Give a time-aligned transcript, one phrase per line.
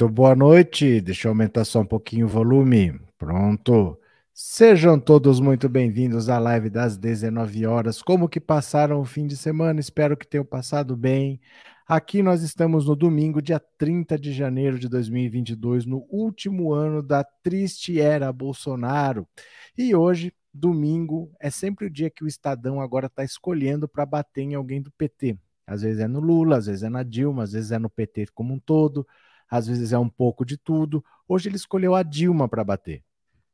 [0.00, 0.98] Muito boa noite.
[1.02, 2.98] Deixa eu aumentar só um pouquinho o volume.
[3.18, 4.00] Pronto.
[4.32, 8.00] Sejam todos muito bem-vindos à live das 19 horas.
[8.00, 9.78] Como que passaram o fim de semana?
[9.78, 11.38] Espero que tenham passado bem.
[11.86, 17.22] Aqui nós estamos no domingo, dia 30 de janeiro de 2022, no último ano da
[17.22, 19.28] triste era Bolsonaro.
[19.76, 24.44] E hoje, domingo, é sempre o dia que o Estadão agora está escolhendo para bater
[24.44, 25.36] em alguém do PT.
[25.66, 28.28] Às vezes é no Lula, às vezes é na Dilma, às vezes é no PT
[28.32, 29.06] como um todo,
[29.50, 31.04] às vezes é um pouco de tudo.
[31.28, 33.02] Hoje ele escolheu a Dilma para bater.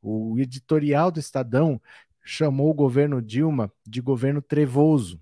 [0.01, 1.81] O editorial do Estadão
[2.23, 5.19] chamou o governo Dilma de governo trevoso.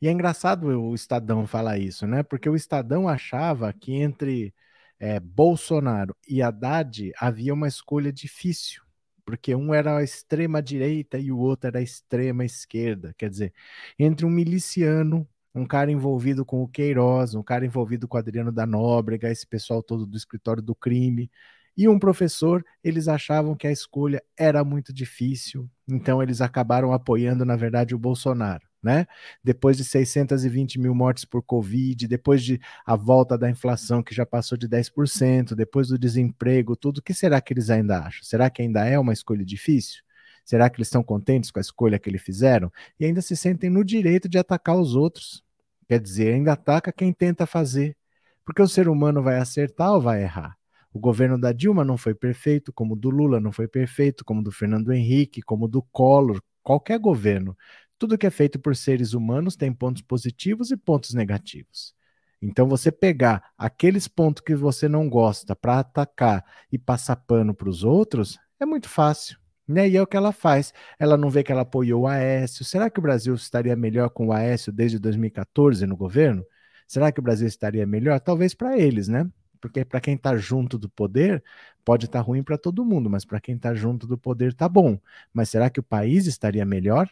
[0.00, 2.22] E é engraçado o Estadão falar isso, né?
[2.22, 4.54] Porque o Estadão achava que entre
[4.98, 8.82] é, Bolsonaro e Haddad havia uma escolha difícil,
[9.24, 13.14] porque um era a extrema direita e o outro era a extrema esquerda.
[13.18, 13.52] Quer dizer,
[13.98, 15.28] entre um miliciano
[15.58, 19.46] um cara envolvido com o Queiroz, um cara envolvido com o Adriano da Nóbrega, esse
[19.46, 21.30] pessoal todo do escritório do crime,
[21.76, 27.44] e um professor, eles achavam que a escolha era muito difícil, então eles acabaram apoiando,
[27.44, 28.66] na verdade, o Bolsonaro.
[28.82, 29.06] Né?
[29.42, 34.24] Depois de 620 mil mortes por Covid, depois de a volta da inflação que já
[34.24, 38.22] passou de 10%, depois do desemprego, tudo, o que será que eles ainda acham?
[38.22, 40.02] Será que ainda é uma escolha difícil?
[40.44, 42.72] Será que eles estão contentes com a escolha que eles fizeram?
[42.98, 45.44] E ainda se sentem no direito de atacar os outros.
[45.88, 47.96] Quer dizer, ainda ataca quem tenta fazer.
[48.44, 50.56] Porque o ser humano vai acertar ou vai errar?
[50.92, 54.40] O governo da Dilma não foi perfeito, como o do Lula não foi perfeito, como
[54.40, 57.56] o do Fernando Henrique, como o do Collor, qualquer governo.
[57.98, 61.94] Tudo que é feito por seres humanos tem pontos positivos e pontos negativos.
[62.40, 67.68] Então, você pegar aqueles pontos que você não gosta para atacar e passar pano para
[67.68, 69.38] os outros é muito fácil.
[69.68, 69.88] Né?
[69.88, 70.72] E é o que ela faz.
[70.98, 72.64] Ela não vê que ela apoiou o Aécio.
[72.64, 76.44] Será que o Brasil estaria melhor com o Aécio desde 2014 no governo?
[76.86, 78.18] Será que o Brasil estaria melhor?
[78.18, 79.30] Talvez para eles, né?
[79.60, 81.42] Porque para quem está junto do poder,
[81.84, 84.68] pode estar tá ruim para todo mundo, mas para quem está junto do poder tá
[84.68, 84.98] bom.
[85.32, 87.10] Mas será que o país estaria melhor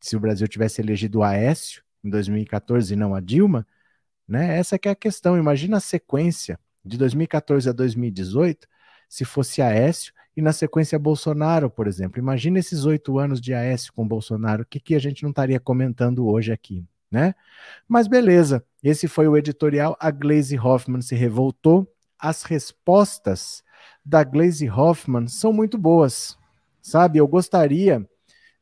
[0.00, 3.66] se o Brasil tivesse elegido o Aécio em 2014 e não a Dilma?
[4.28, 4.56] Né?
[4.58, 5.36] Essa que é a questão.
[5.36, 8.68] Imagina a sequência de 2014 a 2018,
[9.08, 12.18] se fosse Aécio e na sequência Bolsonaro, por exemplo.
[12.18, 15.60] Imagina esses oito anos de Aécio com Bolsonaro, o que, que a gente não estaria
[15.60, 17.34] comentando hoje aqui, né?
[17.86, 19.96] Mas beleza, esse foi o editorial.
[20.00, 21.86] A Glaze Hoffman se revoltou.
[22.18, 23.62] As respostas
[24.04, 26.38] da Glaze Hoffman são muito boas,
[26.80, 27.18] sabe?
[27.18, 28.06] Eu gostaria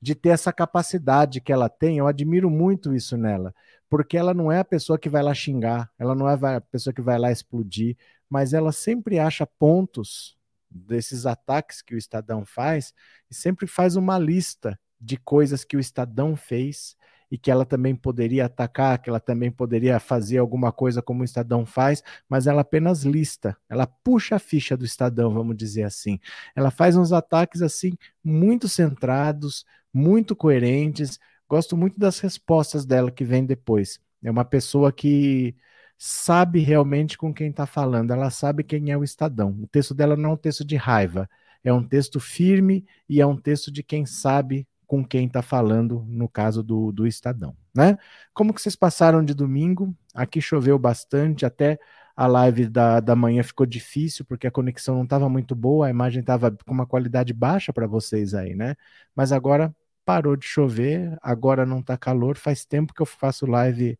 [0.00, 3.54] de ter essa capacidade que ela tem, eu admiro muito isso nela,
[3.88, 6.92] porque ela não é a pessoa que vai lá xingar, ela não é a pessoa
[6.92, 7.98] que vai lá explodir,
[8.28, 10.38] mas ela sempre acha pontos
[10.70, 12.94] desses ataques que o Estadão faz
[13.30, 16.96] e sempre faz uma lista de coisas que o Estadão fez
[17.30, 21.24] e que ela também poderia atacar, que ela também poderia fazer alguma coisa como o
[21.24, 26.18] Estadão faz, mas ela apenas lista, ela puxa a ficha do Estadão, vamos dizer assim.
[26.56, 27.92] Ela faz uns ataques assim
[28.22, 31.18] muito centrados, muito coerentes.
[31.48, 34.00] Gosto muito das respostas dela que vem depois.
[34.22, 35.54] É uma pessoa que
[36.02, 39.50] sabe realmente com quem está falando, ela sabe quem é o Estadão.
[39.62, 41.28] O texto dela não é um texto de raiva,
[41.62, 46.02] é um texto firme e é um texto de quem sabe com quem está falando,
[46.08, 47.54] no caso do, do Estadão.
[47.74, 47.98] Né?
[48.32, 49.94] Como que vocês passaram de domingo?
[50.14, 51.78] Aqui choveu bastante, até
[52.16, 55.90] a live da, da manhã ficou difícil, porque a conexão não estava muito boa, a
[55.90, 58.74] imagem estava com uma qualidade baixa para vocês aí, né?
[59.14, 63.98] Mas agora parou de chover, agora não está calor, faz tempo que eu faço live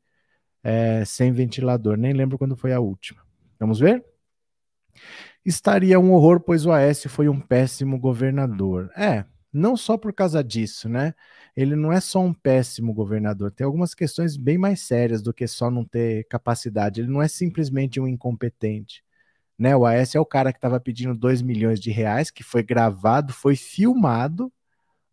[0.62, 1.96] é, sem ventilador.
[1.96, 3.22] Nem lembro quando foi a última.
[3.58, 4.04] Vamos ver?
[5.44, 8.90] Estaria um horror, pois o Aécio foi um péssimo governador.
[8.96, 11.14] É, não só por causa disso, né?
[11.56, 15.46] Ele não é só um péssimo governador, tem algumas questões bem mais sérias do que
[15.46, 17.00] só não ter capacidade.
[17.00, 19.02] Ele não é simplesmente um incompetente.
[19.58, 19.76] Né?
[19.76, 23.32] O Aécio é o cara que estava pedindo 2 milhões de reais, que foi gravado,
[23.32, 24.52] foi filmado.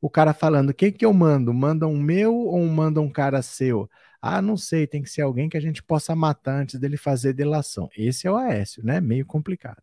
[0.01, 1.53] O cara falando: quem que eu mando?
[1.53, 3.89] Manda um meu ou manda um cara seu?
[4.29, 7.31] Ah, não sei, tem que ser alguém que a gente possa matar antes dele fazer
[7.31, 7.89] delação.
[7.97, 8.99] Esse é o Aécio, né?
[8.99, 9.81] Meio complicado.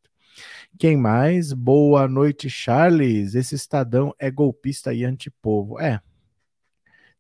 [0.79, 1.55] Quem mais?
[1.55, 3.35] Boa noite, Charles.
[3.35, 5.81] Esse Estadão é golpista e antipovo.
[5.81, 5.99] É.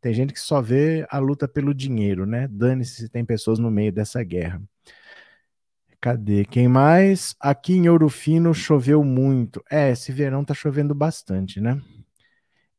[0.02, 2.46] Tem gente que só vê a luta pelo dinheiro, né?
[2.46, 4.60] Dane-se se tem pessoas no meio dessa guerra.
[5.98, 6.44] Cadê?
[6.44, 7.34] Quem mais?
[7.40, 9.64] Aqui em Ouro Fino choveu muito.
[9.70, 11.80] É, esse verão tá chovendo bastante, né?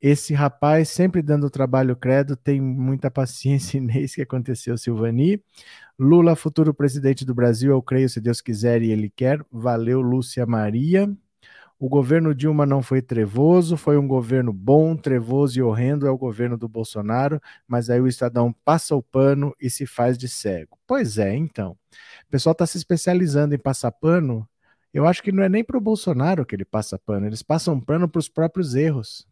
[0.08, 5.42] Esse rapaz, sempre dando trabalho credo, tem muita paciência, Inês, que aconteceu, Silvani.
[5.98, 9.44] Lula, futuro presidente do Brasil, eu creio, se Deus quiser e ele quer.
[9.52, 11.12] Valeu, Lúcia Maria.
[11.80, 16.18] O governo Dilma não foi trevoso, foi um governo bom, trevoso e horrendo é o
[16.20, 20.78] governo do Bolsonaro, mas aí o Estadão passa o pano e se faz de cego.
[20.86, 21.72] Pois é, então.
[22.28, 24.48] O pessoal está se especializando em passar pano.
[24.94, 27.82] Eu acho que não é nem para o Bolsonaro que ele passa pano, eles passam
[27.82, 29.28] pano para os próprios erros,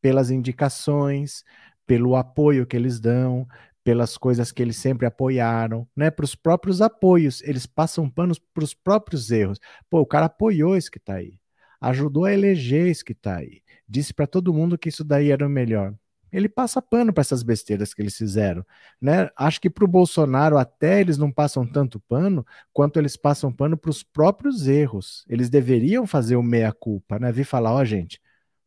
[0.00, 1.44] pelas indicações,
[1.86, 3.46] pelo apoio que eles dão,
[3.84, 6.10] pelas coisas que eles sempre apoiaram, né?
[6.10, 9.58] Para os próprios apoios, eles passam panos para os próprios erros.
[9.88, 11.40] Pô, o cara apoiou esse que está aí
[11.80, 15.46] ajudou a eleger esse que está aí, disse para todo mundo que isso daí era
[15.46, 15.94] o melhor.
[16.32, 18.64] Ele passa pano para essas besteiras que eles fizeram,
[19.00, 19.28] né?
[19.36, 23.76] Acho que para o Bolsonaro até eles não passam tanto pano quanto eles passam pano
[23.76, 25.24] para os próprios erros.
[25.28, 27.32] Eles deveriam fazer o meia culpa, né?
[27.32, 28.20] Vi falar, ó oh, gente,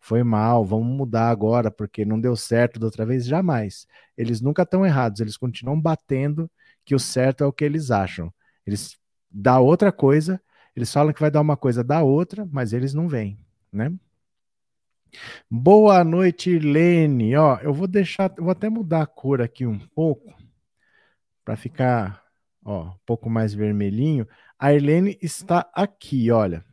[0.03, 3.87] foi mal, vamos mudar agora porque não deu certo da outra vez, jamais.
[4.17, 6.51] Eles nunca estão errados, eles continuam batendo
[6.83, 8.31] que o certo é o que eles acham.
[8.67, 8.97] Eles
[9.31, 10.41] dá outra coisa,
[10.75, 13.39] eles falam que vai dar uma coisa da outra, mas eles não vêm,
[13.71, 13.93] né?
[15.49, 17.37] Boa noite, Lene.
[17.37, 20.35] Ó, eu vou deixar, vou até mudar a cor aqui um pouco
[21.45, 22.21] para ficar,
[22.61, 24.27] ó, um pouco mais vermelhinho.
[24.59, 26.65] A Irlene está aqui, olha.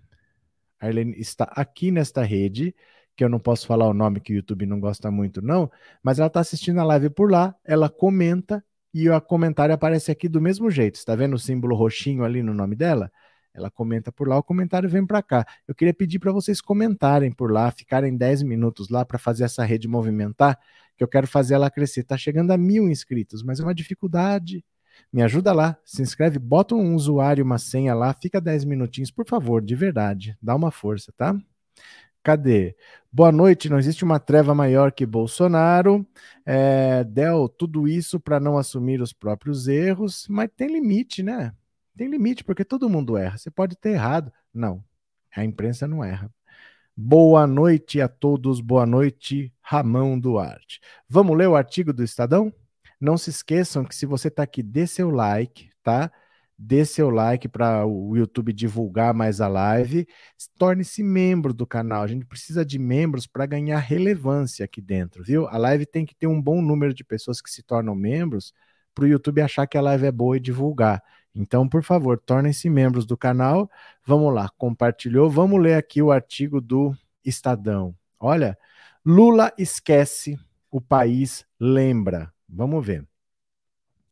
[0.81, 2.75] A Irlene está aqui nesta rede,
[3.21, 5.71] que eu não posso falar o nome que o YouTube não gosta muito não,
[6.03, 8.65] mas ela está assistindo a live por lá, ela comenta
[8.95, 10.95] e o comentário aparece aqui do mesmo jeito.
[10.95, 13.13] Está vendo o símbolo roxinho ali no nome dela?
[13.53, 15.45] Ela comenta por lá, o comentário vem para cá.
[15.69, 19.65] Eu queria pedir para vocês comentarem por lá, ficarem 10 minutos lá para fazer essa
[19.65, 20.59] rede movimentar,
[20.97, 22.01] que eu quero fazer ela crescer.
[22.01, 24.65] Está chegando a mil inscritos, mas é uma dificuldade.
[25.13, 29.29] Me ajuda lá, se inscreve, bota um usuário, uma senha lá, fica 10 minutinhos, por
[29.29, 30.39] favor, de verdade.
[30.41, 31.39] Dá uma força, tá?
[32.23, 32.77] Cadê?
[33.11, 36.07] Boa noite, não existe uma treva maior que Bolsonaro.
[36.45, 41.55] É, Del, tudo isso para não assumir os próprios erros, mas tem limite, né?
[41.97, 43.39] Tem limite, porque todo mundo erra.
[43.39, 44.33] Você pode ter errado.
[44.53, 44.85] Não,
[45.35, 46.31] a imprensa não erra.
[46.97, 50.81] Boa noite a todos, boa noite, Ramão Duarte.
[51.09, 52.53] Vamos ler o artigo do Estadão?
[53.01, 56.13] Não se esqueçam que se você está aqui, dê seu like, tá?
[56.63, 60.07] Dê seu like para o YouTube divulgar mais a live.
[60.59, 62.03] Torne-se membro do canal.
[62.03, 65.49] A gente precisa de membros para ganhar relevância aqui dentro, viu?
[65.49, 68.53] A live tem que ter um bom número de pessoas que se tornam membros
[68.95, 71.03] para o YouTube achar que a live é boa e divulgar.
[71.35, 73.71] Então, por favor, tornem-se membros do canal.
[74.05, 75.31] Vamos lá, compartilhou.
[75.31, 77.95] Vamos ler aqui o artigo do Estadão.
[78.19, 78.59] Olha,
[79.03, 80.39] Lula esquece,
[80.71, 82.31] o país lembra.
[82.47, 83.10] Vamos ver.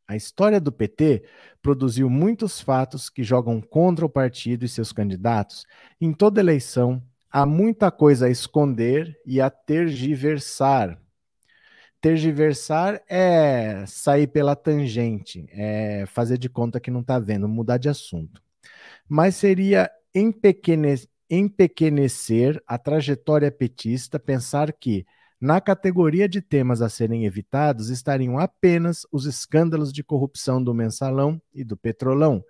[0.08, 1.22] A história do PT
[1.60, 5.66] produziu muitos fatos que jogam contra o partido e seus candidatos.
[6.00, 10.98] Em toda eleição, há muita coisa a esconder e a tergiversar.
[12.00, 17.90] Tergiversar é sair pela tangente, é fazer de conta que não está vendo, mudar de
[17.90, 18.40] assunto.
[19.06, 25.04] Mas seria empequenecer, empequenecer a trajetória petista pensar que,
[25.40, 31.40] na categoria de temas a serem evitados, estariam apenas os escândalos de corrupção do mensalão
[31.54, 32.42] e do petrolão.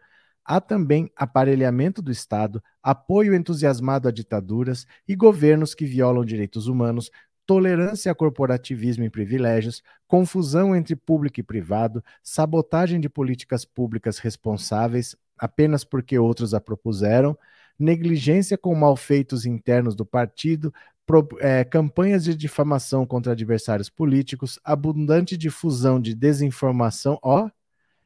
[0.45, 7.11] Há também aparelhamento do Estado, apoio entusiasmado a ditaduras e governos que violam direitos humanos,
[7.45, 15.14] tolerância a corporativismo e privilégios, confusão entre público e privado, sabotagem de políticas públicas responsáveis
[15.38, 17.38] apenas porque outros a propuseram,
[17.78, 20.75] negligência com malfeitos internos do partido,
[21.09, 27.19] pro, é, campanhas de difamação contra adversários políticos, abundante difusão de desinformação.
[27.23, 27.49] Ó,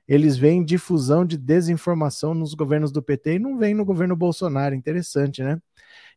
[0.07, 4.77] eles veem difusão de desinformação nos governos do PT e não vem no governo Bolsonaro.
[4.77, 5.61] Interessante, né?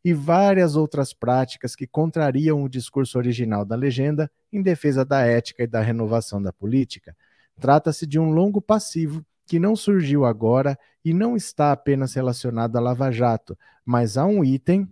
[0.05, 5.63] e várias outras práticas que contrariam o discurso original da legenda em defesa da ética
[5.63, 7.17] e da renovação da política.
[7.59, 12.79] Trata-se de um longo passivo que não surgiu agora e não está apenas relacionado à
[12.79, 14.87] Lava Jato, mas há um item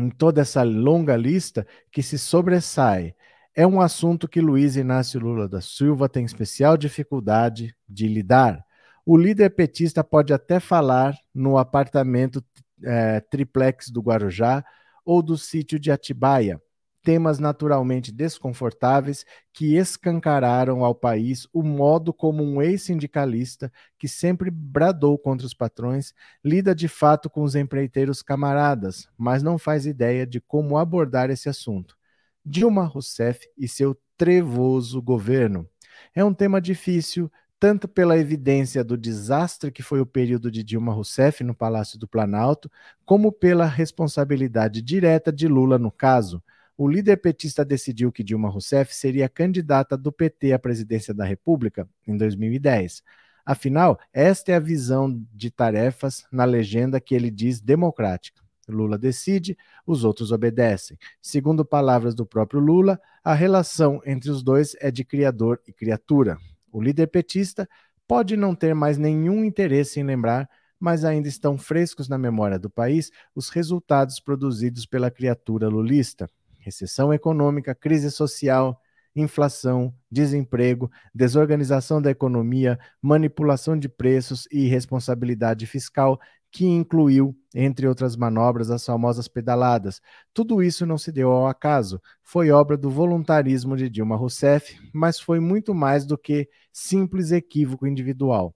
[0.00, 3.14] em toda essa longa lista que se sobressai.
[3.54, 8.64] É um assunto que Luiz Inácio Lula da Silva tem especial dificuldade de lidar.
[9.04, 12.44] O líder petista pode até falar no apartamento
[12.82, 14.64] é, triplex do Guarujá
[15.04, 16.60] ou do sítio de Atibaia,
[17.02, 25.18] temas naturalmente desconfortáveis que escancararam ao país o modo como um ex-sindicalista, que sempre bradou
[25.18, 26.14] contra os patrões,
[26.44, 31.48] lida de fato com os empreiteiros camaradas, mas não faz ideia de como abordar esse
[31.48, 31.96] assunto.
[32.44, 35.68] Dilma Rousseff e seu trevoso governo.
[36.14, 40.92] É um tema difícil, tanto pela evidência do desastre que foi o período de Dilma
[40.92, 42.70] Rousseff no Palácio do Planalto,
[43.04, 46.42] como pela responsabilidade direta de Lula no caso.
[46.82, 51.86] O líder petista decidiu que Dilma Rousseff seria candidata do PT à presidência da República
[52.06, 53.02] em 2010.
[53.44, 58.40] Afinal, esta é a visão de tarefas na legenda que ele diz democrática.
[58.66, 60.96] Lula decide, os outros obedecem.
[61.20, 66.38] Segundo palavras do próprio Lula, a relação entre os dois é de criador e criatura.
[66.72, 67.68] O líder petista
[68.08, 70.48] pode não ter mais nenhum interesse em lembrar,
[70.80, 76.26] mas ainda estão frescos na memória do país os resultados produzidos pela criatura lulista.
[76.60, 78.80] Recessão econômica, crise social,
[79.14, 86.20] inflação, desemprego, desorganização da economia, manipulação de preços e irresponsabilidade fiscal,
[86.52, 90.00] que incluiu, entre outras manobras, as famosas pedaladas.
[90.34, 95.20] Tudo isso não se deu ao acaso, foi obra do voluntarismo de Dilma Rousseff, mas
[95.20, 98.54] foi muito mais do que simples equívoco individual.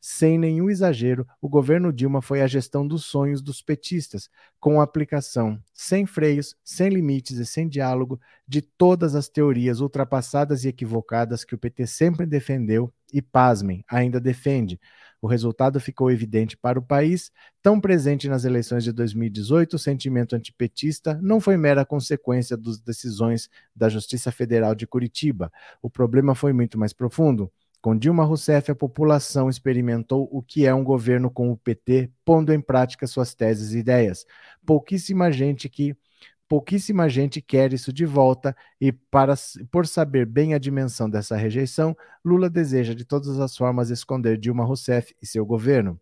[0.00, 4.84] Sem nenhum exagero, o governo Dilma foi a gestão dos sonhos dos petistas, com a
[4.84, 11.44] aplicação sem freios, sem limites e sem diálogo de todas as teorias ultrapassadas e equivocadas
[11.44, 14.78] que o PT sempre defendeu e, pasmem, ainda defende.
[15.20, 17.32] O resultado ficou evidente para o país.
[17.62, 23.48] Tão presente nas eleições de 2018, o sentimento antipetista não foi mera consequência das decisões
[23.74, 25.50] da Justiça Federal de Curitiba.
[25.82, 27.50] O problema foi muito mais profundo.
[27.86, 32.52] Com Dilma Rousseff, a população experimentou o que é um governo com o PT pondo
[32.52, 34.26] em prática suas teses e ideias.
[34.66, 35.94] Pouquíssima gente que
[36.48, 39.34] pouquíssima gente quer isso de volta e para
[39.70, 44.64] por saber bem a dimensão dessa rejeição, Lula deseja de todas as formas esconder Dilma
[44.64, 45.96] Rousseff e seu governo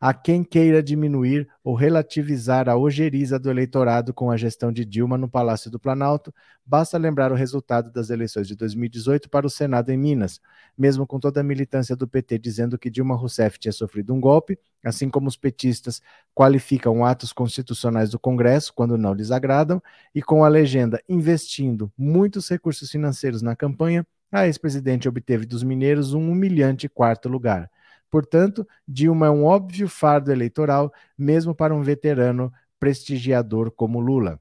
[0.00, 5.16] a quem queira diminuir ou relativizar a ojeriza do eleitorado com a gestão de Dilma
[5.16, 6.34] no Palácio do Planalto,
[6.64, 10.40] basta lembrar o resultado das eleições de 2018 para o Senado em Minas.
[10.76, 14.58] Mesmo com toda a militância do PT dizendo que Dilma Rousseff tinha sofrido um golpe,
[14.84, 16.00] assim como os petistas
[16.34, 19.82] qualificam atos constitucionais do Congresso quando não lhes agradam,
[20.14, 26.12] e com a legenda investindo muitos recursos financeiros na campanha, a ex-presidente obteve dos mineiros
[26.12, 27.70] um humilhante quarto lugar.
[28.10, 34.40] Portanto, Dilma é um óbvio fardo eleitoral, mesmo para um veterano prestigiador como Lula.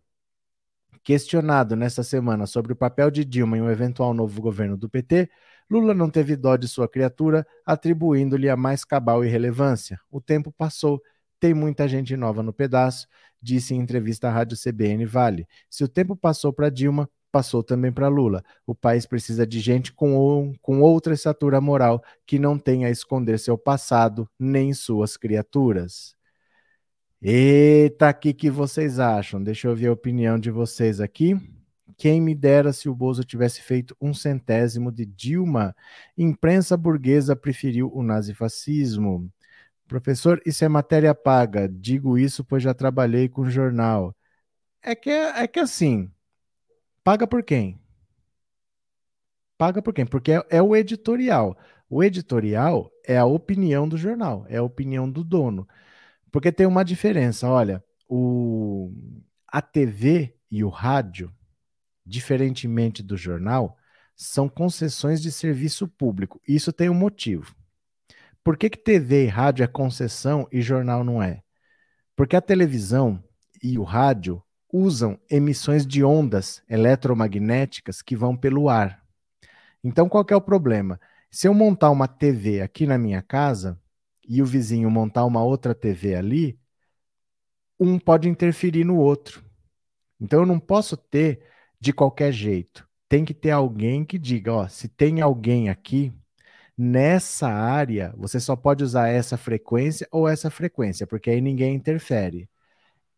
[1.03, 5.29] Questionado nesta semana sobre o papel de Dilma em um eventual novo governo do PT,
[5.69, 9.99] Lula não teve dó de sua criatura, atribuindo-lhe a mais cabal irrelevância.
[10.11, 11.01] O tempo passou,
[11.39, 13.07] tem muita gente nova no pedaço,
[13.41, 15.47] disse em entrevista à Rádio CBN Vale.
[15.69, 18.41] Se o tempo passou para Dilma, passou também para Lula.
[18.65, 23.37] O país precisa de gente com, com outra estatura moral que não tenha a esconder
[23.39, 26.15] seu passado nem suas criaturas.
[27.21, 29.43] Eita, o que, que vocês acham?
[29.43, 31.35] Deixa eu ver a opinião de vocês aqui.
[31.97, 35.75] Quem me dera se o Bozo tivesse feito um centésimo de Dilma.
[36.17, 39.29] Imprensa burguesa preferiu o nazifascismo.
[39.89, 41.67] Professor, isso é matéria paga.
[41.67, 44.15] Digo isso pois já trabalhei com jornal.
[44.81, 46.09] É que, é que assim,
[47.05, 47.79] Paga por quem?
[49.59, 50.07] Paga por quem?
[50.07, 51.55] Porque é, é, o editorial.
[51.87, 55.67] O editorial é a opinião do jornal, é a opinião do dono.
[56.31, 58.91] Porque tem uma diferença, olha, o,
[59.47, 61.31] a TV e o rádio,
[62.03, 63.77] diferentemente do jornal,
[64.15, 66.41] são concessões de serviço público.
[66.47, 67.55] Isso tem um motivo.
[68.43, 71.43] Por que, que TV e rádio é concessão e jornal não é?
[72.15, 73.23] Porque a televisão
[73.61, 74.41] e o rádio
[74.75, 79.01] usam emissões de ondas eletromagnéticas que vão pelo ar.
[79.81, 80.99] Então, qual é o problema?
[81.31, 83.79] Se eu montar uma TV aqui na minha casa
[84.27, 86.59] e o vizinho montar uma outra TV ali,
[87.79, 89.41] um pode interferir no outro.
[90.19, 91.41] Então, eu não posso ter
[91.79, 92.85] de qualquer jeito.
[93.07, 96.11] Tem que ter alguém que diga: ó, se tem alguém aqui,
[96.77, 102.49] nessa área, você só pode usar essa frequência ou essa frequência, porque aí ninguém interfere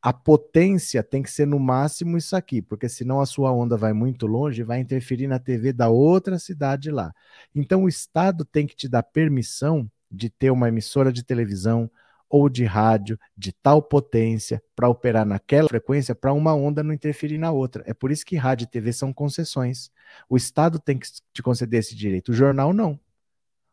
[0.02, 3.94] a potência tem que ser no máximo isso aqui, porque senão a sua onda vai
[3.94, 7.14] muito longe e vai interferir na TV da outra cidade lá.
[7.54, 11.90] Então o Estado tem que te dar permissão de ter uma emissora de televisão
[12.30, 17.38] ou de rádio de tal potência para operar naquela frequência para uma onda não interferir
[17.38, 17.84] na outra.
[17.86, 19.90] É por isso que rádio e TV são concessões.
[20.30, 23.00] O Estado tem que te conceder esse direito, o jornal não.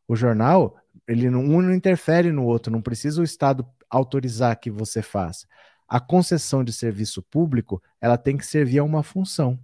[0.07, 0.77] O jornal,
[1.09, 5.47] ele não, um não interfere no outro, não precisa o Estado autorizar que você faça.
[5.89, 9.59] A concessão de serviço público, ela tem que servir a uma função.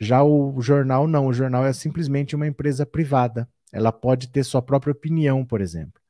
[0.00, 3.48] Já o jornal não, o jornal é simplesmente uma empresa privada.
[3.72, 6.00] Ela pode ter sua própria opinião, por exemplo.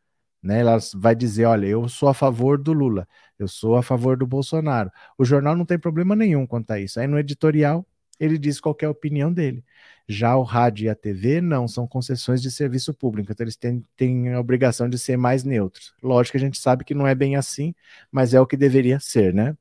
[0.42, 0.60] Né?
[0.60, 4.26] Ela vai dizer, olha, eu sou a favor do Lula, eu sou a favor do
[4.26, 4.90] Bolsonaro.
[5.16, 7.00] O jornal não tem problema nenhum quanto a isso.
[7.00, 7.86] Aí no editorial
[8.18, 9.64] ele diz qual é a opinião dele.
[10.06, 13.84] Já o rádio e a TV não, são concessões de serviço público, então eles têm,
[13.96, 15.94] têm a obrigação de ser mais neutros.
[16.02, 17.74] Lógico que a gente sabe que não é bem assim,
[18.10, 19.56] mas é o que deveria ser, né?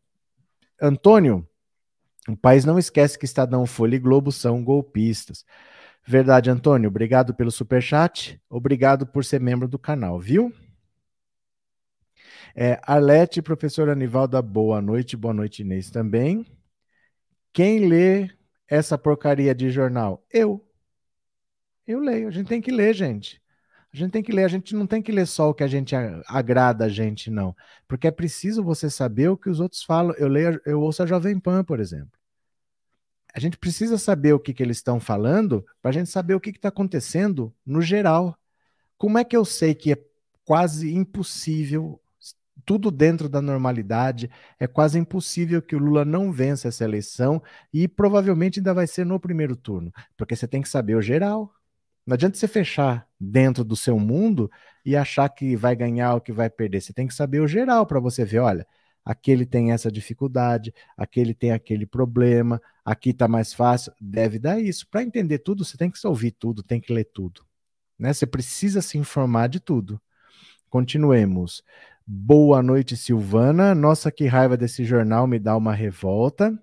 [0.82, 1.46] Antônio,
[2.28, 5.46] o país não esquece que Estadão, Folha e Globo são golpistas.
[6.06, 6.88] Verdade, Antônio.
[6.90, 8.42] Obrigado pelo super chat.
[8.50, 10.54] Obrigado por ser membro do canal, viu?
[12.56, 15.18] É, Arlete, professora Anivalda, boa noite.
[15.18, 16.46] Boa noite, Inês também.
[17.52, 18.30] Quem lê
[18.70, 20.26] essa porcaria de jornal?
[20.32, 20.66] Eu.
[21.86, 22.28] Eu leio.
[22.28, 23.42] A gente tem que ler, gente.
[23.94, 25.68] A gente tem que ler, a gente não tem que ler só o que a
[25.68, 25.96] gente
[26.28, 27.56] agrada a gente, não.
[27.88, 30.14] Porque é preciso você saber o que os outros falam.
[30.18, 32.12] Eu leio, eu ouço a Jovem Pan, por exemplo.
[33.34, 36.40] A gente precisa saber o que, que eles estão falando para a gente saber o
[36.40, 38.38] que está acontecendo no geral.
[38.98, 39.98] Como é que eu sei que é
[40.44, 42.02] quase impossível,
[42.68, 47.42] tudo dentro da normalidade, é quase impossível que o Lula não vença essa eleição
[47.74, 49.90] e provavelmente ainda vai ser no primeiro turno?
[50.18, 51.50] Porque você tem que saber o geral.
[52.06, 54.52] Não adianta você fechar dentro do seu mundo
[54.86, 56.82] e achar que vai ganhar ou que vai perder.
[56.82, 58.68] Você tem que saber o geral para você ver, olha,
[59.04, 64.86] aquele tem essa dificuldade, aquele tem aquele problema, aqui está mais fácil, deve dar isso.
[64.90, 67.46] Para entender tudo, você tem que ouvir tudo, tem que ler tudo.
[67.98, 68.12] Né?
[68.12, 70.02] Você precisa se informar de tudo.
[70.70, 71.64] Continuemos.
[72.10, 73.76] Boa noite, Silvana.
[73.76, 76.58] Nossa, que raiva desse jornal, me dá uma revolta.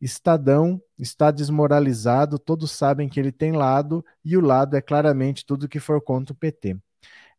[0.00, 5.68] Estadão está desmoralizado, todos sabem que ele tem lado e o lado é claramente tudo
[5.68, 6.76] que for contra o PT.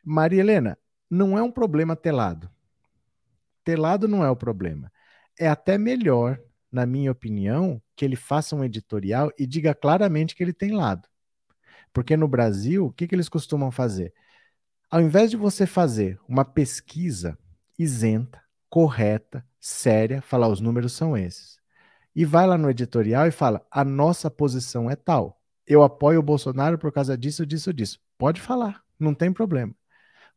[0.03, 0.77] Maria Helena,
[1.09, 2.51] não é um problema ter lado.
[3.63, 4.91] Ter lado não é o problema.
[5.39, 6.37] É até melhor,
[6.69, 11.07] na minha opinião, que ele faça um editorial e diga claramente que ele tem lado.
[11.93, 14.13] Porque no Brasil, o que, que eles costumam fazer?
[14.89, 17.37] Ao invés de você fazer uma pesquisa
[17.77, 21.57] isenta, correta, séria, falar os números são esses
[22.17, 25.39] e vai lá no editorial e fala: a nossa posição é tal.
[25.67, 27.99] Eu apoio o Bolsonaro por causa disso, disso, disso.
[28.17, 29.75] Pode falar, não tem problema.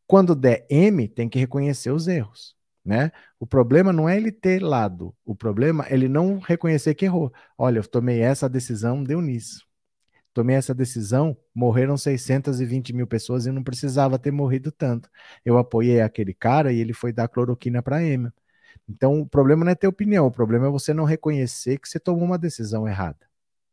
[0.07, 2.55] Quando der M, tem que reconhecer os erros.
[2.85, 3.13] Né?
[3.39, 7.33] O problema não é ele ter lado, o problema é ele não reconhecer que errou.
[7.57, 9.70] Olha, eu tomei essa decisão, deu nisso.
[10.33, 15.11] Tomei essa decisão, morreram 620 mil pessoas e não precisava ter morrido tanto.
[15.45, 18.31] Eu apoiei aquele cara e ele foi dar cloroquina para M.
[18.89, 21.99] Então, o problema não é ter opinião, o problema é você não reconhecer que você
[21.99, 23.19] tomou uma decisão errada,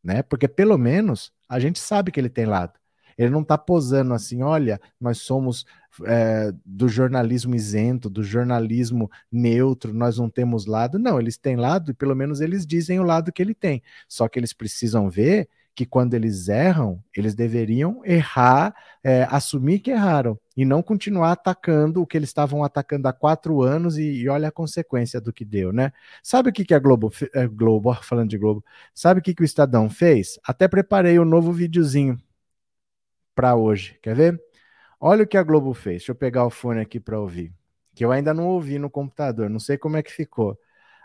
[0.02, 0.22] né?
[0.22, 2.78] Porque pelo menos a gente sabe que ele tem lado.
[3.16, 5.66] Ele não está posando assim, olha, nós somos
[6.06, 11.00] é, do jornalismo isento, do jornalismo neutro, nós não temos lado.
[11.00, 13.82] Não, eles têm lado e pelo menos eles dizem o lado que ele tem.
[14.08, 19.92] Só que eles precisam ver que quando eles erram, eles deveriam errar, é, assumir que
[19.92, 24.28] erraram e não continuar atacando o que eles estavam atacando há quatro anos e, e,
[24.28, 25.92] olha a consequência do que deu, né?
[26.20, 29.42] Sabe o que, que a Globo, é, Globo, falando de Globo, sabe o que, que
[29.42, 30.36] o Estadão fez?
[30.42, 32.20] Até preparei um novo videozinho
[33.32, 34.42] para hoje, quer ver?
[35.00, 35.98] Olha o que a Globo fez.
[35.98, 37.52] Deixa eu pegar o fone aqui para ouvir,
[37.94, 40.58] que eu ainda não ouvi no computador, não sei como é que ficou.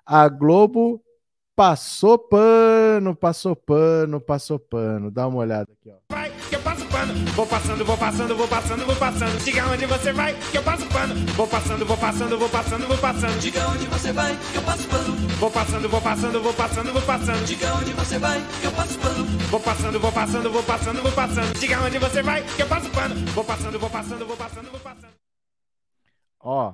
[0.04, 1.03] A Globo
[1.56, 5.12] Passou pano, passou pano, passou pano.
[5.12, 5.98] Dá uma olhada aqui, ó.
[6.10, 7.14] Vai, que eu passo pano.
[7.36, 9.44] Vou passando, vou passando, vou passando, vou passando.
[9.44, 11.14] Diga onde você vai, que eu passo pano.
[11.14, 13.40] Vou passando, vou passando, vou passando, vou passando.
[13.40, 15.16] Diga onde você vai, que eu passo pano.
[15.40, 17.46] Vou passando, vou passando, vou passando, vou passando.
[17.46, 19.26] Diga onde você vai, que eu passo pano.
[19.52, 21.60] Vou passando, vou passando, vou passando, vou passando.
[21.60, 23.16] Diga onde você vai, que eu passo pano.
[23.28, 25.14] Vou passando, vou passando, vou passando, vou passando.
[26.40, 26.74] Ó,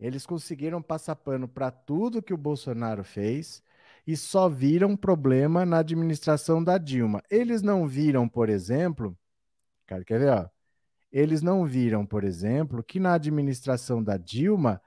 [0.00, 3.62] eles conseguiram passar pano para tudo que o Bolsonaro fez
[4.06, 7.22] e só viram problema na administração da Dilma.
[7.30, 9.18] Eles não viram, por exemplo,
[9.86, 10.32] cara, quer ver?
[10.32, 10.48] Ó?
[11.10, 14.80] Eles não viram, por exemplo, que na administração da Dilma,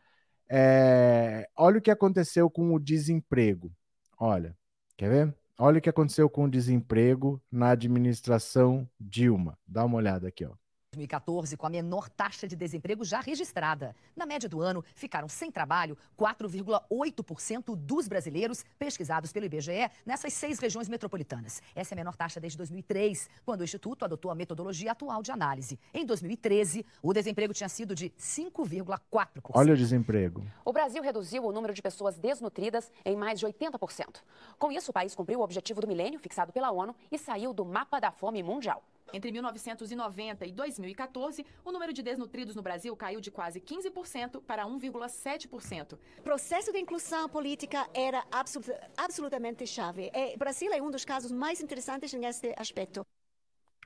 [0.49, 1.49] é...
[1.55, 3.71] olha o que aconteceu com o desemprego.
[4.17, 4.55] Olha,
[4.95, 5.35] quer ver?
[5.57, 9.57] Olha o que aconteceu com o desemprego na administração Dilma.
[9.67, 10.53] Dá uma olhada aqui, ó.
[10.99, 13.95] 2014, com a menor taxa de desemprego já registrada.
[14.15, 20.59] Na média do ano, ficaram sem trabalho 4,8% dos brasileiros pesquisados pelo IBGE nessas seis
[20.59, 21.61] regiões metropolitanas.
[21.75, 25.31] Essa é a menor taxa desde 2003, quando o Instituto adotou a metodologia atual de
[25.31, 25.79] análise.
[25.93, 29.51] Em 2013, o desemprego tinha sido de 5,4%.
[29.53, 30.43] Olha o desemprego.
[30.65, 34.21] O Brasil reduziu o número de pessoas desnutridas em mais de 80%.
[34.57, 37.63] Com isso, o país cumpriu o objetivo do milênio fixado pela ONU e saiu do
[37.63, 38.83] mapa da fome mundial.
[39.11, 44.65] Entre 1990 e 2014, o número de desnutridos no Brasil caiu de quase 15% para
[44.65, 45.97] 1,7%.
[46.19, 50.11] O processo de inclusão política era absolut absolutamente chave.
[50.13, 53.05] E o Brasil é um dos casos mais interessantes nesse aspecto.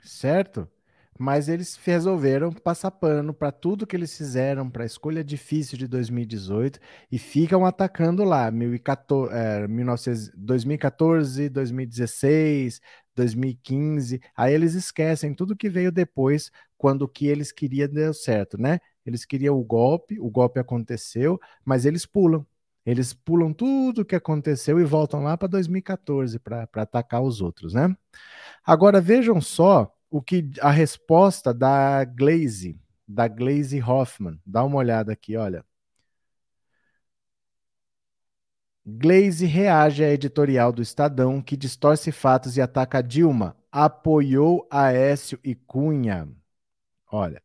[0.01, 0.69] Certo?
[1.17, 5.87] Mas eles resolveram passar pano para tudo que eles fizeram, para a escolha difícil de
[5.87, 6.79] 2018
[7.11, 9.67] e ficam atacando lá 2014, é,
[10.35, 12.81] 2014, 2016,
[13.15, 14.21] 2015.
[14.35, 18.79] Aí eles esquecem tudo que veio depois, quando o que eles queriam deu certo, né?
[19.05, 22.45] Eles queriam o golpe, o golpe aconteceu, mas eles pulam.
[22.85, 27.95] Eles pulam tudo que aconteceu e voltam lá para 2014 para atacar os outros, né?
[28.65, 34.39] Agora vejam só o que a resposta da Glaze, da Glaze Hoffman.
[34.45, 35.65] Dá uma olhada aqui, olha.
[38.85, 43.57] Glaze reage à editorial do Estadão que distorce fatos e ataca Dilma.
[43.71, 46.29] Apoiou Aécio e Cunha.
[47.11, 47.41] Olha,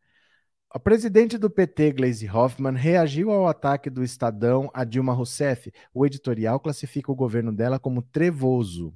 [0.68, 5.72] a presidente do PT, Glaze Hoffmann, reagiu ao ataque do Estadão a Dilma Rousseff.
[5.94, 8.92] O editorial classifica o governo dela como trevoso.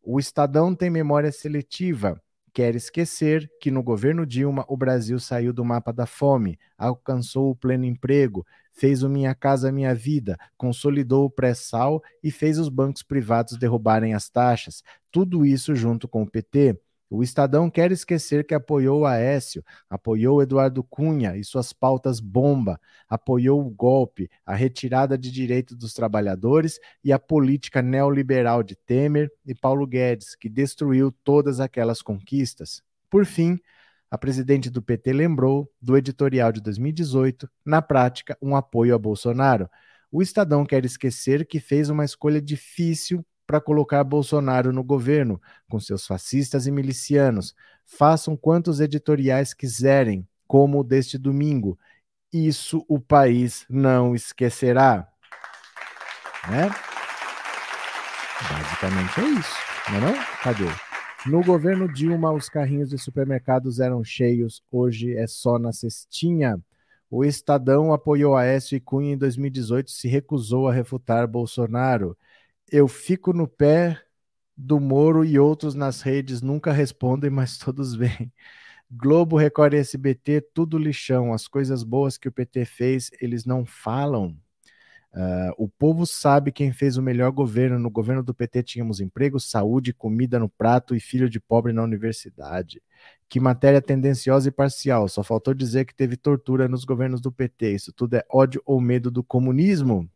[0.00, 2.22] O Estadão tem memória seletiva.
[2.52, 7.54] Quer esquecer que no governo Dilma o Brasil saiu do mapa da fome, alcançou o
[7.54, 13.04] pleno emprego, fez o Minha Casa Minha Vida, consolidou o pré-sal e fez os bancos
[13.04, 14.82] privados derrubarem as taxas.
[15.12, 16.76] Tudo isso junto com o PT.
[17.12, 23.60] O Estadão quer esquecer que apoiou Aécio, apoiou Eduardo Cunha e suas pautas bomba, apoiou
[23.66, 29.56] o golpe, a retirada de direitos dos trabalhadores e a política neoliberal de Temer e
[29.56, 32.80] Paulo Guedes, que destruiu todas aquelas conquistas.
[33.10, 33.58] Por fim,
[34.08, 39.68] a presidente do PT lembrou do editorial de 2018, na prática, um apoio a Bolsonaro.
[40.12, 45.80] O Estadão quer esquecer que fez uma escolha difícil para colocar Bolsonaro no governo, com
[45.80, 47.52] seus fascistas e milicianos.
[47.84, 51.76] Façam quantos editoriais quiserem, como o deste domingo.
[52.32, 55.08] Isso o país não esquecerá.
[56.48, 56.70] Né?
[58.48, 59.56] Basicamente é isso,
[59.88, 60.00] não é?
[60.00, 60.24] Não?
[60.44, 60.68] Cadê?
[61.26, 66.56] No governo Dilma, os carrinhos de supermercados eram cheios, hoje é só na cestinha.
[67.10, 72.16] O Estadão apoiou Aécio e Cunha em 2018 se recusou a refutar Bolsonaro
[72.70, 74.00] eu fico no pé
[74.56, 78.32] do Moro e outros nas redes nunca respondem, mas todos vêm.
[78.90, 81.32] Globo, Record e SBT, tudo lixão.
[81.32, 84.36] As coisas boas que o PT fez, eles não falam.
[85.12, 87.78] Uh, o povo sabe quem fez o melhor governo.
[87.78, 91.82] No governo do PT tínhamos emprego, saúde, comida no prato e filho de pobre na
[91.82, 92.82] universidade.
[93.28, 95.08] Que matéria tendenciosa e parcial.
[95.08, 97.74] Só faltou dizer que teve tortura nos governos do PT.
[97.74, 100.10] Isso tudo é ódio ou medo do comunismo?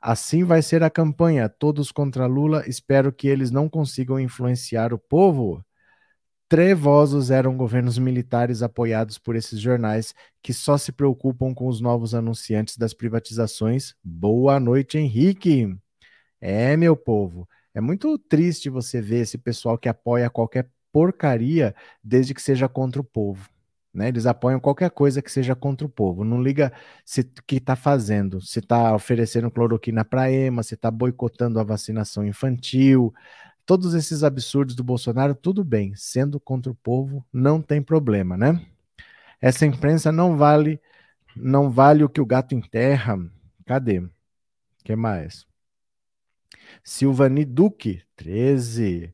[0.00, 2.64] Assim vai ser a campanha, todos contra Lula.
[2.68, 5.64] Espero que eles não consigam influenciar o povo.
[6.48, 12.14] Trevosos eram governos militares apoiados por esses jornais que só se preocupam com os novos
[12.14, 13.94] anunciantes das privatizações.
[14.02, 15.76] Boa noite, Henrique.
[16.40, 22.32] É, meu povo, é muito triste você ver esse pessoal que apoia qualquer porcaria desde
[22.32, 23.50] que seja contra o povo.
[23.96, 24.08] Né?
[24.08, 26.22] Eles apoiam qualquer coisa que seja contra o povo.
[26.22, 26.72] Não liga
[27.04, 32.26] se que está fazendo, se está oferecendo cloroquina para EMA, se está boicotando a vacinação
[32.26, 33.12] infantil.
[33.64, 35.94] Todos esses absurdos do Bolsonaro, tudo bem.
[35.96, 38.60] Sendo contra o povo, não tem problema, né?
[39.40, 40.80] Essa imprensa não vale,
[41.34, 43.18] não vale o que o gato enterra.
[43.64, 44.02] Cadê?
[44.84, 45.46] Que mais?
[46.84, 49.12] Silvani Duque, 13.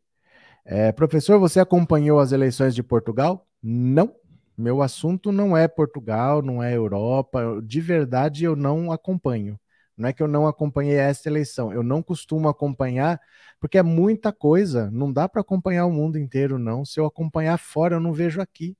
[0.64, 3.46] É, professor, você acompanhou as eleições de Portugal?
[3.62, 4.14] Não.
[4.56, 7.60] Meu assunto não é Portugal, não é Europa.
[7.64, 9.58] De verdade, eu não acompanho.
[9.96, 11.72] Não é que eu não acompanhei essa eleição.
[11.72, 13.20] Eu não costumo acompanhar,
[13.60, 14.90] porque é muita coisa.
[14.90, 16.84] Não dá para acompanhar o mundo inteiro, não.
[16.84, 18.76] Se eu acompanhar fora, eu não vejo aqui.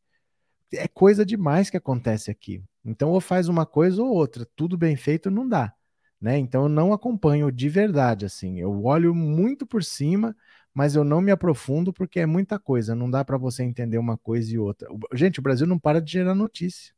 [0.73, 2.63] É coisa demais que acontece aqui.
[2.85, 4.47] Então, ou faz uma coisa ou outra.
[4.57, 5.73] Tudo bem feito não dá.
[6.21, 6.39] Né?
[6.39, 8.25] Então, eu não acompanho de verdade.
[8.27, 8.59] assim.
[8.59, 10.35] Eu olho muito por cima
[10.75, 14.17] mas eu não me aprofundo porque é muita coisa, não dá para você entender uma
[14.17, 14.89] coisa e outra.
[15.13, 16.95] Gente, o Brasil não para de gerar notícia.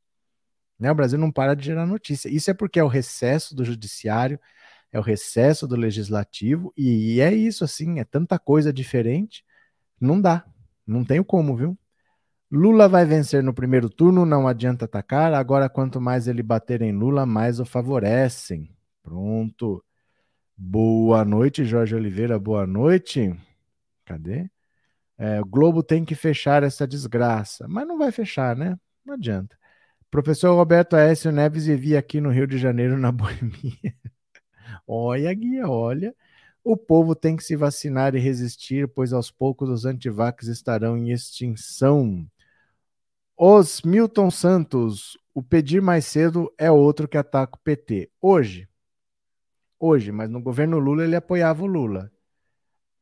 [0.79, 0.91] Né?
[0.91, 2.29] O Brasil não para de gerar notícia.
[2.29, 4.39] Isso é porque é o recesso do judiciário,
[4.93, 9.45] é o recesso do legislativo, e, e é isso, assim, é tanta coisa diferente,
[10.01, 10.45] não dá.
[10.87, 11.77] Não tenho como, viu?
[12.51, 15.35] Lula vai vencer no primeiro turno, não adianta atacar.
[15.35, 18.71] Agora, quanto mais ele bater em Lula, mais o favorecem.
[19.03, 19.83] Pronto.
[20.57, 22.39] Boa noite, Jorge Oliveira.
[22.39, 23.35] Boa noite.
[24.05, 24.51] Cadê?
[25.19, 27.67] É, o Globo tem que fechar essa desgraça.
[27.69, 28.79] Mas não vai fechar, né?
[29.05, 29.57] Não adianta.
[30.11, 33.95] Professor Roberto Aécio Neves vivia aqui no Rio de Janeiro, na Boemia.
[34.87, 36.15] olha, guia, olha.
[36.63, 41.11] O povo tem que se vacinar e resistir, pois aos poucos os antivax estarão em
[41.11, 42.27] extinção.
[43.37, 48.11] Os Milton Santos, o pedir mais cedo é outro que ataca o PT.
[48.21, 48.69] Hoje,
[49.79, 52.11] hoje, mas no governo Lula ele apoiava o Lula.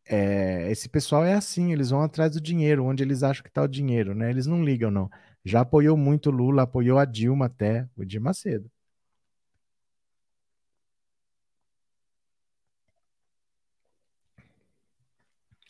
[0.05, 3.63] É, esse pessoal é assim, eles vão atrás do dinheiro, onde eles acham que está
[3.63, 4.31] o dinheiro, né?
[4.31, 5.11] Eles não ligam, não.
[5.45, 8.71] Já apoiou muito Lula, apoiou a Dilma até, o Edir Macedo.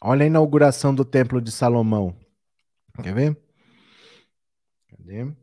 [0.03, 2.15] Olha a inauguração do Templo de Salomão.
[3.03, 3.39] Quer ver?
[4.89, 5.35] Cadê?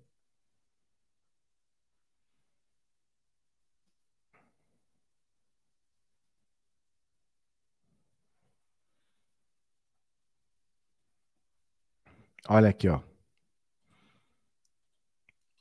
[12.49, 12.99] Olha aqui, ó.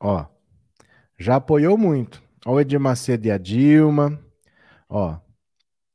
[0.01, 0.27] Ó.
[1.19, 2.23] Já apoiou muito.
[2.47, 4.19] Ó, o Edir Macedo e a Dilma.
[4.89, 5.19] Ó.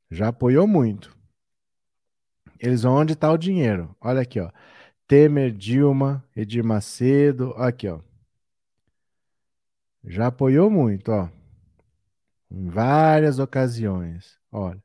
[0.08, 1.16] Já apoiou muito.
[2.60, 3.94] Eles vão onde está o dinheiro.
[4.00, 4.52] Olha aqui, ó.
[5.08, 8.00] Temer, Dilma, Edir Macedo, aqui, ó.
[10.04, 11.28] Já apoiou muito, ó.
[12.48, 14.38] Em várias ocasiões.
[14.52, 14.80] Olha.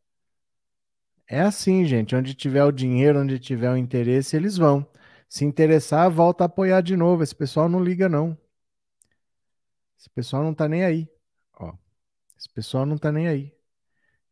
[1.28, 2.16] É assim, gente.
[2.16, 4.88] Onde tiver o dinheiro, onde tiver o interesse, eles vão.
[5.30, 7.24] Se interessar, volta a apoiar de novo.
[7.24, 8.38] Esse pessoal não liga, não.
[9.98, 11.08] Esse pessoal não tá nem aí.
[11.54, 11.74] Ó.
[12.38, 13.54] Esse pessoal não tá nem aí.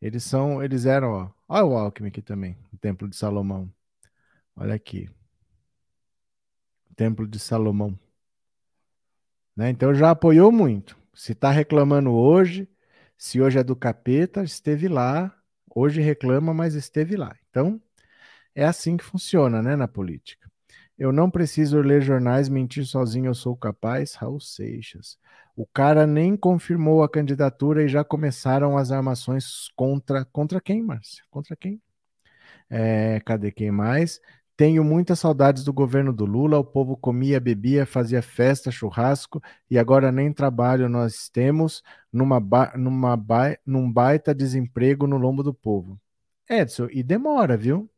[0.01, 1.31] Eles são, eles eram, ó.
[1.47, 3.71] Olha o Alckmin aqui também, o Templo de Salomão.
[4.55, 5.09] Olha aqui.
[6.95, 7.97] Templo de Salomão.
[9.55, 9.69] Né?
[9.69, 10.97] Então já apoiou muito.
[11.13, 12.67] Se está reclamando hoje,
[13.17, 15.35] se hoje é do capeta, esteve lá.
[15.75, 17.35] Hoje reclama, mas esteve lá.
[17.49, 17.81] Então
[18.55, 20.46] é assim que funciona, né, na política.
[20.97, 24.15] Eu não preciso ler jornais, mentir sozinho, eu sou capaz.
[24.15, 25.17] Raul Seixas.
[25.55, 30.25] O cara nem confirmou a candidatura e já começaram as armações contra.
[30.25, 31.23] Contra quem, Márcia?
[31.29, 31.81] Contra quem?
[32.69, 34.19] É, cadê quem mais?
[34.55, 36.57] Tenho muitas saudades do governo do Lula.
[36.57, 42.73] O povo comia, bebia, fazia festa, churrasco e agora nem trabalho nós temos numa, ba
[42.75, 45.99] numa ba num baita desemprego no lombo do povo.
[46.49, 47.89] Edson, e demora, viu?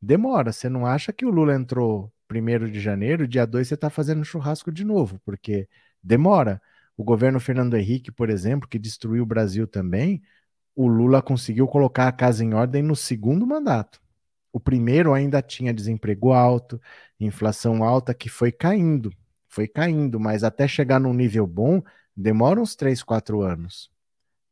[0.00, 0.52] Demora.
[0.52, 4.24] Você não acha que o Lula entrou primeiro de janeiro, dia 2 você está fazendo
[4.24, 5.68] churrasco de novo, porque
[6.02, 6.62] demora.
[6.96, 10.22] O governo Fernando Henrique, por exemplo, que destruiu o Brasil também,
[10.76, 14.00] o Lula conseguiu colocar a casa em ordem no segundo mandato.
[14.52, 16.80] O primeiro ainda tinha desemprego alto,
[17.18, 19.12] inflação alta que foi caindo,
[19.48, 21.82] foi caindo, mas até chegar num nível bom
[22.16, 23.90] demora uns 3, 4 anos.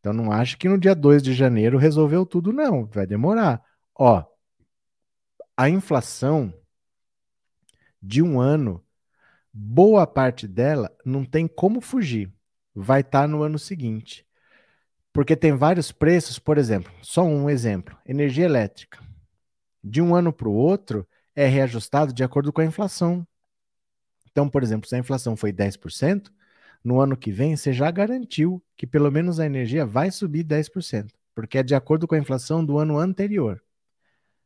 [0.01, 2.87] Então não acho que no dia 2 de janeiro resolveu tudo, não.
[2.87, 3.63] Vai demorar.
[3.95, 4.25] Ó,
[5.59, 6.55] a inflação
[8.01, 8.81] de um ano,
[9.53, 12.33] boa parte dela não tem como fugir.
[12.73, 14.25] Vai estar tá no ano seguinte.
[15.13, 19.05] Porque tem vários preços, por exemplo, só um exemplo: energia elétrica
[19.83, 23.27] de um ano para o outro é reajustado de acordo com a inflação.
[24.31, 26.31] Então, por exemplo, se a inflação foi 10%,
[26.85, 31.13] no ano que vem você já garantiu que pelo menos a energia vai subir 10%,
[31.35, 33.61] porque é de acordo com a inflação do ano anterior.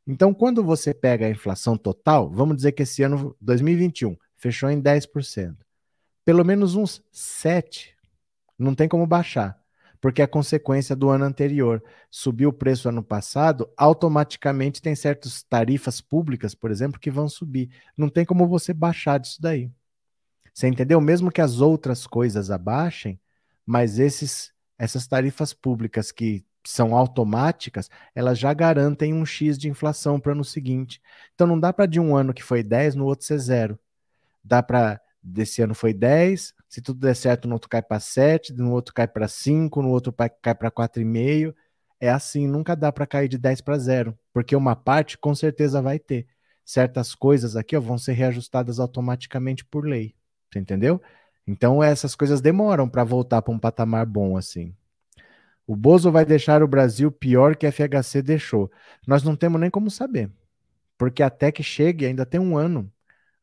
[0.06, 4.80] Então, quando você pega a inflação total, vamos dizer que esse ano 2021 fechou em
[4.80, 5.56] 10%.
[6.24, 7.94] Pelo menos uns 7
[8.58, 9.62] não tem como baixar
[10.02, 11.80] porque é consequência do ano anterior.
[12.10, 17.70] Subiu o preço ano passado, automaticamente tem certas tarifas públicas, por exemplo, que vão subir.
[17.96, 19.70] Não tem como você baixar disso daí.
[20.52, 21.00] Você entendeu?
[21.00, 23.18] Mesmo que as outras coisas abaixem,
[23.64, 30.20] mas esses, essas tarifas públicas que são automáticas, elas já garantem um X de inflação
[30.20, 31.00] para o ano seguinte.
[31.34, 33.78] Então não dá para de um ano que foi 10 no outro ser zero.
[34.44, 38.52] Dá para desse ano foi 10, se tudo der certo, no outro cai para 7,
[38.54, 41.54] no outro cai para 5, no outro cai para 4,5.
[42.00, 45.80] É assim, nunca dá para cair de 10 para 0, porque uma parte com certeza
[45.80, 46.26] vai ter.
[46.64, 50.14] Certas coisas aqui ó, vão ser reajustadas automaticamente por lei.
[50.54, 51.00] Entendeu?
[51.46, 54.74] Então essas coisas demoram para voltar para um patamar bom assim.
[55.66, 58.70] O Bozo vai deixar o Brasil pior que a FHC deixou.
[59.06, 60.30] Nós não temos nem como saber.
[60.98, 62.92] Porque até que chegue, ainda tem um ano.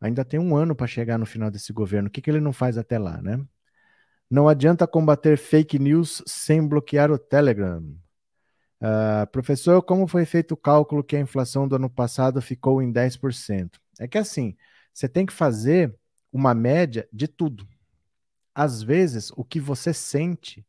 [0.01, 2.07] Ainda tem um ano para chegar no final desse governo.
[2.07, 3.39] O que, que ele não faz até lá, né?
[4.29, 7.83] Não adianta combater fake news sem bloquear o Telegram.
[8.81, 12.91] Uh, professor, como foi feito o cálculo que a inflação do ano passado ficou em
[12.93, 13.71] 10%?
[13.99, 14.55] É que assim,
[14.93, 15.93] você tem que fazer
[16.31, 17.67] uma média de tudo.
[18.53, 20.65] Às vezes, o que você sente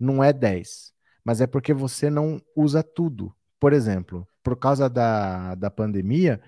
[0.00, 0.92] não é 10,
[1.24, 3.34] mas é porque você não usa tudo.
[3.60, 6.40] Por exemplo, por causa da, da pandemia,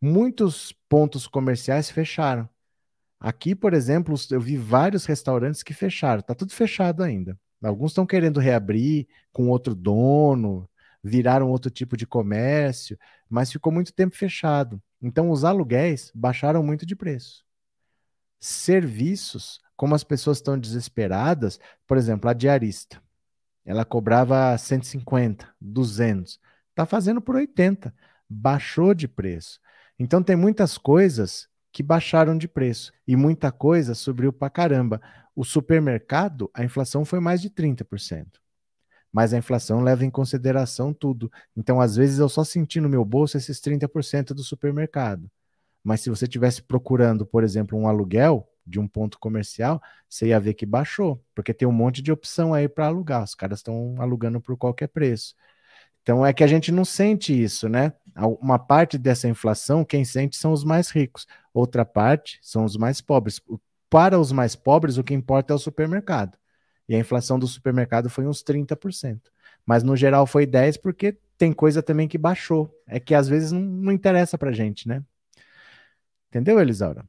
[0.00, 2.48] muitos pontos comerciais fecharam.
[3.18, 6.20] Aqui, por exemplo, eu vi vários restaurantes que fecharam.
[6.20, 7.38] Está tudo fechado ainda.
[7.62, 10.68] Alguns estão querendo reabrir com outro dono,
[11.02, 14.82] viraram outro tipo de comércio, mas ficou muito tempo fechado.
[15.02, 17.44] Então, os aluguéis baixaram muito de preço.
[18.38, 23.02] Serviços, como as pessoas estão desesperadas, por exemplo, a diarista,
[23.64, 26.38] ela cobrava 150, 200,
[26.68, 27.90] está fazendo por 80,
[28.28, 29.58] baixou de preço.
[29.98, 35.00] Então tem muitas coisas que baixaram de preço e muita coisa subiu para caramba.
[35.34, 38.38] O supermercado, a inflação foi mais de 30%.
[39.10, 41.32] Mas a inflação leva em consideração tudo.
[41.56, 45.30] Então, às vezes, eu só senti no meu bolso esses 30% do supermercado.
[45.82, 50.40] Mas se você estivesse procurando, por exemplo, um aluguel de um ponto comercial, você ia
[50.40, 53.22] ver que baixou, porque tem um monte de opção aí para alugar.
[53.24, 55.34] Os caras estão alugando por qualquer preço.
[56.02, 57.92] Então é que a gente não sente isso, né?
[58.40, 63.00] Uma parte dessa inflação, quem sente são os mais ricos, outra parte são os mais
[63.00, 63.40] pobres.
[63.88, 66.38] Para os mais pobres, o que importa é o supermercado.
[66.88, 69.30] E a inflação do supermercado foi uns 30%.
[69.64, 72.70] Mas no geral foi 10 porque tem coisa também que baixou.
[72.86, 75.02] É que às vezes não, não interessa pra gente, né?
[76.28, 77.04] Entendeu, Elisaura?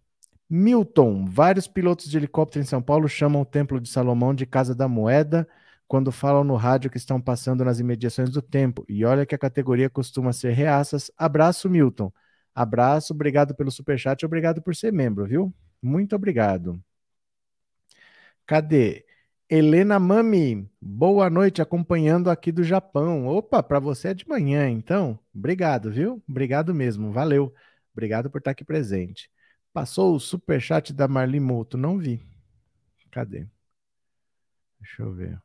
[0.53, 4.75] Milton, vários pilotos de helicóptero em São Paulo chamam o Templo de Salomão de Casa
[4.75, 5.47] da Moeda
[5.87, 8.85] quando falam no rádio que estão passando nas imediações do tempo.
[8.89, 11.09] E olha que a categoria costuma ser reaças.
[11.17, 12.11] Abraço, Milton.
[12.53, 15.53] Abraço, obrigado pelo superchat, obrigado por ser membro, viu?
[15.81, 16.83] Muito obrigado.
[18.45, 19.05] Cadê?
[19.49, 23.25] Helena Mami, boa noite, acompanhando aqui do Japão.
[23.27, 25.17] Opa, para você é de manhã, então.
[25.33, 26.21] Obrigado, viu?
[26.27, 27.53] Obrigado mesmo, valeu.
[27.93, 29.29] Obrigado por estar aqui presente.
[29.73, 32.21] Passou o superchat da Marli Mouto, não vi.
[33.11, 33.47] Cadê?
[34.79, 35.41] Deixa eu ver.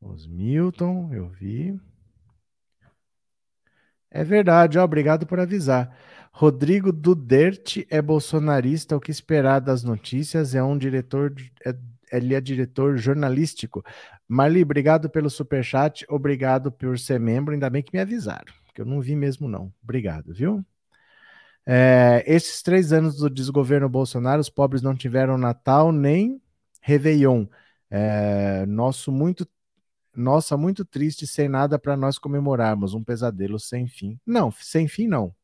[0.00, 1.78] Os Milton, eu vi.
[4.10, 5.96] É verdade, ó, obrigado por avisar.
[6.32, 8.96] Rodrigo Duderte é bolsonarista.
[8.96, 10.54] O que esperar das notícias?
[10.54, 11.34] É um diretor,
[11.64, 11.74] é,
[12.10, 13.84] ele é diretor jornalístico.
[14.26, 16.04] Marli, obrigado pelo superchat.
[16.08, 17.52] Obrigado por ser membro.
[17.54, 19.72] Ainda bem que me avisaram, que eu não vi mesmo, não.
[19.82, 20.64] Obrigado, viu?
[21.64, 26.40] É, esses três anos do desgoverno Bolsonaro, os pobres não tiveram Natal nem
[26.80, 27.46] Réveillon.
[27.90, 29.46] É, nosso muito
[30.14, 34.20] nossa, muito triste, sem nada para nós comemorarmos, um pesadelo sem fim.
[34.26, 35.34] Não, sem fim não.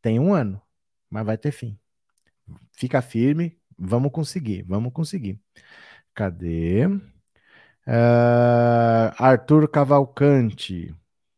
[0.00, 0.62] Tem um ano,
[1.10, 1.78] mas vai ter fim.
[2.72, 5.40] Fica firme, vamos conseguir, vamos conseguir.
[6.14, 6.86] Cadê?
[6.86, 7.00] Uh,
[9.18, 10.94] Arthur Cavalcante.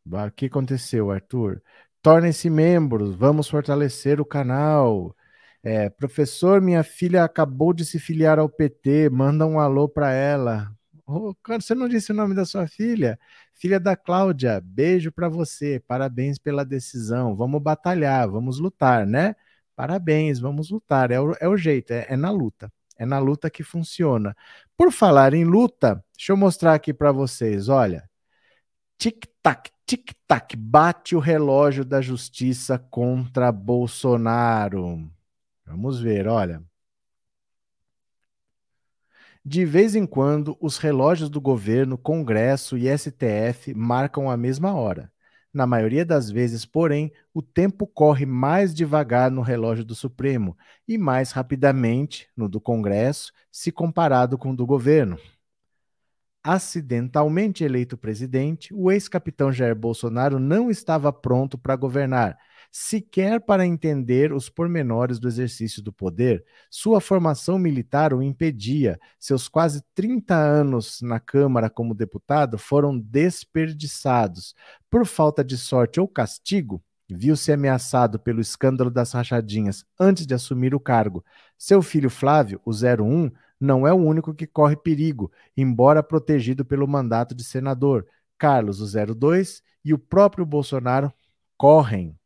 [0.06, 1.62] O que aconteceu, Arthur?
[2.02, 5.14] Tornem-se membros, vamos fortalecer o canal.
[5.62, 10.72] É, professor, minha filha acabou de se filiar ao PT, manda um alô para ela.
[11.06, 13.18] Oh, você não disse o nome da sua filha?
[13.54, 15.82] Filha da Cláudia, beijo para você.
[15.86, 17.34] Parabéns pela decisão.
[17.34, 19.34] Vamos batalhar, vamos lutar, né?
[19.74, 21.10] Parabéns, vamos lutar.
[21.10, 22.72] É o, é o jeito, é, é na luta.
[22.98, 24.36] É na luta que funciona.
[24.76, 27.68] Por falar em luta, deixa eu mostrar aqui para vocês.
[27.68, 28.07] Olha,
[28.98, 35.08] tic-tac, tic-tac, bate o relógio da justiça contra Bolsonaro.
[35.64, 36.62] Vamos ver, olha.
[39.44, 45.10] De vez em quando, os relógios do governo, Congresso e STF marcam a mesma hora.
[45.54, 50.98] Na maioria das vezes, porém, o tempo corre mais devagar no relógio do Supremo e
[50.98, 55.18] mais rapidamente no do Congresso, se comparado com o do governo.
[56.42, 62.38] Acidentalmente eleito presidente, o ex-capitão Jair Bolsonaro não estava pronto para governar
[62.70, 66.44] sequer para entender os pormenores do exercício do poder.
[66.70, 68.98] Sua formação militar o impedia.
[69.18, 74.54] Seus quase 30 anos na Câmara como deputado foram desperdiçados.
[74.90, 80.74] Por falta de sorte ou castigo, viu-se ameaçado pelo escândalo das rachadinhas antes de assumir
[80.74, 81.24] o cargo.
[81.56, 86.86] Seu filho Flávio, o 01, não é o único que corre perigo, embora protegido pelo
[86.86, 88.06] mandato de senador.
[88.36, 91.12] Carlos, o 02, e o próprio Bolsonaro
[91.56, 92.16] correm.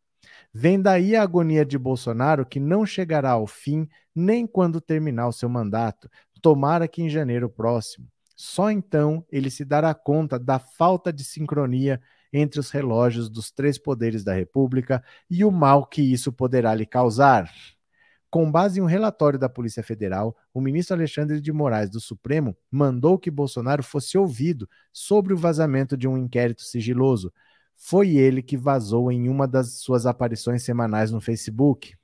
[0.52, 5.32] Vem daí a agonia de Bolsonaro, que não chegará ao fim nem quando terminar o
[5.32, 6.10] seu mandato,
[6.42, 8.06] tomara que em janeiro próximo.
[8.36, 12.00] Só então ele se dará conta da falta de sincronia
[12.32, 16.86] entre os relógios dos três poderes da República e o mal que isso poderá lhe
[16.86, 17.50] causar.
[18.32, 22.56] Com base em um relatório da Polícia Federal, o ministro Alexandre de Moraes do Supremo
[22.70, 27.30] mandou que Bolsonaro fosse ouvido sobre o vazamento de um inquérito sigiloso,
[27.76, 31.94] foi ele que vazou em uma das suas aparições semanais no Facebook.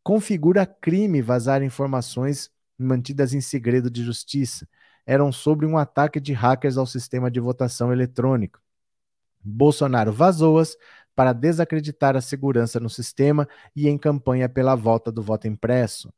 [0.00, 4.68] Configura crime vazar informações mantidas em segredo de justiça.
[5.04, 8.60] Eram sobre um ataque de hackers ao sistema de votação eletrônico.
[9.42, 10.76] Bolsonaro vazou-as
[11.18, 16.14] para desacreditar a segurança no sistema e em campanha pela volta do voto impresso.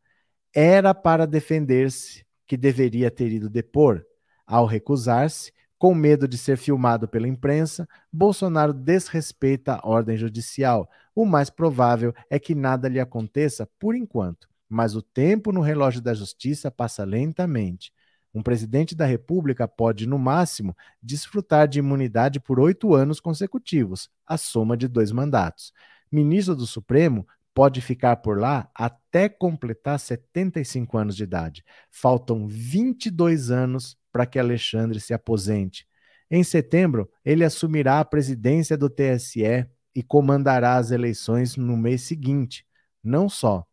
[0.55, 4.05] Era para defender-se que deveria ter ido depor.
[4.47, 10.87] Ao recusar-se, com medo de ser filmado pela imprensa, Bolsonaro desrespeita a ordem judicial.
[11.15, 16.03] O mais provável é que nada lhe aconteça por enquanto, mas o tempo no relógio
[16.03, 17.91] da justiça passa lentamente.
[18.33, 24.37] Um presidente da República pode, no máximo, desfrutar de imunidade por oito anos consecutivos, a
[24.37, 25.72] soma de dois mandatos.
[26.11, 31.64] Ministro do Supremo pode ficar por lá até completar 75 anos de idade.
[31.91, 35.87] Faltam 22 anos para que Alexandre se aposente.
[36.31, 42.64] Em setembro, ele assumirá a presidência do TSE e comandará as eleições no mês seguinte.
[43.03, 43.66] Não só.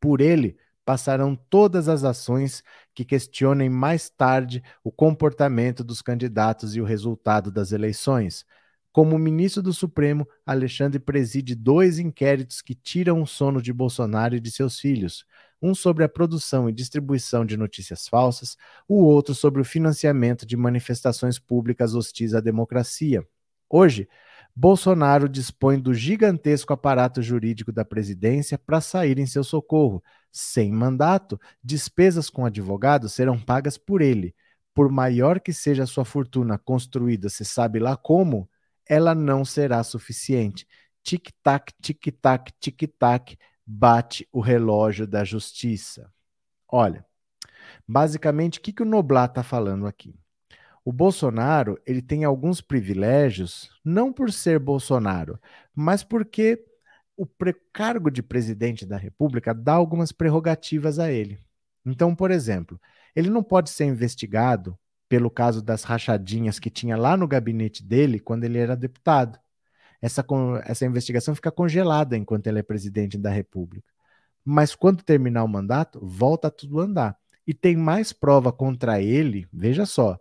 [0.00, 2.62] Por ele, passarão todas as ações
[2.94, 8.44] que questionem mais tarde o comportamento dos candidatos e o resultado das eleições.
[8.92, 14.40] Como ministro do Supremo, Alexandre preside dois inquéritos que tiram o sono de Bolsonaro e
[14.40, 15.24] de seus filhos.
[15.64, 18.56] um sobre a produção e distribuição de notícias falsas,
[18.88, 23.24] o outro sobre o financiamento de manifestações públicas hostis à democracia.
[23.70, 24.08] Hoje,
[24.54, 30.02] Bolsonaro dispõe do gigantesco aparato jurídico da presidência para sair em seu socorro.
[30.30, 34.34] Sem mandato, despesas com advogados serão pagas por ele.
[34.74, 38.48] Por maior que seja a sua fortuna construída, se sabe lá como,
[38.86, 40.66] ela não será suficiente.
[41.02, 46.12] Tic-tac, tic-tac, tic-tac, bate o relógio da justiça.
[46.68, 47.04] Olha,
[47.88, 50.14] basicamente, o que, que o Noblat está falando aqui?
[50.84, 55.38] O Bolsonaro ele tem alguns privilégios, não por ser Bolsonaro,
[55.74, 56.64] mas porque
[57.16, 57.26] o
[57.72, 61.38] cargo de presidente da República dá algumas prerrogativas a ele.
[61.84, 62.80] Então, por exemplo,
[63.14, 64.76] ele não pode ser investigado
[65.08, 69.38] pelo caso das rachadinhas que tinha lá no gabinete dele quando ele era deputado.
[70.00, 70.24] Essa,
[70.64, 73.86] essa investigação fica congelada enquanto ele é presidente da República.
[74.44, 77.16] Mas quando terminar o mandato, volta tudo a andar.
[77.46, 80.18] E tem mais prova contra ele, veja só,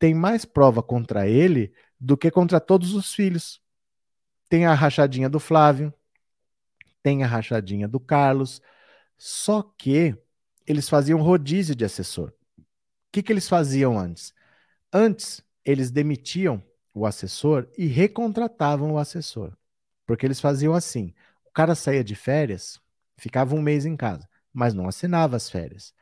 [0.00, 3.60] tem mais prova contra ele do que contra todos os filhos.
[4.48, 5.92] Tem a rachadinha do Flávio,
[7.02, 8.62] tem a rachadinha do Carlos,
[9.18, 10.16] só que
[10.66, 12.32] eles faziam rodízio de assessor.
[12.58, 12.64] O
[13.12, 14.32] que, que eles faziam antes?
[14.90, 16.62] Antes, eles demitiam
[16.94, 19.54] o assessor e recontratavam o assessor.
[20.06, 21.12] Porque eles faziam assim:
[21.44, 22.80] o cara saía de férias,
[23.18, 25.92] ficava um mês em casa, mas não assinava as férias.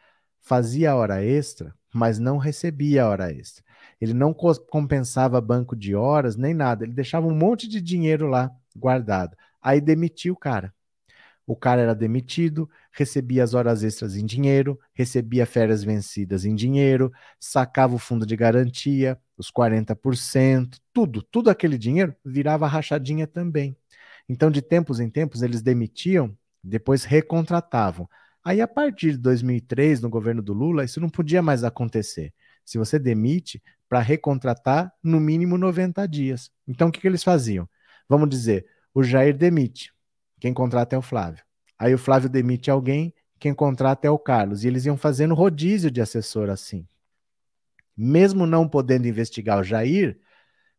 [0.41, 3.65] Fazia hora extra, mas não recebia hora extra.
[4.01, 6.85] Ele não compensava banco de horas nem nada.
[6.85, 9.37] Ele deixava um monte de dinheiro lá guardado.
[9.61, 10.73] Aí demitiu o cara.
[11.49, 17.11] O cara era demitido, recebia as horas extras em dinheiro, recebia férias vencidas em dinheiro,
[17.41, 23.75] sacava o fundo de garantia, os 40%, tudo, tudo aquele dinheiro virava rachadinha também.
[24.29, 28.07] Então, de tempos em tempos, eles demitiam, depois recontratavam.
[28.45, 32.33] Aí, a partir de 2003, no governo do Lula, isso não podia mais acontecer.
[32.63, 36.51] Se você demite, para recontratar no mínimo 90 dias.
[36.67, 37.69] Então o que, que eles faziam?
[38.09, 39.93] Vamos dizer, o Jair demite,
[40.41, 41.43] quem contrata é o Flávio.
[41.79, 44.65] Aí o Flávio demite alguém, quem contrata é o Carlos.
[44.65, 46.87] E eles iam fazendo rodízio de assessor assim.
[47.97, 50.19] Mesmo não podendo investigar o Jair,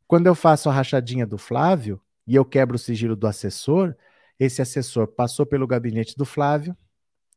[0.07, 3.95] quando eu faço a rachadinha do Flávio e eu quebro o sigilo do assessor,
[4.39, 6.75] esse assessor passou pelo gabinete do Flávio,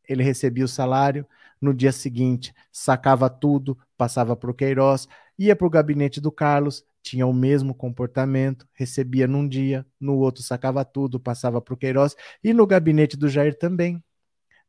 [0.08, 1.26] ele recebia o salário,
[1.60, 5.06] no dia seguinte sacava tudo, passava para o Queiroz,
[5.38, 10.42] ia para o gabinete do Carlos, tinha o mesmo comportamento, recebia num dia, no outro
[10.42, 14.02] sacava tudo, passava para o Queiroz, e no gabinete do Jair também.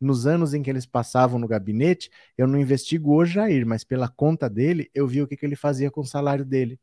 [0.02, 4.10] Nos anos em que eles passavam no gabinete, eu não investigo o Jair, mas pela
[4.10, 6.80] conta dele, eu vi o que, que ele fazia com o salário dele.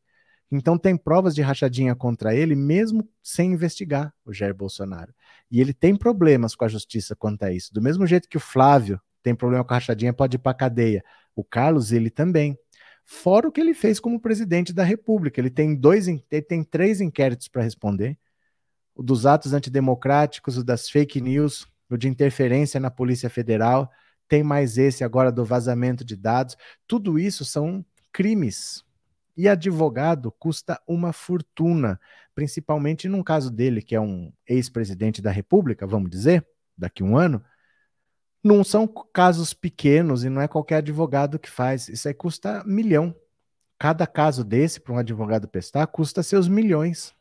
[0.51, 5.13] Então tem provas de rachadinha contra ele, mesmo sem investigar o Jair Bolsonaro.
[5.49, 7.73] E ele tem problemas com a justiça quanto a isso.
[7.73, 11.03] Do mesmo jeito que o Flávio tem problema com a rachadinha, pode ir para cadeia.
[11.35, 12.57] O Carlos, ele também.
[13.13, 15.41] Fora o que ele fez como presidente da República.
[15.41, 18.17] Ele tem dois, ele tem três inquéritos para responder:
[18.95, 23.91] o dos atos antidemocráticos, o das fake news, o de interferência na Polícia Federal.
[24.29, 26.55] Tem mais esse agora do vazamento de dados.
[26.87, 28.81] Tudo isso são crimes
[29.35, 31.99] e advogado custa uma fortuna,
[32.33, 36.47] principalmente num caso dele, que é um ex-presidente da República, vamos dizer,
[36.77, 37.43] daqui a um ano.
[38.43, 41.87] Não são casos pequenos e não é qualquer advogado que faz.
[41.87, 43.15] Isso aí custa milhão.
[43.77, 47.13] Cada caso desse, para um advogado prestar, custa seus milhões.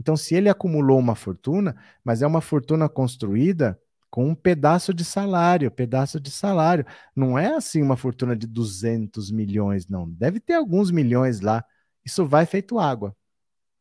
[0.00, 3.78] Então, se ele acumulou uma fortuna, mas é uma fortuna construída
[4.10, 6.84] com um pedaço de salário, pedaço de salário.
[7.14, 10.10] Não é assim uma fortuna de 200 milhões, não.
[10.10, 11.64] Deve ter alguns milhões lá.
[12.04, 13.16] Isso vai feito água.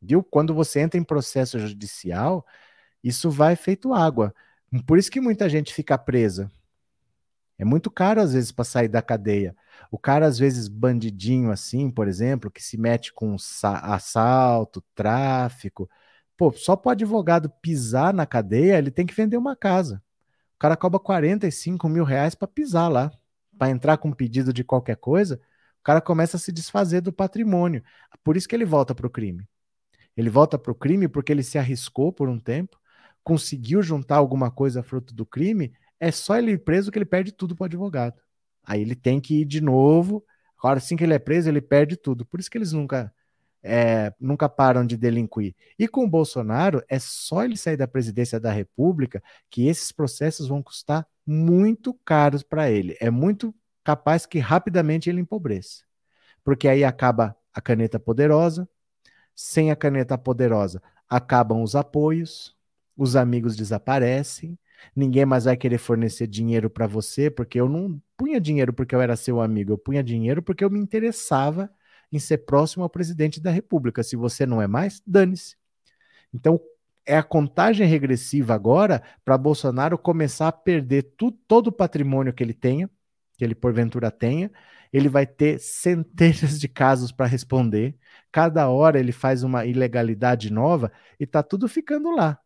[0.01, 0.23] Viu?
[0.23, 2.45] Quando você entra em processo judicial,
[3.03, 4.33] isso vai feito água.
[4.87, 6.51] Por isso que muita gente fica presa.
[7.61, 9.55] É muito caro às vezes para sair da cadeia.
[9.91, 15.89] O cara às vezes bandidinho assim, por exemplo, que se mete com assalto, tráfico,
[16.37, 20.01] pô, só para o advogado pisar na cadeia, ele tem que vender uma casa
[20.61, 23.11] cara cobra 45 mil reais para pisar lá,
[23.57, 25.41] para entrar com um pedido de qualquer coisa,
[25.79, 27.83] o cara começa a se desfazer do patrimônio.
[28.23, 29.47] Por isso que ele volta para o crime.
[30.15, 32.79] Ele volta para o crime porque ele se arriscou por um tempo,
[33.23, 37.31] conseguiu juntar alguma coisa fruto do crime, é só ele ir preso que ele perde
[37.31, 38.19] tudo para o advogado.
[38.63, 40.25] Aí ele tem que ir de novo.
[40.57, 42.25] Agora, assim que ele é preso, ele perde tudo.
[42.25, 43.13] Por isso que eles nunca
[43.63, 45.55] é, nunca param de delinquir.
[45.77, 50.47] E com o Bolsonaro, é só ele sair da presidência da República que esses processos
[50.47, 52.97] vão custar muito caros para ele.
[52.99, 55.83] É muito capaz que rapidamente ele empobreça.
[56.43, 58.67] Porque aí acaba a caneta poderosa,
[59.35, 60.81] sem a caneta poderosa
[61.11, 62.55] acabam os apoios,
[62.95, 64.57] os amigos desaparecem,
[64.95, 69.01] ninguém mais vai querer fornecer dinheiro para você, porque eu não punha dinheiro porque eu
[69.01, 71.69] era seu amigo, eu punha dinheiro porque eu me interessava
[72.11, 74.03] em ser próximo ao presidente da República.
[74.03, 75.55] Se você não é mais, dane-se.
[76.33, 76.59] Então,
[77.05, 82.43] é a contagem regressiva agora para Bolsonaro começar a perder tu, todo o patrimônio que
[82.43, 82.89] ele tenha,
[83.37, 84.51] que ele porventura tenha.
[84.93, 87.95] Ele vai ter centenas de casos para responder.
[88.31, 92.39] Cada hora ele faz uma ilegalidade nova e tá tudo ficando lá.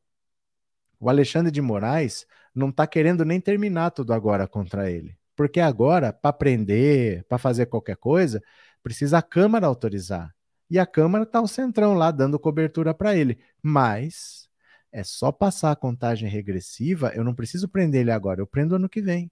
[0.99, 5.17] O Alexandre de Moraes não está querendo nem terminar tudo agora contra ele.
[5.35, 8.41] Porque agora, para prender, para fazer qualquer coisa,
[8.81, 10.33] precisa a Câmara autorizar.
[10.69, 13.37] E a Câmara está o centrão lá dando cobertura para ele.
[13.61, 14.49] Mas
[14.91, 18.87] é só passar a contagem regressiva, eu não preciso prender ele agora, eu prendo ano
[18.87, 19.29] que vem.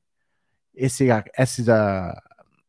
[0.75, 2.21] Esse, essa,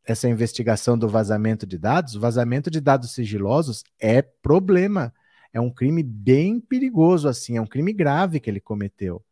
[0.05, 5.13] essa investigação do vazamento de dados, vazamento de dados sigilosos é problema
[5.55, 9.23] é um crime bem perigoso, assim, é um crime grave que ele cometeu.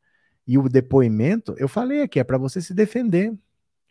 [0.48, 3.38] E o depoimento, eu falei aqui, é para você se defender.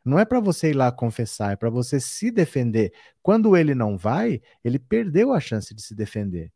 [0.03, 2.91] Não é para você ir lá confessar, é para você se defender.
[3.22, 6.51] Quando ele não vai, ele perdeu a chance de se defender.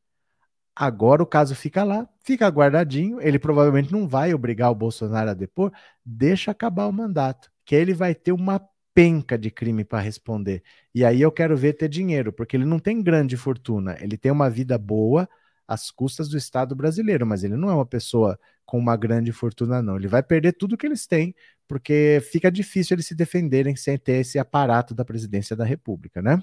[0.74, 3.20] Agora o caso fica lá, fica guardadinho.
[3.20, 5.70] Ele provavelmente não vai obrigar o Bolsonaro a depor.
[6.02, 10.62] Deixa acabar o mandato, que ele vai ter uma penca de crime para responder.
[10.94, 13.94] E aí eu quero ver ter dinheiro, porque ele não tem grande fortuna.
[14.00, 15.28] Ele tem uma vida boa,
[15.66, 19.82] às custas do Estado brasileiro, mas ele não é uma pessoa com uma grande fortuna,
[19.82, 19.96] não.
[19.96, 21.34] Ele vai perder tudo que eles têm,
[21.68, 26.42] porque fica difícil eles se defenderem sem ter esse aparato da presidência da República, né?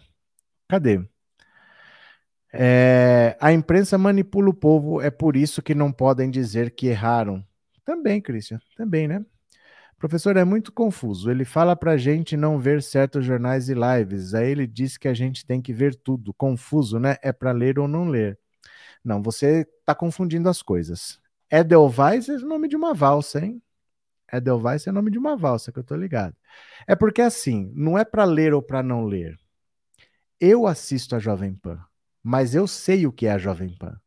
[0.67, 1.01] Cadê?
[2.51, 7.43] É, a imprensa manipula o povo, é por isso que não podem dizer que erraram.
[7.83, 9.25] Também, Christian, também, né?
[9.97, 11.31] Professor, é muito confuso.
[11.31, 14.33] Ele fala para a gente não ver certos jornais e lives.
[14.33, 16.33] Aí ele diz que a gente tem que ver tudo.
[16.33, 17.15] Confuso, né?
[17.23, 18.37] É para ler ou não ler.
[19.03, 21.19] Não, você está confundindo as coisas.
[21.51, 23.61] Edelweiss é o nome de uma valsa, hein?
[24.31, 26.35] Edelweiss é o nome de uma valsa, que eu tô ligado.
[26.87, 29.37] É porque assim, não é para ler ou para não ler.
[30.39, 31.79] Eu assisto a Jovem Pan,
[32.23, 33.99] mas eu sei o que é a Jovem Pan.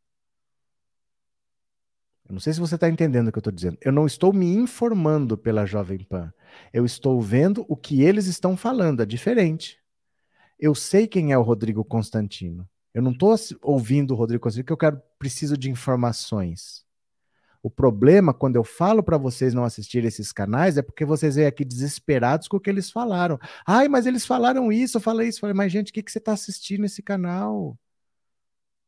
[2.27, 3.77] Eu não sei se você está entendendo o que eu estou dizendo.
[3.79, 6.33] Eu não estou me informando pela Jovem Pan.
[6.73, 9.01] Eu estou vendo o que eles estão falando.
[9.01, 9.79] É diferente.
[10.59, 12.67] Eu sei quem é o Rodrigo Constantino.
[12.97, 16.83] Eu não estou ouvindo o Rodrigo Conselho que eu quero preciso de informações.
[17.61, 21.45] O problema, quando eu falo para vocês não assistirem esses canais, é porque vocês vêm
[21.45, 23.37] aqui desesperados com o que eles falaram.
[23.67, 25.37] Ai, mas eles falaram isso, eu falei isso.
[25.37, 27.67] Eu falei, mas gente, o que, que você está assistindo esse canal?
[27.67, 27.77] O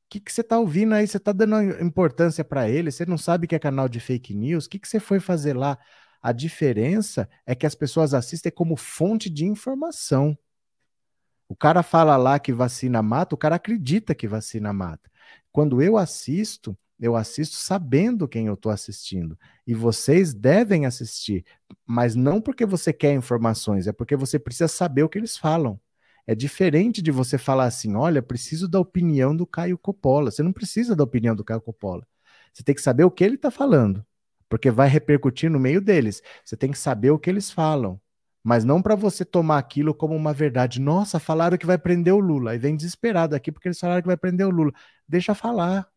[0.10, 1.06] que, que você está ouvindo aí?
[1.06, 2.92] Você está dando importância para ele?
[2.92, 4.66] Você não sabe que é canal de fake news?
[4.66, 5.78] O que, que você foi fazer lá?
[6.20, 10.36] A diferença é que as pessoas assistem como fonte de informação.
[11.50, 15.10] O cara fala lá que vacina mata, o cara acredita que vacina mata.
[15.52, 19.38] Quando eu assisto, eu assisto sabendo quem eu estou assistindo.
[19.66, 21.44] E vocês devem assistir,
[21.88, 25.80] mas não porque você quer informações, é porque você precisa saber o que eles falam.
[26.28, 30.30] É diferente de você falar assim: olha, preciso da opinião do Caio Coppola.
[30.30, 32.08] Você não precisa da opinião do Caio Coppola.
[32.54, 34.06] Você tem que saber o que ele está falando,
[34.48, 36.22] porque vai repercutir no meio deles.
[36.46, 38.00] Você tem que saber o que eles falam
[38.50, 40.82] mas não para você tomar aquilo como uma verdade.
[40.82, 42.50] Nossa, falaram que vai prender o Lula.
[42.50, 44.72] Aí vem desesperado aqui porque eles falaram que vai prender o Lula.
[45.08, 45.88] Deixa falar.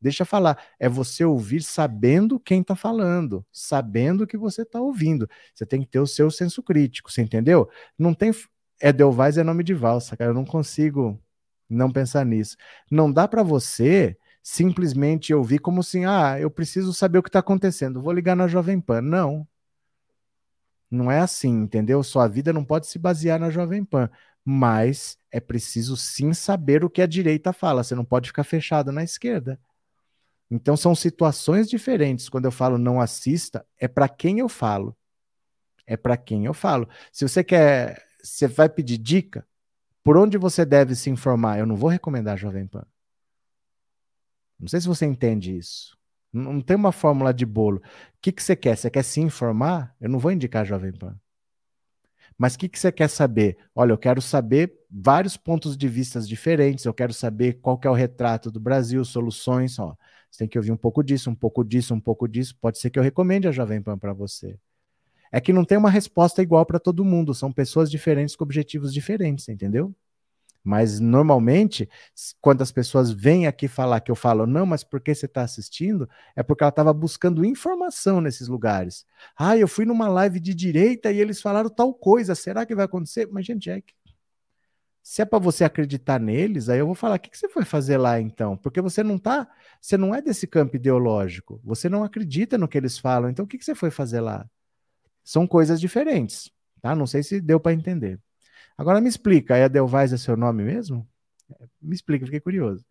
[0.00, 0.58] Deixa falar.
[0.80, 5.28] É você ouvir sabendo quem está falando, sabendo o que você está ouvindo.
[5.54, 7.68] Você tem que ter o seu senso crítico, você entendeu?
[7.98, 8.32] Não tem.
[8.80, 10.30] Edelweiss é nome de valsa, cara.
[10.30, 11.20] Eu não consigo
[11.68, 12.56] não pensar nisso.
[12.90, 17.40] Não dá para você simplesmente ouvir como assim, ah, eu preciso saber o que está
[17.40, 19.02] acontecendo, vou ligar na Jovem Pan.
[19.02, 19.46] Não,
[20.92, 22.02] não é assim, entendeu?
[22.02, 24.10] Sua vida não pode se basear na Jovem Pan.
[24.44, 27.82] Mas é preciso sim saber o que a direita fala.
[27.82, 29.58] Você não pode ficar fechado na esquerda.
[30.50, 32.28] Então são situações diferentes.
[32.28, 34.96] Quando eu falo não assista, é para quem eu falo.
[35.86, 36.88] É para quem eu falo.
[37.10, 39.46] Se você quer, você vai pedir dica,
[40.04, 41.58] por onde você deve se informar?
[41.58, 42.84] Eu não vou recomendar a Jovem Pan.
[44.60, 45.96] Não sei se você entende isso.
[46.32, 47.78] Não tem uma fórmula de bolo.
[47.78, 47.82] O
[48.20, 48.76] que, que você quer?
[48.76, 49.94] Você quer se informar?
[50.00, 51.14] Eu não vou indicar Jovem Pan.
[52.38, 53.56] Mas o que, que você quer saber?
[53.74, 57.90] Olha, eu quero saber vários pontos de vista diferentes, eu quero saber qual que é
[57.90, 59.78] o retrato do Brasil, soluções.
[59.78, 59.94] Ó,
[60.30, 62.56] você tem que ouvir um pouco disso, um pouco disso, um pouco disso.
[62.60, 64.58] Pode ser que eu recomende a Jovem Pan para você.
[65.30, 68.92] É que não tem uma resposta igual para todo mundo, são pessoas diferentes com objetivos
[68.92, 69.94] diferentes, entendeu?
[70.64, 71.88] Mas normalmente,
[72.40, 75.42] quando as pessoas vêm aqui falar que eu falo, não, mas por que você está
[75.42, 76.08] assistindo?
[76.36, 79.04] É porque ela estava buscando informação nesses lugares.
[79.36, 82.84] Ah, eu fui numa live de direita e eles falaram tal coisa, será que vai
[82.84, 83.28] acontecer?
[83.30, 83.92] Mas, gente, é que
[85.02, 87.64] Se é para você acreditar neles, aí eu vou falar: o que, que você foi
[87.64, 88.56] fazer lá então?
[88.56, 89.48] Porque você não tá,
[89.80, 93.48] você não é desse campo ideológico, você não acredita no que eles falam, então o
[93.48, 94.48] que, que você foi fazer lá?
[95.24, 96.50] São coisas diferentes,
[96.82, 96.96] tá?
[96.96, 98.20] Não sei se deu para entender.
[98.82, 101.08] Agora me explica, a Edelweiss é seu nome mesmo?
[101.80, 102.84] Me explica, fiquei curioso.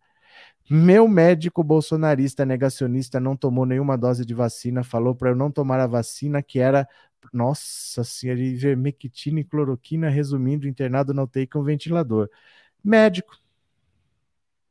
[0.70, 5.78] Meu médico bolsonarista negacionista não tomou nenhuma dose de vacina, falou para eu não tomar
[5.80, 6.88] a vacina que era,
[7.30, 12.30] nossa senhora, ivermectina e cloroquina, resumindo, internado na UTI com ventilador.
[12.82, 13.36] Médico.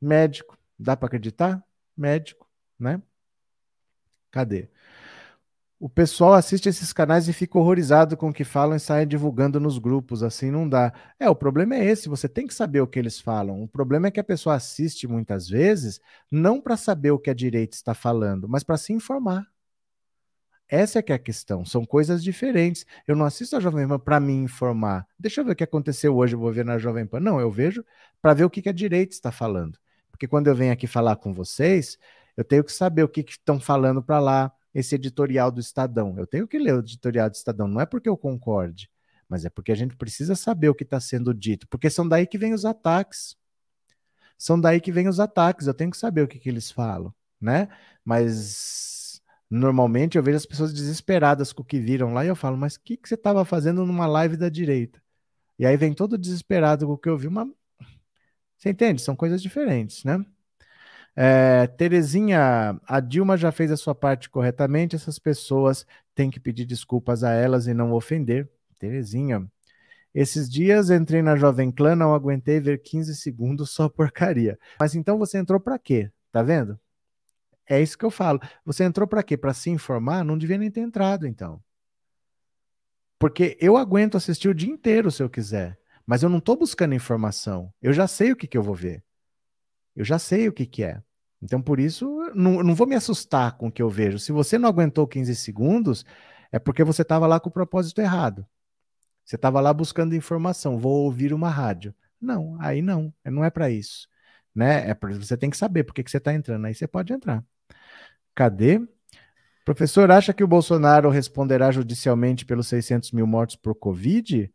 [0.01, 0.57] Médico.
[0.79, 1.63] Dá para acreditar?
[1.95, 2.49] Médico,
[2.79, 2.99] né?
[4.31, 4.71] Cadê?
[5.83, 9.59] O pessoal assiste esses canais e fica horrorizado com o que falam e sai divulgando
[9.59, 10.93] nos grupos, assim não dá.
[11.19, 13.63] É, o problema é esse, você tem que saber o que eles falam.
[13.63, 17.33] O problema é que a pessoa assiste muitas vezes não para saber o que a
[17.33, 19.47] direita está falando, mas para se informar.
[20.69, 22.85] Essa é que é a questão, são coisas diferentes.
[23.07, 25.07] Eu não assisto a Jovem Pan para me informar.
[25.17, 27.19] Deixa eu ver o que aconteceu hoje, eu vou ver na Jovem Pan.
[27.19, 27.83] Não, eu vejo
[28.21, 29.79] para ver o que, que a direita está falando.
[30.11, 31.97] Porque quando eu venho aqui falar com vocês,
[32.37, 36.17] eu tenho que saber o que estão falando para lá, esse editorial do Estadão.
[36.17, 38.89] Eu tenho que ler o editorial do Estadão, não é porque eu concorde,
[39.27, 42.25] mas é porque a gente precisa saber o que está sendo dito, porque são daí
[42.25, 43.35] que vêm os ataques.
[44.37, 47.13] São daí que vêm os ataques, eu tenho que saber o que, que eles falam,
[47.39, 47.67] né?
[48.03, 52.57] Mas normalmente eu vejo as pessoas desesperadas com o que viram lá e eu falo,
[52.57, 55.01] mas o que, que você estava fazendo numa live da direita?
[55.59, 57.47] E aí vem todo desesperado com o que eu vi, uma.
[58.57, 59.01] Você entende?
[59.01, 60.25] São coisas diferentes, né?
[61.15, 65.85] É, Terezinha, a Dilma já fez a sua parte corretamente, essas pessoas
[66.15, 68.49] têm que pedir desculpas a elas e não ofender.
[68.79, 69.47] Terezinha,
[70.13, 74.59] esses dias entrei na Jovem Clã, não aguentei ver 15 segundos, só porcaria.
[74.79, 76.11] Mas então você entrou para quê?
[76.31, 76.79] Tá vendo?
[77.67, 78.39] É isso que eu falo.
[78.65, 79.37] Você entrou para quê?
[79.37, 80.25] Para se informar?
[80.25, 81.61] Não devia nem ter entrado, então.
[83.17, 86.95] Porque eu aguento assistir o dia inteiro se eu quiser, mas eu não estou buscando
[86.95, 87.71] informação.
[87.81, 89.03] Eu já sei o que, que eu vou ver.
[89.95, 91.01] Eu já sei o que, que é.
[91.41, 94.19] Então, por isso, não, não vou me assustar com o que eu vejo.
[94.19, 96.05] Se você não aguentou 15 segundos,
[96.51, 98.45] é porque você estava lá com o propósito errado.
[99.25, 100.77] Você estava lá buscando informação.
[100.77, 101.95] Vou ouvir uma rádio.
[102.19, 103.13] Não, aí não.
[103.25, 104.07] Não é para isso.
[104.53, 104.89] Né?
[104.89, 106.65] É pra, você tem que saber por que, que você está entrando.
[106.65, 107.43] Aí você pode entrar.
[108.35, 108.81] Cadê?
[109.65, 114.51] Professor, acha que o Bolsonaro responderá judicialmente pelos 600 mil mortos por Covid?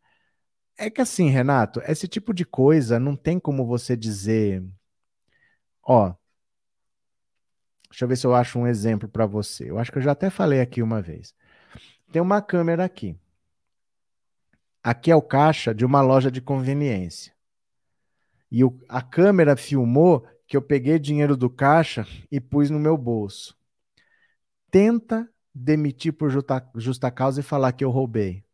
[0.78, 4.62] É que assim, Renato, esse tipo de coisa não tem como você dizer
[5.87, 6.12] Ó,
[7.89, 9.70] deixa eu ver se eu acho um exemplo para você.
[9.70, 11.32] Eu acho que eu já até falei aqui uma vez.
[12.12, 13.16] Tem uma câmera aqui.
[14.82, 17.34] Aqui é o caixa de uma loja de conveniência.
[18.51, 22.97] E o, a câmera filmou que eu peguei dinheiro do caixa e pus no meu
[22.97, 23.57] bolso.
[24.70, 28.45] Tenta demitir por justa, justa causa e falar que eu roubei.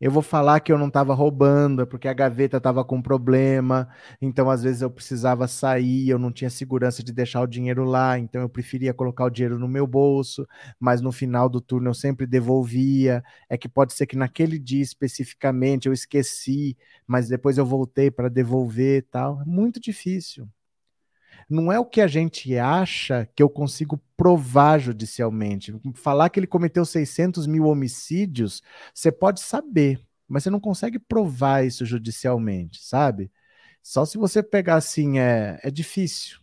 [0.00, 3.86] Eu vou falar que eu não estava roubando, porque a gaveta estava com problema,
[4.20, 8.18] então às vezes eu precisava sair, eu não tinha segurança de deixar o dinheiro lá,
[8.18, 10.46] então eu preferia colocar o dinheiro no meu bolso,
[10.78, 13.22] mas no final do turno eu sempre devolvia.
[13.48, 16.76] É que pode ser que naquele dia especificamente eu esqueci,
[17.06, 19.42] mas depois eu voltei para devolver e tal.
[19.42, 20.48] É muito difícil
[21.50, 25.74] não é o que a gente acha que eu consigo provar judicialmente.
[25.94, 28.62] Falar que ele cometeu 600 mil homicídios,
[28.94, 33.32] você pode saber, mas você não consegue provar isso judicialmente, sabe?
[33.82, 36.38] Só se você pegar assim, é, é difícil.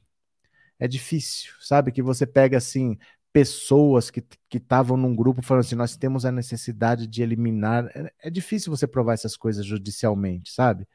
[0.77, 1.91] É difícil, sabe?
[1.91, 2.97] Que você pega assim,
[3.31, 7.85] pessoas que estavam num grupo falando assim: nós temos a necessidade de eliminar.
[7.95, 10.87] É, é difícil você provar essas coisas judicialmente, sabe?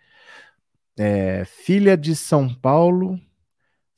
[0.99, 3.19] É, filha de São Paulo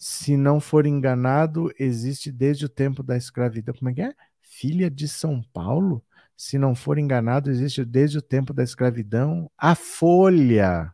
[0.07, 3.75] se não for enganado, existe desde o tempo da escravidão.
[3.75, 4.15] Como é que é?
[4.43, 6.05] Filha de São Paulo?
[6.37, 9.51] Se não for enganado, existe desde o tempo da escravidão.
[9.57, 10.93] A Folha.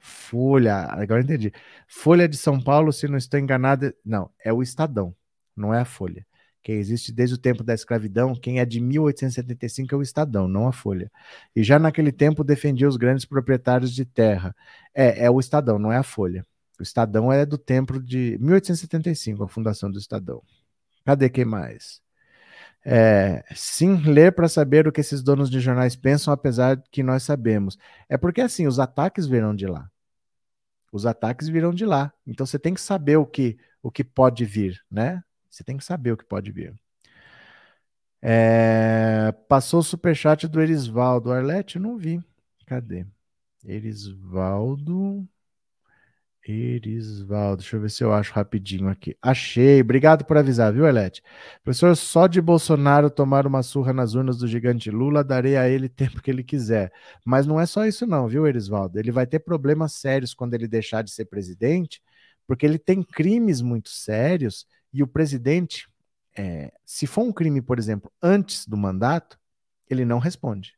[0.00, 1.52] Folha, agora entendi.
[1.86, 5.14] Folha de São Paulo, se não estou enganado, não, é o Estadão,
[5.54, 6.26] não é a Folha.
[6.60, 10.66] Que existe desde o tempo da escravidão, quem é de 1875 é o Estadão, não
[10.66, 11.08] a Folha.
[11.54, 14.56] E já naquele tempo defendia os grandes proprietários de terra.
[14.92, 16.44] É, é o Estadão, não é a Folha.
[16.80, 20.42] O Estadão é do tempo de 1875, a fundação do Estadão.
[21.04, 22.00] Cadê quem mais?
[22.82, 27.02] É, sim, ler para saber o que esses donos de jornais pensam, apesar de que
[27.02, 27.78] nós sabemos.
[28.08, 29.90] É porque assim, os ataques virão de lá.
[30.90, 32.12] Os ataques virão de lá.
[32.26, 35.22] Então você tem que saber o que, o que pode vir, né?
[35.50, 36.74] Você tem que saber o que pode vir.
[38.22, 41.30] É, passou o superchat do Erisvaldo.
[41.30, 42.22] Arlete, não vi.
[42.66, 43.06] Cadê?
[43.64, 45.28] Erisvaldo.
[46.46, 49.16] Erisvaldo, deixa eu ver se eu acho rapidinho aqui.
[49.20, 51.22] Achei, obrigado por avisar, viu, Elete?
[51.62, 55.88] Professor, só de Bolsonaro tomar uma surra nas urnas do gigante Lula, darei a ele
[55.90, 56.92] tempo que ele quiser.
[57.24, 58.98] Mas não é só isso, não, viu, Erisvaldo?
[58.98, 62.02] Ele vai ter problemas sérios quando ele deixar de ser presidente,
[62.46, 65.88] porque ele tem crimes muito sérios e o presidente,
[66.36, 69.38] é, se for um crime, por exemplo, antes do mandato,
[69.88, 70.74] ele não responde.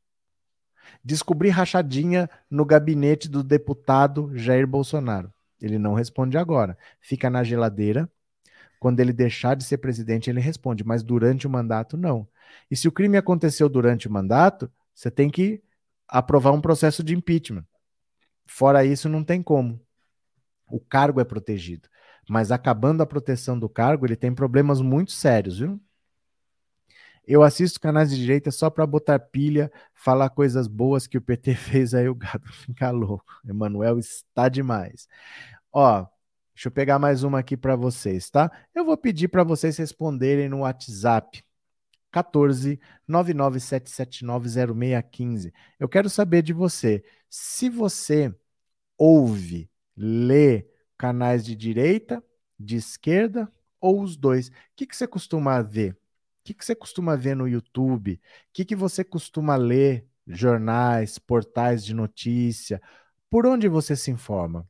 [1.04, 5.32] Descobri rachadinha no gabinete do deputado Jair Bolsonaro.
[5.62, 6.76] Ele não responde agora.
[7.00, 8.10] Fica na geladeira.
[8.80, 12.26] Quando ele deixar de ser presidente, ele responde, mas durante o mandato, não.
[12.70, 15.62] E se o crime aconteceu durante o mandato, você tem que
[16.08, 17.64] aprovar um processo de impeachment.
[18.44, 19.80] Fora isso, não tem como.
[20.66, 21.88] O cargo é protegido.
[22.28, 25.80] Mas acabando a proteção do cargo, ele tem problemas muito sérios, viu?
[27.26, 31.54] Eu assisto canais de direita só para botar pilha, falar coisas boas que o PT
[31.54, 33.24] fez, aí o gado fica louco.
[33.48, 35.08] Emanuel está demais.
[35.72, 36.06] Ó,
[36.54, 38.50] deixa eu pegar mais uma aqui para vocês, tá?
[38.74, 41.44] Eu vou pedir para vocês responderem no WhatsApp.
[42.10, 45.52] 14 997790615.
[45.80, 47.02] Eu quero saber de você.
[47.30, 48.34] Se você
[48.98, 50.66] ouve, lê
[50.98, 52.22] canais de direita,
[52.58, 53.50] de esquerda
[53.80, 55.96] ou os dois, o que, que você costuma ver?
[56.42, 58.14] O que, que você costuma ver no YouTube?
[58.14, 58.18] O
[58.52, 60.06] que, que você costuma ler?
[60.26, 62.82] Jornais, portais de notícia?
[63.30, 64.68] Por onde você se informa?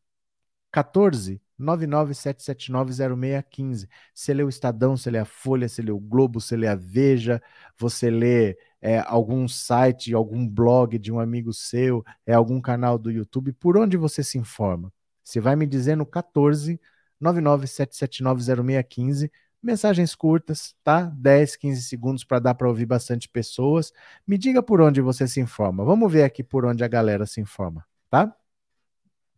[0.70, 3.88] 14 997790615.
[4.14, 6.74] Você lê o Estadão, você lê a Folha, você lê o Globo, você lê a
[6.74, 7.40] Veja,
[7.78, 13.10] você lê é, algum site, algum blog de um amigo seu, é algum canal do
[13.10, 13.52] YouTube.
[13.52, 14.92] Por onde você se informa?
[15.22, 16.78] Você vai me dizer no 14
[17.22, 19.30] 997790615
[19.62, 21.02] mensagens curtas, tá?
[21.02, 23.92] 10, 15 segundos para dar para ouvir bastante pessoas.
[24.26, 25.84] Me diga por onde você se informa.
[25.84, 28.34] Vamos ver aqui por onde a galera se informa, tá?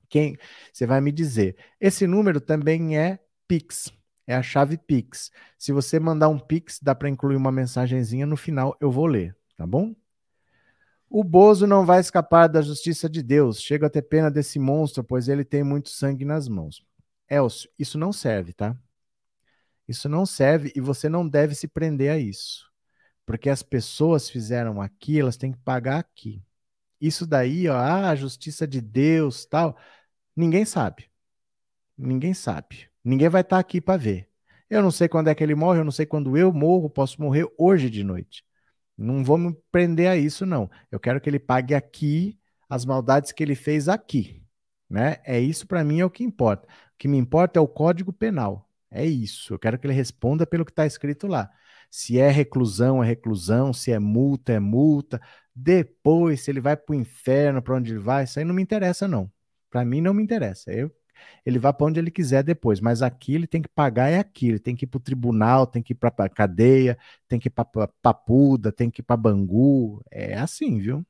[0.08, 0.36] Quem
[0.72, 1.56] você vai me dizer.
[1.80, 3.92] Esse número também é Pix.
[4.26, 5.30] É a chave Pix.
[5.58, 9.36] Se você mandar um Pix, dá para incluir uma mensagenzinha no final, eu vou ler,
[9.56, 9.94] tá bom?
[11.10, 13.60] O Bozo não vai escapar da justiça de Deus.
[13.60, 16.82] Chega a ter pena desse monstro, pois ele tem muito sangue nas mãos.
[17.28, 18.76] Elcio, isso não serve, tá?
[19.88, 22.70] Isso não serve e você não deve se prender a isso.
[23.26, 26.42] Porque as pessoas fizeram aqui, elas têm que pagar aqui.
[27.00, 29.76] Isso daí, ó, ah, a justiça de Deus, tal,
[30.36, 31.10] ninguém sabe.
[31.96, 32.90] Ninguém sabe.
[33.04, 34.28] Ninguém vai estar tá aqui para ver.
[34.70, 37.20] Eu não sei quando é que ele morre, eu não sei quando eu morro, posso
[37.20, 38.44] morrer hoje de noite.
[38.96, 40.70] Não vou me prender a isso, não.
[40.90, 44.42] Eu quero que ele pague aqui as maldades que ele fez aqui.
[44.88, 45.18] Né?
[45.24, 46.68] É isso para mim é o que importa.
[46.68, 48.63] O que me importa é o Código Penal.
[48.94, 49.54] É isso.
[49.54, 51.50] Eu quero que ele responda pelo que está escrito lá.
[51.90, 53.72] Se é reclusão, é reclusão.
[53.72, 55.20] Se é multa, é multa.
[55.54, 58.62] Depois, se ele vai para o inferno, para onde ele vai, isso aí não me
[58.62, 59.30] interessa, não.
[59.70, 60.72] Para mim, não me interessa.
[60.72, 60.92] Eu,
[61.44, 62.80] ele vai para onde ele quiser depois.
[62.80, 64.48] Mas aqui ele tem que pagar, é aqui.
[64.48, 67.48] Ele tem que ir para o tribunal, tem que ir para a cadeia, tem que
[67.48, 70.02] ir para Papuda, tem que ir para Bangu.
[70.10, 71.04] É assim, viu?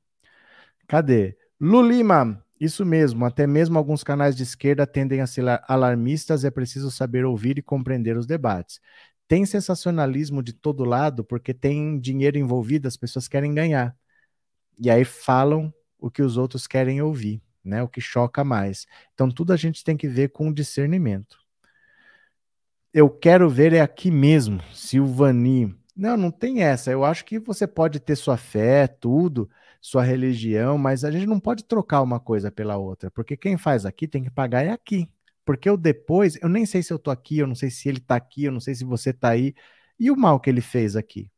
[0.86, 1.36] Cadê?
[1.60, 6.90] Lulima, isso mesmo, até mesmo alguns canais de esquerda tendem a ser alarmistas, é preciso
[6.90, 8.80] saber ouvir e compreender os debates.
[9.26, 13.96] Tem sensacionalismo de todo lado, porque tem dinheiro envolvido, as pessoas querem ganhar.
[14.78, 17.82] E aí falam o que os outros querem ouvir, né?
[17.82, 18.86] O que choca mais.
[19.14, 21.38] Então tudo a gente tem que ver com discernimento.
[22.92, 25.74] Eu quero ver é aqui mesmo, Silvani.
[25.96, 26.90] Não, não tem essa.
[26.90, 29.48] Eu acho que você pode ter sua fé, tudo,
[29.84, 33.84] sua religião, mas a gente não pode trocar uma coisa pela outra, porque quem faz
[33.84, 35.10] aqui tem que pagar é aqui.
[35.44, 38.00] Porque eu depois, eu nem sei se eu tô aqui, eu não sei se ele
[38.00, 39.54] tá aqui, eu não sei se você tá aí.
[40.00, 41.30] E o mal que ele fez aqui?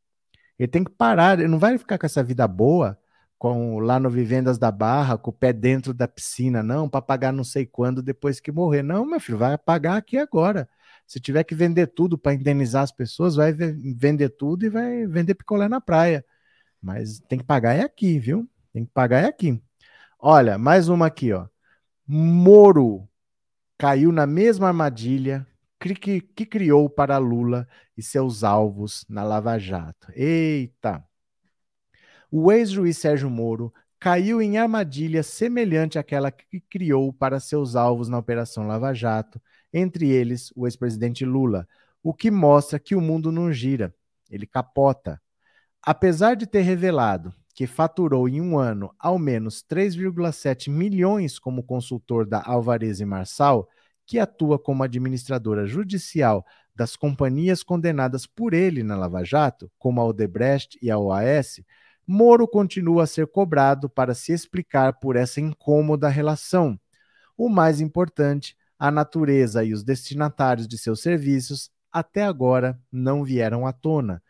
[0.57, 2.97] Ele tem que parar, ele não vai ficar com essa vida boa
[3.37, 7.33] com lá no Vivendas da Barra, com o pé dentro da piscina, não, para pagar
[7.33, 8.83] não sei quando depois que morrer.
[8.85, 10.69] Não, meu filho, vai pagar aqui agora.
[11.05, 15.35] Se tiver que vender tudo para indenizar as pessoas, vai vender tudo e vai vender
[15.35, 16.25] picolé na praia.
[16.87, 18.49] Mas tem que pagar é aqui, viu?
[18.73, 19.61] Tem que pagar é aqui.
[20.21, 21.49] Olha, mais uma aqui, ó.
[22.07, 23.09] Moro
[23.77, 25.45] caiu na mesma armadilha
[25.81, 27.67] que, que criou para Lula
[27.97, 30.13] e seus alvos na Lava Jato.
[30.15, 31.05] Eita!
[32.31, 38.17] O ex-juiz Sérgio Moro caiu em armadilha semelhante àquela que criou para seus alvos na
[38.17, 41.67] Operação Lava Jato, entre eles o ex-presidente Lula,
[42.01, 43.93] o que mostra que o mundo não gira,
[44.31, 45.21] ele capota.
[45.89, 52.27] Apesar de ter revelado que faturou em um ano ao menos 3,7 milhões como consultor
[52.27, 53.69] da Alvarez e Marçal,
[54.05, 60.05] que atua como administradora judicial das companhias condenadas por ele na Lava Jato, como a
[60.05, 61.61] Odebrecht e a OAS,
[62.05, 66.77] Moro continua a ser cobrado para se explicar por essa incômoda relação.
[67.37, 73.69] O mais importante, a natureza e os destinatários de seus serviços até agora não vieram
[73.69, 74.21] à tona.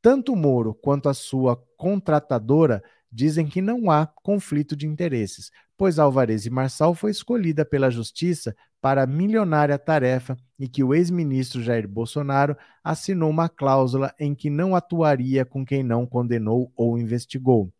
[0.00, 6.46] Tanto Moro quanto a sua contratadora dizem que não há conflito de interesses, pois Alvarez
[6.46, 11.88] e Marçal foi escolhida pela Justiça para a milionária tarefa e que o ex-ministro Jair
[11.88, 17.72] Bolsonaro assinou uma cláusula em que não atuaria com quem não condenou ou investigou.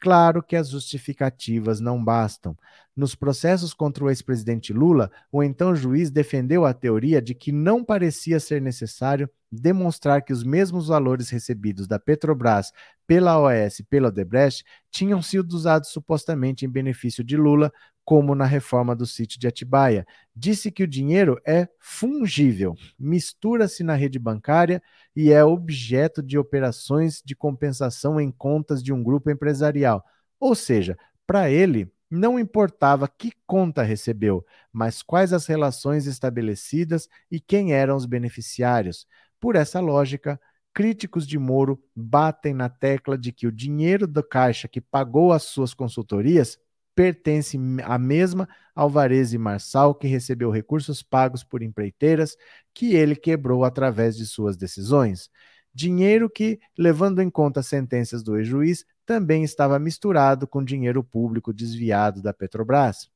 [0.00, 2.56] Claro que as justificativas não bastam.
[2.96, 7.84] Nos processos contra o ex-presidente Lula, o então juiz defendeu a teoria de que não
[7.84, 12.72] parecia ser necessário demonstrar que os mesmos valores recebidos da Petrobras
[13.08, 17.72] pela OAS e pela Odebrecht tinham sido usados supostamente em benefício de Lula,
[18.04, 20.06] como na reforma do sítio de Atibaia.
[20.36, 24.82] Disse que o dinheiro é fungível, mistura-se na rede bancária
[25.16, 30.04] e é objeto de operações de compensação em contas de um grupo empresarial.
[30.38, 30.96] Ou seja,
[31.26, 37.96] para ele, não importava que conta recebeu, mas quais as relações estabelecidas e quem eram
[37.96, 39.06] os beneficiários.
[39.40, 40.38] Por essa lógica,
[40.78, 45.42] críticos de Moro batem na tecla de que o dinheiro da Caixa que pagou as
[45.42, 46.56] suas consultorias
[46.94, 52.36] pertence à mesma Alvarez e Marçal, que recebeu recursos pagos por empreiteiras
[52.72, 55.28] que ele quebrou através de suas decisões.
[55.74, 61.52] Dinheiro que, levando em conta as sentenças do ex-juiz, também estava misturado com dinheiro público
[61.52, 63.10] desviado da Petrobras.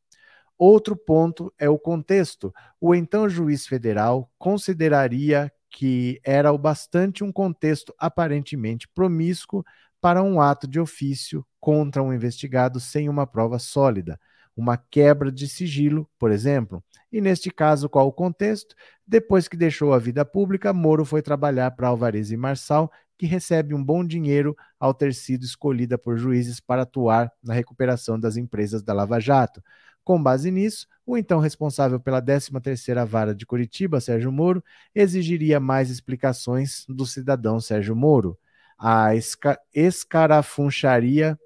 [0.58, 2.52] Outro ponto é o contexto.
[2.80, 9.64] O então juiz federal consideraria que era o bastante um contexto aparentemente promíscuo
[10.00, 14.20] para um ato de ofício contra um investigado sem uma prova sólida,
[14.54, 16.84] uma quebra de sigilo, por exemplo.
[17.10, 18.74] E neste caso, qual o contexto?
[19.06, 23.74] Depois que deixou a vida pública, Moro foi trabalhar para Alvarez e Marçal, que recebe
[23.74, 28.82] um bom dinheiro ao ter sido escolhida por juízes para atuar na recuperação das empresas
[28.82, 29.62] da Lava Jato.
[30.04, 34.62] Com base nisso, o então responsável pela 13ª Vara de Curitiba, Sérgio Moro,
[34.94, 38.38] exigiria mais explicações do cidadão Sérgio Moro
[38.84, 41.38] a esca escarafuncharia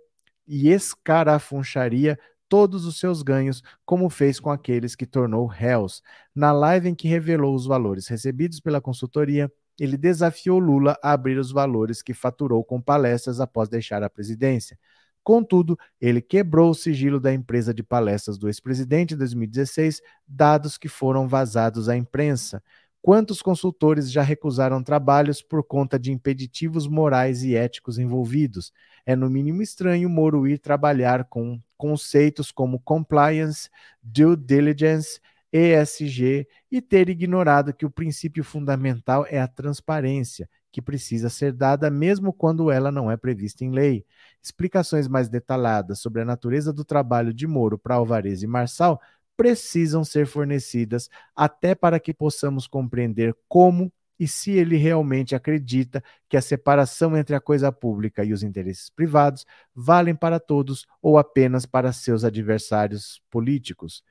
[0.48, 6.02] e escarafuncharia todos os seus ganhos, como fez com aqueles que tornou réus.
[6.34, 11.38] Na live em que revelou os valores recebidos pela consultoria, ele desafiou Lula a abrir
[11.38, 14.78] os valores que faturou com palestras após deixar a presidência.
[15.26, 20.86] Contudo, ele quebrou o sigilo da empresa de palestras do ex-presidente em 2016, dados que
[20.86, 22.62] foram vazados à imprensa.
[23.02, 28.72] Quantos consultores já recusaram trabalhos por conta de impeditivos morais e éticos envolvidos?
[29.04, 33.68] É no mínimo estranho Moro ir trabalhar com conceitos como compliance,
[34.00, 35.18] due diligence,
[35.52, 41.90] ESG e ter ignorado que o princípio fundamental é a transparência, que precisa ser dada
[41.90, 44.04] mesmo quando ela não é prevista em lei.
[44.47, 49.01] Explicações mais detalhadas sobre a natureza do trabalho de Moro para Alvarez e Marçal
[49.36, 56.36] precisam ser fornecidas até para que possamos compreender como e se ele realmente acredita que
[56.36, 59.44] a separação entre a coisa pública e os interesses privados
[59.74, 64.05] valem para todos ou apenas para seus adversários políticos.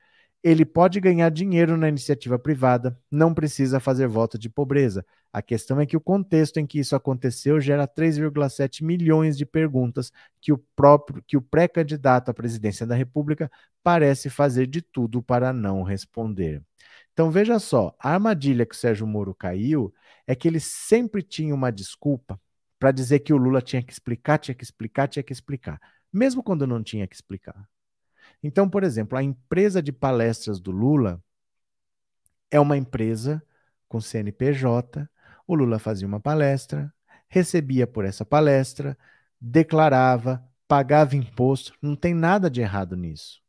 [0.46, 5.04] Ele pode ganhar dinheiro na iniciativa privada, não precisa fazer voto de pobreza.
[5.32, 10.12] A questão é que o contexto em que isso aconteceu gera 3,7 milhões de perguntas
[10.40, 13.50] que o próprio que o pré-candidato à presidência da República
[13.82, 16.62] parece fazer de tudo para não responder.
[17.12, 19.92] Então veja só, a armadilha que o Sérgio Moro caiu
[20.28, 22.40] é que ele sempre tinha uma desculpa
[22.78, 25.80] para dizer que o Lula tinha que explicar, tinha que explicar, tinha que explicar,
[26.12, 27.68] mesmo quando não tinha que explicar.
[28.42, 31.22] Então, por exemplo, a empresa de palestras do Lula
[32.50, 33.42] é uma empresa
[33.88, 35.08] com CNPJ.
[35.46, 36.92] O Lula fazia uma palestra,
[37.28, 38.96] recebia por essa palestra,
[39.40, 43.40] declarava, pagava imposto, não tem nada de errado nisso.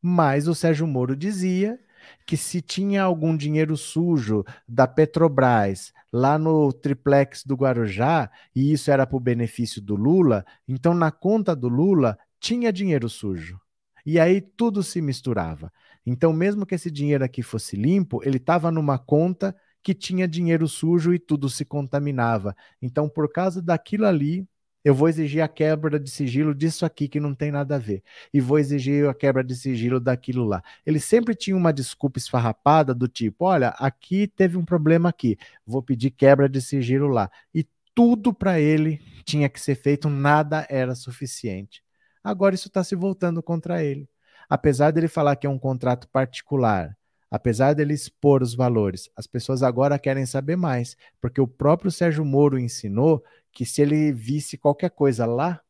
[0.00, 1.78] Mas o Sérgio Moro dizia
[2.26, 8.90] que se tinha algum dinheiro sujo da Petrobras lá no triplex do Guarujá, e isso
[8.90, 13.60] era para o benefício do Lula, então na conta do Lula tinha dinheiro sujo.
[14.06, 15.72] E aí tudo se misturava.
[16.06, 20.68] Então, mesmo que esse dinheiro aqui fosse limpo, ele estava numa conta que tinha dinheiro
[20.68, 22.56] sujo e tudo se contaminava.
[22.80, 24.46] Então, por causa daquilo ali,
[24.84, 28.04] eu vou exigir a quebra de sigilo disso aqui que não tem nada a ver.
[28.32, 30.62] E vou exigir a quebra de sigilo daquilo lá.
[30.86, 35.36] Ele sempre tinha uma desculpa esfarrapada do tipo: olha, aqui teve um problema aqui,
[35.66, 37.28] vou pedir quebra de sigilo lá.
[37.52, 41.85] E tudo para ele tinha que ser feito, nada era suficiente.
[42.26, 44.10] Agora isso está se voltando contra ele.
[44.50, 46.98] Apesar dele falar que é um contrato particular,
[47.30, 52.24] apesar dele expor os valores, as pessoas agora querem saber mais, porque o próprio Sérgio
[52.24, 53.22] Moro ensinou
[53.52, 55.60] que se ele visse qualquer coisa lá,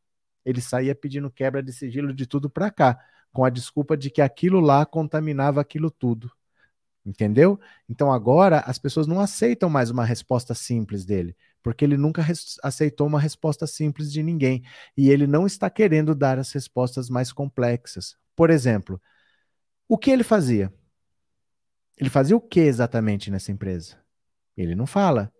[0.43, 2.99] ele saía pedindo quebra de sigilo de tudo para cá,
[3.31, 6.31] com a desculpa de que aquilo lá contaminava aquilo tudo.
[7.05, 7.59] Entendeu?
[7.87, 12.25] Então agora as pessoas não aceitam mais uma resposta simples dele, porque ele nunca
[12.63, 14.63] aceitou uma resposta simples de ninguém
[14.95, 18.15] e ele não está querendo dar as respostas mais complexas.
[18.35, 19.01] Por exemplo,
[19.87, 20.73] o que ele fazia?
[21.97, 23.97] Ele fazia o que exatamente nessa empresa?
[24.55, 25.31] Ele não fala.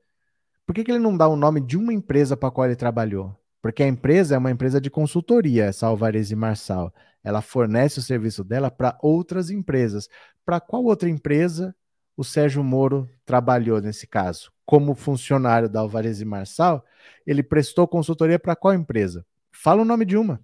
[0.65, 2.75] Por que, que ele não dá o nome de uma empresa para a qual ele
[2.75, 3.39] trabalhou?
[3.61, 6.93] Porque a empresa é uma empresa de consultoria, essa Alvarez e Marçal.
[7.23, 10.09] Ela fornece o serviço dela para outras empresas.
[10.45, 11.75] Para qual outra empresa
[12.15, 14.51] o Sérgio Moro trabalhou nesse caso?
[14.67, 16.85] Como funcionário da Alvarez e Marçal,
[17.25, 19.25] ele prestou consultoria para qual empresa?
[19.49, 20.43] Fala o nome de uma,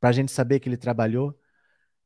[0.00, 1.38] para a gente saber que ele trabalhou.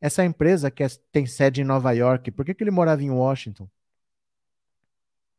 [0.00, 3.10] Essa empresa que é, tem sede em Nova York, por que, que ele morava em
[3.10, 3.64] Washington?
[3.64, 3.70] O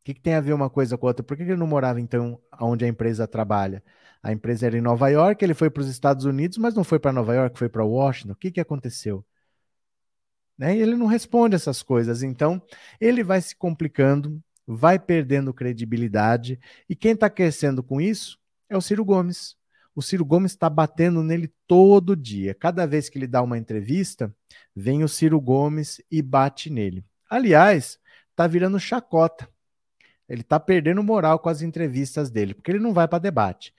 [0.05, 1.23] que, que, tem a ver uma coisa com a outra?
[1.23, 3.83] Por que, que ele não morava, então, onde a empresa trabalha?
[4.21, 6.99] A empresa era em Nova York, ele foi para os Estados Unidos, mas não foi
[6.99, 8.31] para Nova York, foi para Washington.
[8.31, 9.25] O que, que aconteceu?
[10.57, 10.77] Né?
[10.77, 12.23] E ele não responde essas coisas.
[12.23, 12.61] Então,
[13.01, 16.59] ele vai se complicando, vai perdendo credibilidade.
[16.89, 18.39] E quem está crescendo com isso
[18.69, 19.55] é o Ciro Gomes.
[19.95, 22.55] O Ciro Gomes está batendo nele todo dia.
[22.55, 24.33] Cada vez que ele dá uma entrevista,
[24.75, 27.05] vem o Ciro Gomes e bate nele.
[27.29, 27.99] Aliás,
[28.31, 29.47] está virando chacota.
[30.27, 33.73] Ele está perdendo moral com as entrevistas dele, porque ele não vai para debate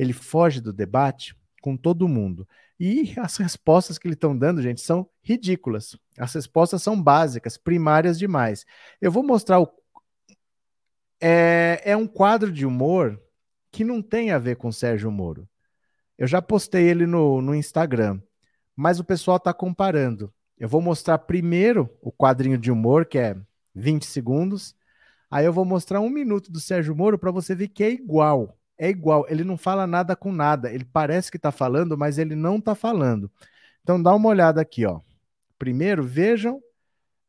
[0.00, 2.48] ele foge do debate com todo mundo.
[2.78, 5.94] E as respostas que ele estão dando, gente, são ridículas.
[6.18, 8.64] As respostas são básicas, primárias demais.
[8.98, 9.68] Eu vou mostrar o.
[11.20, 13.20] É, é um quadro de humor
[13.70, 15.48] que não tem a ver com Sérgio Moro.
[16.18, 18.20] Eu já postei ele no, no Instagram,
[18.74, 20.32] mas o pessoal está comparando.
[20.58, 23.36] Eu vou mostrar primeiro o quadrinho de humor, que é
[23.74, 24.74] 20 segundos.
[25.30, 28.58] Aí eu vou mostrar um minuto do Sérgio Moro para você ver que é igual
[28.80, 30.72] é igual, ele não fala nada com nada.
[30.72, 33.30] Ele parece que está falando, mas ele não está falando.
[33.82, 35.00] Então dá uma olhada aqui, ó.
[35.58, 36.62] Primeiro, vejam,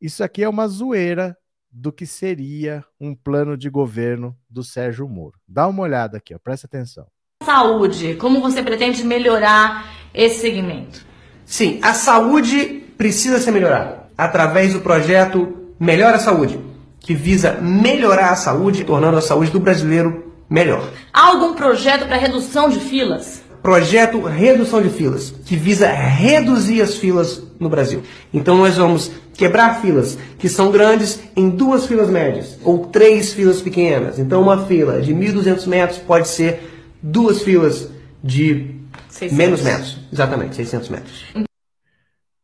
[0.00, 1.36] isso aqui é uma zoeira
[1.72, 5.38] do que seria um plano de governo do Sérgio Moro.
[5.48, 7.06] Dá uma olhada aqui, ó, presta atenção.
[7.42, 11.04] Saúde, como você pretende melhorar esse segmento?
[11.46, 16.60] Sim, a saúde precisa ser melhorada através do projeto Melhora a Saúde,
[17.00, 20.88] que visa melhorar a saúde, tornando a saúde do brasileiro melhor.
[21.12, 23.42] Há algum projeto para redução de filas?
[23.60, 28.02] Projeto Redução de Filas, que visa reduzir as filas no Brasil.
[28.34, 33.60] Então nós vamos quebrar filas que são grandes em duas filas médias ou três filas
[33.60, 34.18] pequenas.
[34.18, 37.90] Então uma fila de 1.200 metros pode ser duas filas
[38.22, 39.36] de 600.
[39.36, 39.98] menos metros.
[40.12, 41.24] Exatamente, 600 metros.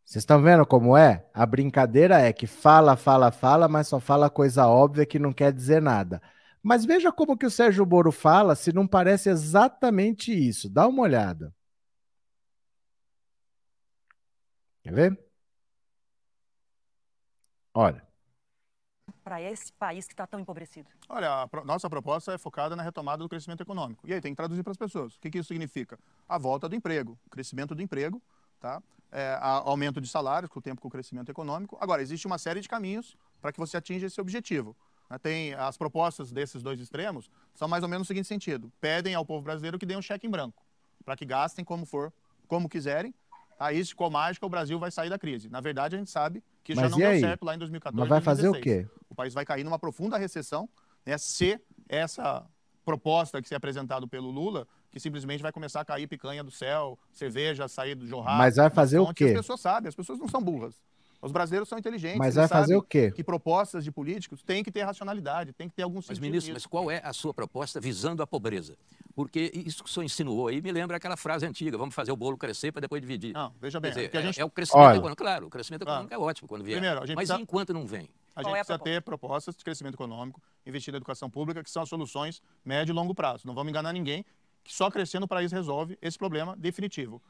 [0.09, 1.27] Vocês estão vendo como é?
[1.35, 5.53] A brincadeira é que fala, fala, fala, mas só fala coisa óbvia que não quer
[5.53, 6.23] dizer nada.
[6.63, 10.69] Mas veja como que o Sérgio Moro fala, se não parece exatamente isso.
[10.69, 11.55] Dá uma olhada.
[14.83, 15.28] Quer ver?
[17.79, 18.03] Olha.
[19.23, 20.91] Para esse país que está tão empobrecido.
[21.09, 24.05] Olha, a pro nossa proposta é focada na retomada do crescimento econômico.
[24.05, 25.15] E aí tem que traduzir para as pessoas.
[25.15, 25.97] O que, que isso significa?
[26.29, 28.21] A volta do emprego, crescimento do emprego,
[28.59, 28.83] tá?
[29.13, 31.79] É, aumento de salários com o tempo com o crescimento econômico.
[31.81, 34.77] Agora, existe uma série de caminhos para que você atinja esse objetivo.
[35.09, 39.15] Né, tem as propostas desses dois extremos são mais ou menos no seguinte sentido: pedem
[39.15, 40.65] ao povo brasileiro que dê um cheque em branco,
[41.05, 42.13] para que gastem como for,
[42.49, 43.15] como quiserem.
[43.59, 45.49] Aí, se com mágica, o Brasil vai sair da crise.
[45.49, 47.99] Na verdade, a gente sabe que Mas já não deu certo lá em 2014.
[47.99, 48.53] Mas vai 2016.
[48.55, 49.05] fazer o quê?
[49.11, 50.69] O país vai cair numa profunda recessão,
[51.05, 52.47] né, se essa
[52.85, 56.51] proposta que se é apresentado pelo Lula, que simplesmente vai começar a cair picanha do
[56.51, 58.39] céu, cerveja sair do jorrado.
[58.39, 59.25] Mas vai fazer o quê?
[59.25, 60.75] As pessoas sabem, as pessoas não são burras.
[61.21, 62.19] Os brasileiros são inteligentes.
[62.19, 63.11] Mas vai fazer o quê?
[63.11, 66.11] Que propostas de políticos têm que ter racionalidade, tem que ter algum sentido.
[66.11, 68.77] Mas, ministro, mas qual é a sua proposta visando a pobreza?
[69.15, 72.17] Porque isso que o senhor insinuou aí me lembra aquela frase antiga: vamos fazer o
[72.17, 73.33] bolo crescer para depois dividir.
[73.35, 73.91] Não, veja bem.
[73.91, 74.41] Dizer, é, gente...
[74.41, 75.23] é, o crescimento Olha, econômico.
[75.23, 76.79] Claro, o crescimento econômico é ótimo quando vier.
[76.79, 77.41] Primeiro, mas precisa...
[77.41, 78.09] enquanto não vem?
[78.37, 81.71] A gente é a precisa ter propostas de crescimento econômico, investir na educação pública, que
[81.71, 83.45] são as soluções médio e longo prazo.
[83.45, 84.25] Não vamos enganar ninguém
[84.63, 87.21] que só crescendo o país resolve esse problema definitivo.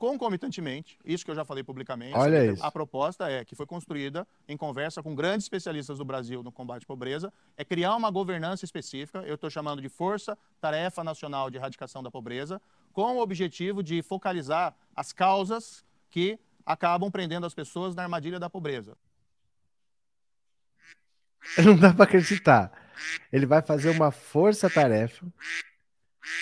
[0.00, 2.14] Concomitantemente, isso que eu já falei publicamente,
[2.62, 6.84] a proposta é que foi construída em conversa com grandes especialistas do Brasil no combate
[6.84, 11.58] à pobreza, é criar uma governança específica, eu estou chamando de Força Tarefa Nacional de
[11.58, 12.62] Erradicação da Pobreza,
[12.94, 18.48] com o objetivo de focalizar as causas que acabam prendendo as pessoas na armadilha da
[18.48, 18.96] pobreza.
[21.62, 22.72] Não dá para acreditar.
[23.30, 25.26] Ele vai fazer uma força-tarefa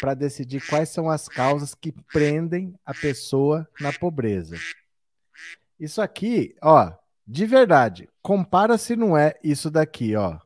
[0.00, 4.56] para decidir quais são as causas que prendem a pessoa na pobreza.
[5.78, 6.92] Isso aqui, ó,
[7.26, 10.38] de verdade, compara se não é isso daqui, ó.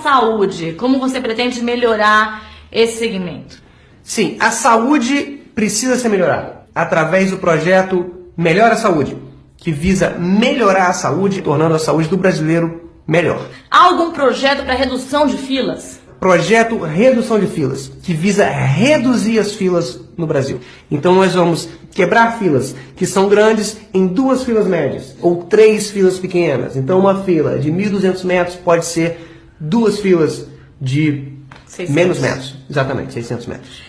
[0.00, 2.42] Saúde, como você pretende melhorar
[2.72, 3.62] esse segmento?
[4.02, 9.18] Sim, a saúde precisa ser melhorada através do projeto Melhora a Saúde,
[9.56, 13.46] que visa melhorar a saúde, tornando a saúde do brasileiro melhor.
[13.70, 15.99] Há algum projeto para redução de filas?
[16.20, 20.60] Projeto Redução de Filas, que visa reduzir as filas no Brasil.
[20.90, 26.18] Então nós vamos quebrar filas que são grandes em duas filas médias ou três filas
[26.18, 26.76] pequenas.
[26.76, 29.18] Então uma fila de 1.200 metros pode ser
[29.58, 30.46] duas filas
[30.78, 31.94] de 600.
[31.94, 32.56] menos metros.
[32.68, 33.82] Exatamente, 600 metros.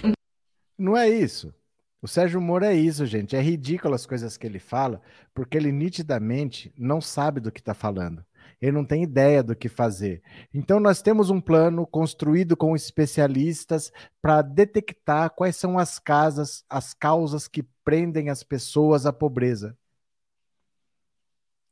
[0.79, 1.53] Não é isso.
[2.01, 3.35] O Sérgio Moro é isso, gente.
[3.35, 5.01] É ridículo as coisas que ele fala,
[5.35, 8.23] porque ele nitidamente não sabe do que está falando
[8.61, 10.21] ele não tem ideia do que fazer.
[10.53, 13.91] Então, nós temos um plano construído com especialistas
[14.21, 19.75] para detectar quais são as casas, as causas que prendem as pessoas à pobreza.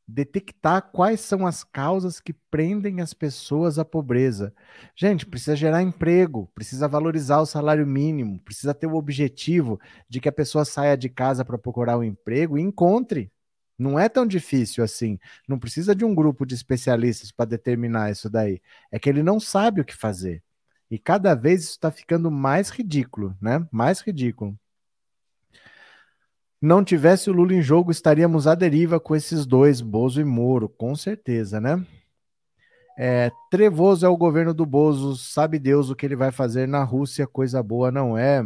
[0.08, 4.52] Detectar quais são as causas que prendem as pessoas à pobreza.
[4.96, 9.80] Gente, precisa gerar emprego, precisa valorizar o salário mínimo, precisa ter o objetivo
[10.10, 13.32] de que a pessoa saia de casa para procurar um emprego e encontre.
[13.80, 15.18] Não é tão difícil assim.
[15.48, 18.62] Não precisa de um grupo de especialistas para determinar isso daí.
[18.92, 20.44] É que ele não sabe o que fazer.
[20.92, 23.66] E cada vez isso está ficando mais ridículo, né?
[23.72, 24.60] Mais ridículo.
[26.62, 30.68] Não tivesse o Lula em jogo, estaríamos à deriva com esses dois, Bozo e Moro,
[30.68, 31.86] com certeza, né?
[32.98, 36.84] É, trevoso é o governo do Bozo, sabe Deus o que ele vai fazer na
[36.84, 38.44] Rússia, coisa boa não é.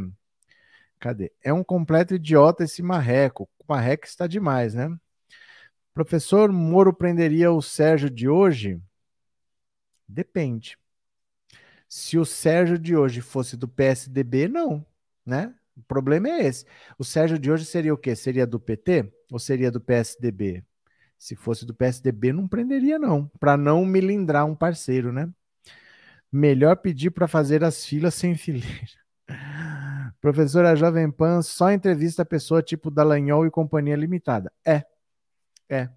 [0.99, 1.31] Cadê?
[1.41, 3.49] É um completo idiota esse marreco.
[3.57, 4.95] O marreco está demais, né?
[5.93, 8.81] Professor Moro prenderia o Sérgio de hoje?
[10.07, 10.77] Depende.
[11.87, 14.85] Se o Sérgio de hoje fosse do PSDB, não,
[15.25, 15.53] né?
[15.75, 16.65] O problema é esse.
[16.97, 18.15] O Sérgio de hoje seria o quê?
[18.15, 20.63] Seria do PT ou seria do PSDB?
[21.17, 25.29] Se fosse do PSDB, não prenderia, não, para não milindrar um parceiro, né?
[26.31, 29.03] Melhor pedir para fazer as filas sem fileira.
[30.19, 34.51] Professora Jovem Pan só entrevista a pessoa tipo Dallagnol e Companhia Limitada.
[34.65, 34.83] É,
[35.73, 35.89] é.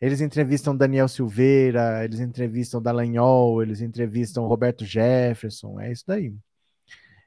[0.00, 6.34] Eles entrevistam Daniel Silveira, eles entrevistam Dallagnol, eles entrevistam Roberto Jefferson, é isso daí.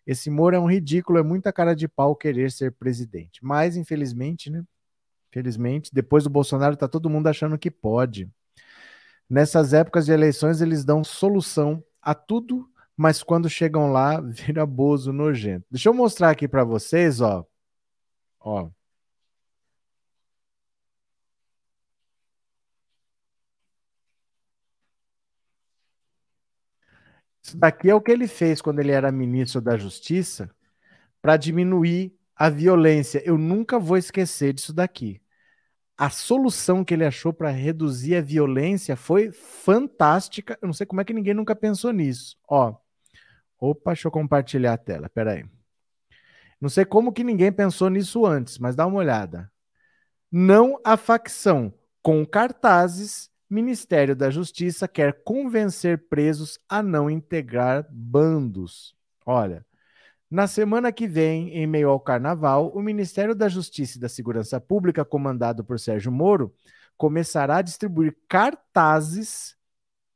[0.06, 3.40] Esse Moro é um ridículo, é muita cara de pau querer ser presidente.
[3.44, 4.64] Mas, infelizmente, né?
[5.30, 8.30] Infelizmente, depois do Bolsonaro, tá todo mundo achando que pode.
[9.30, 15.14] Nessas épocas de eleições, eles dão solução a tudo, mas quando chegam lá, vira bozo
[15.14, 15.66] nojento.
[15.72, 17.46] Deixa eu mostrar aqui para vocês, ó.
[18.40, 18.70] Ó.
[27.44, 30.50] Isso daqui é o que ele fez quando ele era ministro da Justiça
[31.22, 33.22] para diminuir a violência.
[33.26, 35.22] Eu nunca vou esquecer disso daqui.
[35.98, 40.58] A solução que ele achou para reduzir a violência foi fantástica.
[40.62, 42.38] Eu não sei como é que ninguém nunca pensou nisso.
[42.48, 42.76] Ó,
[43.60, 45.10] opa, deixa eu compartilhar a tela.
[45.10, 45.46] Peraí.
[46.60, 49.52] Não sei como que ninguém pensou nisso antes, mas dá uma olhada.
[50.32, 58.96] Não a facção com cartazes Ministério da Justiça quer convencer presos a não integrar bandos.
[59.24, 59.64] Olha,
[60.30, 64.60] na semana que vem, em meio ao carnaval, o Ministério da Justiça e da Segurança
[64.60, 66.52] Pública, comandado por Sérgio Moro,
[66.98, 69.56] começará a distribuir cartazes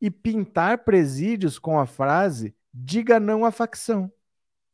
[0.01, 4.11] e pintar presídios com a frase Diga não à facção.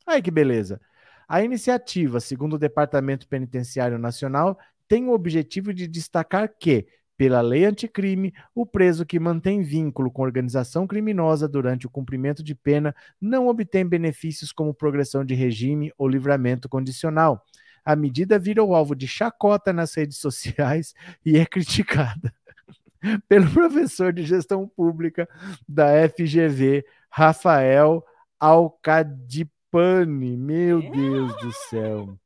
[0.06, 0.80] Aí que beleza.
[1.28, 4.58] A iniciativa, segundo o Departamento Penitenciário Nacional,
[4.88, 6.88] tem o objetivo de destacar que
[7.18, 12.56] pela lei anticrime, o preso que mantém vínculo com organização criminosa durante o cumprimento de
[12.56, 17.46] pena não obtém benefícios como progressão de regime ou livramento condicional.
[17.86, 20.94] A medida virou alvo de chacota nas redes sociais
[21.26, 22.34] e é criticada
[23.28, 25.28] pelo professor de gestão pública
[25.68, 28.04] da FGV, Rafael
[28.40, 30.38] Alcadipani.
[30.38, 32.18] Meu Deus do céu.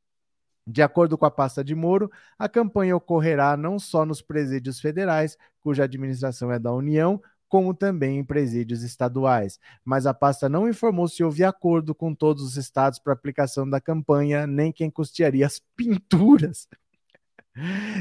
[0.68, 5.34] De acordo com a pasta de Moro, a campanha ocorrerá não só nos presídios federais,
[5.62, 7.18] cuja administração é da União,
[7.48, 9.58] como também em presídios estaduais.
[9.82, 13.80] Mas a pasta não informou se houve acordo com todos os estados para aplicação da
[13.80, 16.68] campanha, nem quem custearia as pinturas.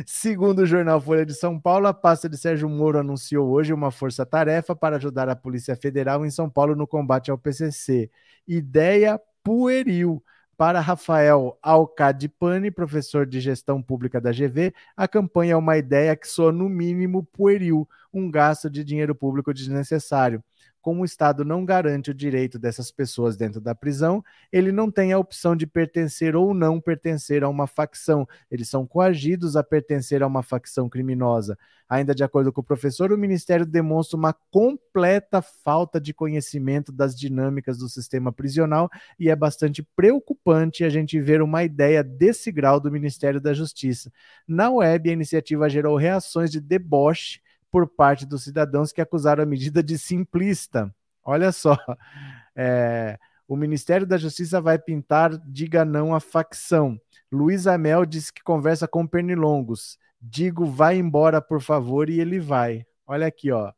[0.06, 3.92] Segundo o jornal Folha de São Paulo, a pasta de Sérgio Moro anunciou hoje uma
[3.92, 8.12] força-tarefa para ajudar a Polícia Federal em São Paulo no combate ao PCC.
[8.46, 10.22] Ideia pueril.
[10.58, 16.28] Para Rafael Alcadipani, professor de gestão pública da GV, a campanha é uma ideia que
[16.28, 20.44] soa no mínimo pueril, um gasto de dinheiro público desnecessário
[20.88, 25.12] como o Estado não garante o direito dessas pessoas dentro da prisão, ele não tem
[25.12, 28.26] a opção de pertencer ou não pertencer a uma facção.
[28.50, 31.60] Eles são coagidos a pertencer a uma facção criminosa.
[31.90, 37.14] Ainda de acordo com o professor, o Ministério demonstra uma completa falta de conhecimento das
[37.20, 38.90] dinâmicas do sistema prisional
[39.20, 44.10] e é bastante preocupante a gente ver uma ideia desse grau do Ministério da Justiça.
[44.48, 47.42] Na web, a iniciativa gerou reações de deboche
[47.72, 50.94] por parte dos cidadãos que acusaram a medida de simplista.
[51.24, 51.78] Olha só,
[52.56, 53.18] é,
[53.48, 57.00] o Ministério da Justiça vai pintar diga não à facção.
[57.32, 59.98] Luiz Amel disse que conversa com Pernilongos.
[60.22, 62.86] Digo, vai embora, por favor, e ele vai.
[63.06, 63.72] Olha aqui, ó.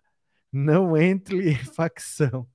[0.51, 2.47] Não entre facção.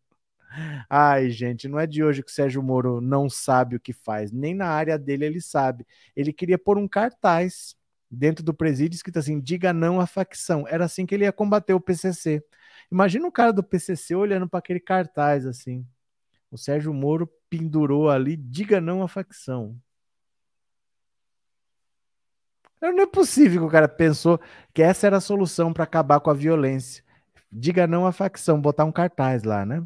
[0.88, 4.30] Ai, gente, não é de hoje que o Sérgio Moro não sabe o que faz.
[4.30, 5.84] Nem na área dele ele sabe.
[6.14, 7.76] Ele queria pôr um cartaz
[8.14, 10.66] dentro do presídio escrito assim: diga não à facção.
[10.68, 12.44] Era assim que ele ia combater o PCC.
[12.90, 15.86] Imagina um cara do PCC olhando para aquele cartaz assim.
[16.50, 19.76] O Sérgio Moro pendurou ali, diga não à facção.
[22.80, 24.38] Não é possível que o cara pensou
[24.72, 27.02] que essa era a solução para acabar com a violência.
[27.50, 29.82] Diga não à facção, botar um cartaz lá, né?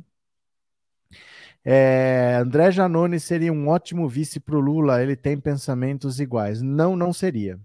[1.65, 6.63] É, André Janone seria um ótimo vice para o Lula, ele tem pensamentos iguais.
[6.63, 7.61] Não, não seria.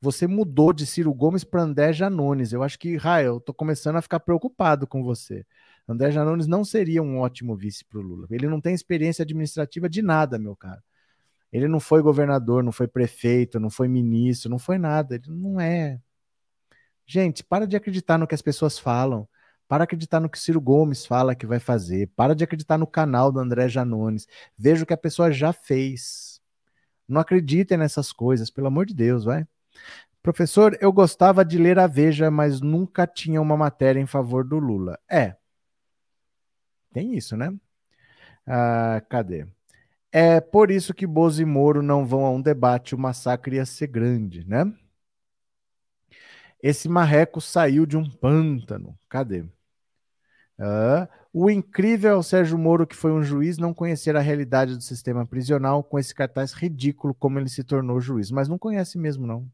[0.00, 2.52] Você mudou de Ciro Gomes para André Janones.
[2.52, 5.44] Eu acho que, Rael, eu tô começando a ficar preocupado com você.
[5.88, 8.26] André Janones não seria um ótimo vice para o Lula.
[8.30, 10.82] Ele não tem experiência administrativa de nada, meu cara.
[11.52, 15.14] Ele não foi governador, não foi prefeito, não foi ministro, não foi nada.
[15.16, 15.98] Ele não é.
[17.06, 19.26] Gente, para de acreditar no que as pessoas falam.
[19.66, 22.08] Para acreditar no que Ciro Gomes fala que vai fazer.
[22.14, 24.26] Para de acreditar no canal do André Janones.
[24.56, 26.40] Veja o que a pessoa já fez.
[27.08, 29.46] Não acreditem nessas coisas, pelo amor de Deus, vai.
[30.28, 34.58] Professor, eu gostava de ler a Veja, mas nunca tinha uma matéria em favor do
[34.58, 34.98] Lula.
[35.10, 35.34] É,
[36.92, 37.50] tem isso, né?
[38.46, 39.46] Ah, cadê?
[40.12, 43.66] É por isso que Bozo e Moro não vão a um debate, o massacre ia
[43.66, 44.70] ser grande, né?
[46.62, 48.98] Esse marreco saiu de um pântano.
[49.08, 49.44] Cadê?
[50.58, 55.24] Ah, o incrível Sérgio Moro, que foi um juiz, não conhecer a realidade do sistema
[55.26, 58.30] prisional com esse cartaz ridículo como ele se tornou juiz.
[58.30, 59.50] Mas não conhece mesmo, não.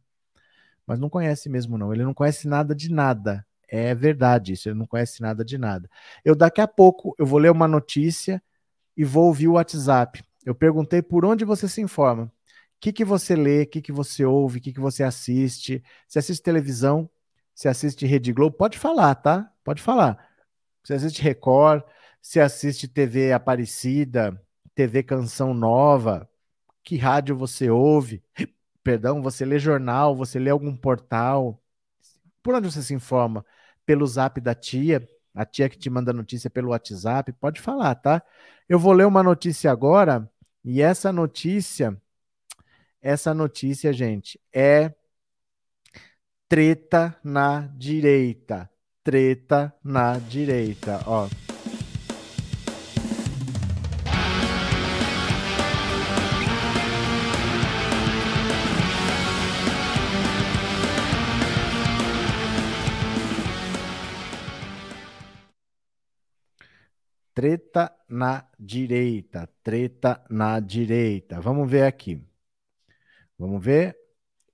[0.86, 1.92] Mas não conhece mesmo, não.
[1.92, 3.46] Ele não conhece nada de nada.
[3.68, 5.90] É verdade isso, ele não conhece nada de nada.
[6.24, 8.42] Eu daqui a pouco eu vou ler uma notícia
[8.96, 10.22] e vou ouvir o WhatsApp.
[10.44, 12.24] Eu perguntei por onde você se informa.
[12.24, 12.30] O
[12.80, 15.82] que, que você lê, o que, que você ouve, o que, que você assiste.
[16.06, 17.08] Se assiste televisão,
[17.54, 19.50] se assiste Rede Globo, pode falar, tá?
[19.64, 20.28] Pode falar.
[20.84, 21.82] Se assiste Record,
[22.20, 24.38] se assiste TV Aparecida,
[24.74, 26.28] TV Canção Nova,
[26.82, 28.22] que rádio você ouve?
[28.84, 31.58] Perdão, você lê jornal, você lê algum portal?
[32.42, 33.44] Por onde você se informa?
[33.86, 38.22] Pelo zap da tia, a tia que te manda notícia pelo WhatsApp, pode falar, tá?
[38.68, 40.30] Eu vou ler uma notícia agora,
[40.62, 41.96] e essa notícia,
[43.00, 44.94] essa notícia, gente, é
[46.46, 48.70] treta na direita.
[49.02, 51.28] Treta na direita, ó.
[67.34, 71.40] Treta na direita, treta na direita.
[71.40, 72.22] Vamos ver aqui.
[73.38, 73.96] Vamos ver.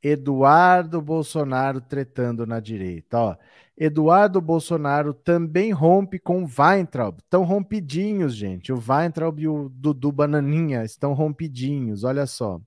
[0.03, 3.19] Eduardo Bolsonaro tretando na direita.
[3.19, 3.37] Ó,
[3.77, 7.19] Eduardo Bolsonaro também rompe com Weintraub.
[7.19, 8.73] Estão rompidinhos, gente.
[8.73, 12.05] O Weintraub e o Dudu Bananinha estão rompidinhos.
[12.05, 12.61] Olha só.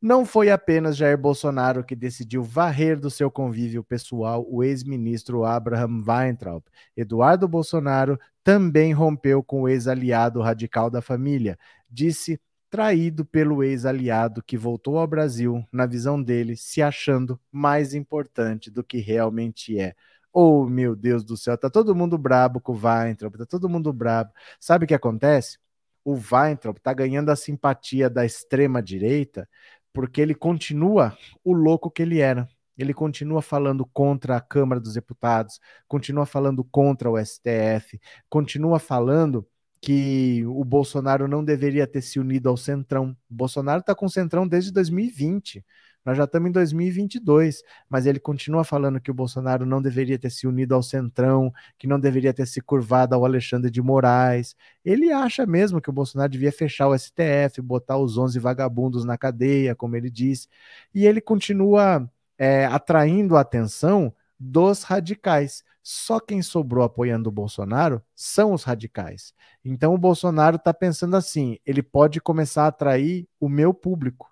[0.00, 6.04] Não foi apenas Jair Bolsonaro que decidiu varrer do seu convívio pessoal o ex-ministro Abraham
[6.06, 6.62] Weintraub.
[6.96, 8.16] Eduardo Bolsonaro
[8.48, 11.58] também rompeu com o ex-aliado radical da família.
[11.86, 18.70] Disse traído pelo ex-aliado que voltou ao Brasil, na visão dele, se achando mais importante
[18.70, 19.94] do que realmente é.
[20.32, 23.92] Oh, meu Deus do céu, tá todo mundo brabo com o Weintraub, tá todo mundo
[23.92, 24.32] brabo.
[24.58, 25.58] Sabe o que acontece?
[26.02, 29.46] O Weintraub tá ganhando a simpatia da extrema direita
[29.92, 31.14] porque ele continua
[31.44, 32.48] o louco que ele era.
[32.78, 38.00] Ele continua falando contra a Câmara dos Deputados, continua falando contra o STF,
[38.30, 39.46] continua falando
[39.80, 43.16] que o Bolsonaro não deveria ter se unido ao Centrão.
[43.30, 45.64] O Bolsonaro está com o Centrão desde 2020.
[46.04, 50.30] Nós já estamos em 2022, mas ele continua falando que o Bolsonaro não deveria ter
[50.30, 54.56] se unido ao Centrão, que não deveria ter se curvado ao Alexandre de Moraes.
[54.84, 59.18] Ele acha mesmo que o Bolsonaro devia fechar o STF, botar os 11 vagabundos na
[59.18, 60.48] cadeia, como ele disse.
[60.94, 65.64] E ele continua é, atraindo a atenção dos radicais.
[65.82, 69.34] Só quem sobrou apoiando o Bolsonaro são os radicais.
[69.64, 74.28] Então o Bolsonaro está pensando assim: ele pode começar a atrair o meu público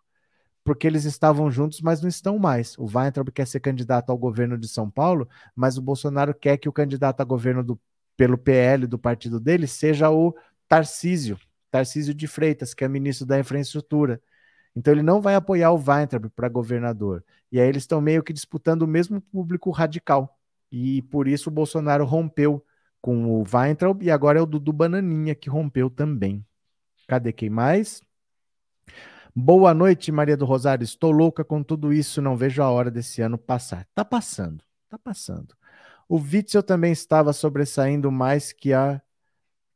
[0.66, 2.76] porque eles estavam juntos, mas não estão mais.
[2.76, 6.68] O Weintraub quer ser candidato ao governo de São Paulo, mas o Bolsonaro quer que
[6.68, 7.80] o candidato a governo do,
[8.16, 10.34] pelo PL do partido dele seja o
[10.68, 11.38] Tarcísio,
[11.70, 14.20] Tarcísio de Freitas, que é ministro da Infraestrutura.
[14.76, 17.24] Então ele não vai apoiar o Weintraub para governador.
[17.50, 20.38] E aí eles estão meio que disputando o mesmo público radical.
[20.70, 22.62] E por isso o Bolsonaro rompeu
[23.00, 26.44] com o Weintraub e agora é o Dudu Bananinha que rompeu também.
[27.08, 28.02] Cadê quem mais?
[29.34, 30.84] Boa noite, Maria do Rosário.
[30.84, 33.86] Estou louca com tudo isso, não vejo a hora desse ano passar.
[33.94, 35.54] Tá passando, tá passando.
[36.08, 39.00] O Witzel também estava sobressaindo mais que a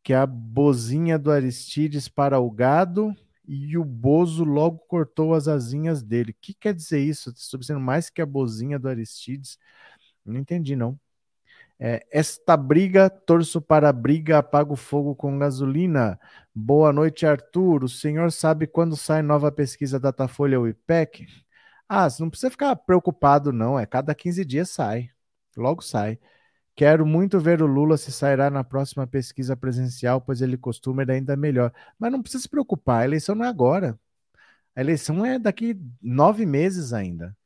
[0.02, 3.14] que a bozinha do Aristides para o gado
[3.52, 6.31] e o Bozo logo cortou as asinhas dele.
[6.31, 7.32] O que quer dizer isso?
[7.35, 9.59] Sobressaindo mais que a bozinha do Aristides?
[10.24, 10.98] Não entendi, não.
[11.78, 16.20] É, esta briga, torço para a briga, apago fogo com gasolina.
[16.55, 17.82] Boa noite, Arthur.
[17.82, 21.27] O senhor sabe quando sai nova pesquisa Datafolha ou IPEC?
[21.89, 23.78] Ah, você não precisa ficar preocupado, não.
[23.78, 25.10] É cada 15 dias sai.
[25.56, 26.20] Logo sai.
[26.75, 31.11] Quero muito ver o Lula se sairá na próxima pesquisa presencial, pois ele costuma ir
[31.11, 31.73] ainda melhor.
[31.99, 33.99] Mas não precisa se preocupar, a eleição não é agora.
[34.75, 37.37] A eleição é daqui nove meses ainda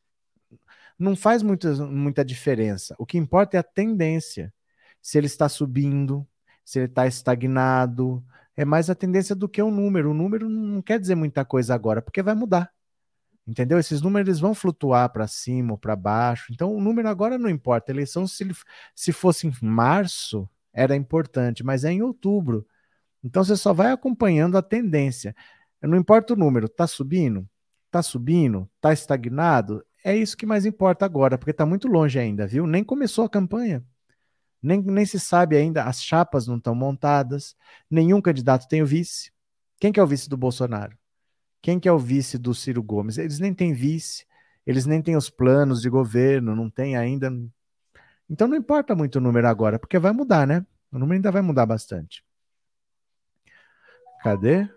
[0.99, 2.95] não faz muita, muita diferença.
[2.99, 4.53] O que importa é a tendência.
[5.03, 6.27] Se ele está subindo,
[6.65, 8.25] se ele está estagnado.
[8.57, 10.11] É mais a tendência do que o número.
[10.11, 12.73] O número não quer dizer muita coisa agora, porque vai mudar.
[13.47, 13.79] Entendeu?
[13.79, 16.53] Esses números vão flutuar para cima ou para baixo.
[16.53, 17.93] Então, o número agora não importa.
[17.93, 18.49] A eleição, se,
[18.95, 22.67] se fosse em março, era importante, mas é em outubro.
[23.23, 25.35] Então, você só vai acompanhando a tendência.
[25.83, 27.49] Não importa o número, está subindo?
[27.87, 28.69] Está subindo?
[28.77, 29.85] Está estagnado?
[30.05, 32.67] é isso que mais importa agora, porque está muito longe ainda, viu?
[32.67, 33.83] Nem começou a campanha.
[34.63, 37.57] Nem, nem se sabe ainda, as chapas não estão montadas,
[37.91, 39.33] nenhum candidato tem o vice.
[39.81, 40.97] Quem que é o vice do Bolsonaro?
[41.65, 43.17] Quem que é o vice do Ciro Gomes?
[43.17, 44.27] Eles nem têm vice,
[44.67, 47.33] eles nem têm os planos de governo, não tem ainda.
[48.29, 50.67] Então não importa muito o número agora, porque vai mudar, né?
[50.93, 52.23] O número ainda vai mudar bastante.
[54.23, 54.69] Cadê?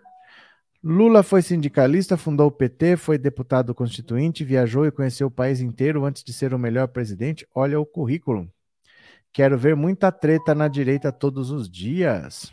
[0.82, 6.06] Lula foi sindicalista, fundou o PT, foi deputado constituinte, viajou e conheceu o país inteiro
[6.06, 7.46] antes de ser o melhor presidente.
[7.54, 8.50] Olha o currículo.
[9.30, 12.50] Quero ver muita treta na direita todos os dias.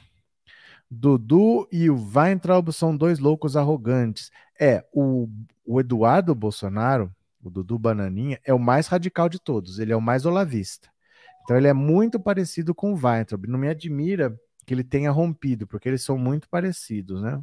[0.89, 4.31] Dudu e o Weintraub são dois loucos arrogantes.
[4.59, 5.27] É, o,
[5.65, 7.13] o Eduardo Bolsonaro,
[7.43, 9.79] o Dudu Bananinha, é o mais radical de todos.
[9.79, 10.89] Ele é o mais olavista.
[11.43, 13.47] Então ele é muito parecido com o Weintraub.
[13.47, 14.35] Não me admira
[14.65, 17.41] que ele tenha rompido, porque eles são muito parecidos, né?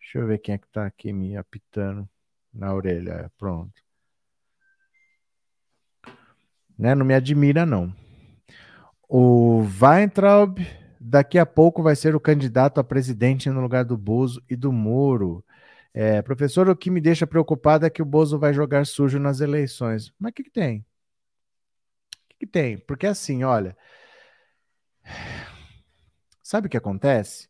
[0.00, 2.08] Deixa eu ver quem é que tá aqui me apitando
[2.52, 3.30] na orelha.
[3.38, 3.72] Pronto.
[6.78, 6.94] Né?
[6.94, 7.94] Não me admira, não.
[9.08, 10.58] O Weintraub
[11.02, 14.72] daqui a pouco vai ser o candidato a presidente no lugar do Bozo e do
[14.72, 15.44] Moro.
[15.92, 19.40] É, professor, o que me deixa preocupado é que o Bozo vai jogar sujo nas
[19.40, 20.12] eleições.
[20.18, 20.78] Mas o que, que tem?
[20.78, 22.78] O que, que tem?
[22.78, 23.76] Porque assim, olha.
[26.42, 27.48] Sabe o que acontece?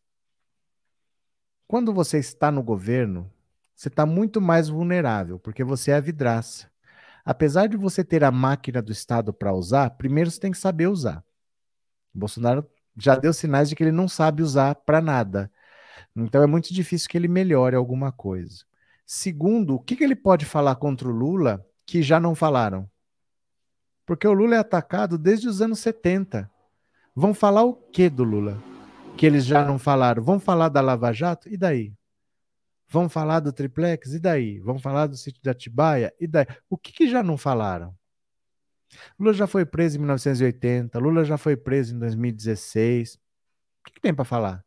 [1.67, 3.31] Quando você está no governo,
[3.75, 6.71] você está muito mais vulnerável, porque você é a vidraça.
[7.25, 10.87] Apesar de você ter a máquina do Estado para usar, primeiro você tem que saber
[10.87, 11.23] usar.
[12.13, 12.67] O Bolsonaro
[12.97, 15.51] já deu sinais de que ele não sabe usar para nada.
[16.15, 18.63] Então é muito difícil que ele melhore alguma coisa.
[19.05, 22.89] Segundo, o que, que ele pode falar contra o Lula que já não falaram?
[24.05, 26.49] Porque o Lula é atacado desde os anos 70.
[27.15, 28.61] Vão falar o que do Lula?
[29.15, 30.23] que eles já não falaram.
[30.23, 31.49] Vão falar da Lava Jato?
[31.49, 31.93] E daí?
[32.87, 34.13] Vão falar do triplex?
[34.13, 34.59] E daí?
[34.59, 36.13] Vão falar do sítio da Tibaia?
[36.19, 36.45] E daí?
[36.69, 37.95] O que, que já não falaram?
[39.19, 43.15] Lula já foi preso em 1980, Lula já foi preso em 2016.
[43.15, 43.19] O
[43.85, 44.63] que, que tem para falar?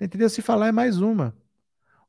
[0.00, 0.28] Entendeu?
[0.28, 1.34] Se falar é mais uma.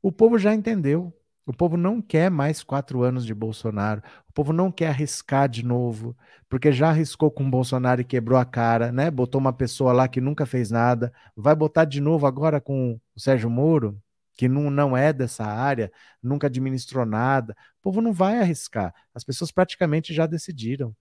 [0.02, 1.12] O povo já entendeu.
[1.46, 4.02] O povo não quer mais quatro anos de Bolsonaro.
[4.28, 6.16] O povo não quer arriscar de novo,
[6.48, 9.10] porque já arriscou com o Bolsonaro e quebrou a cara, né?
[9.10, 11.12] Botou uma pessoa lá que nunca fez nada.
[11.36, 14.00] Vai botar de novo agora com o Sérgio Moro,
[14.34, 15.92] que não, não é dessa área,
[16.22, 17.56] nunca administrou nada.
[17.78, 18.94] O povo não vai arriscar.
[19.14, 20.94] As pessoas praticamente já decidiram.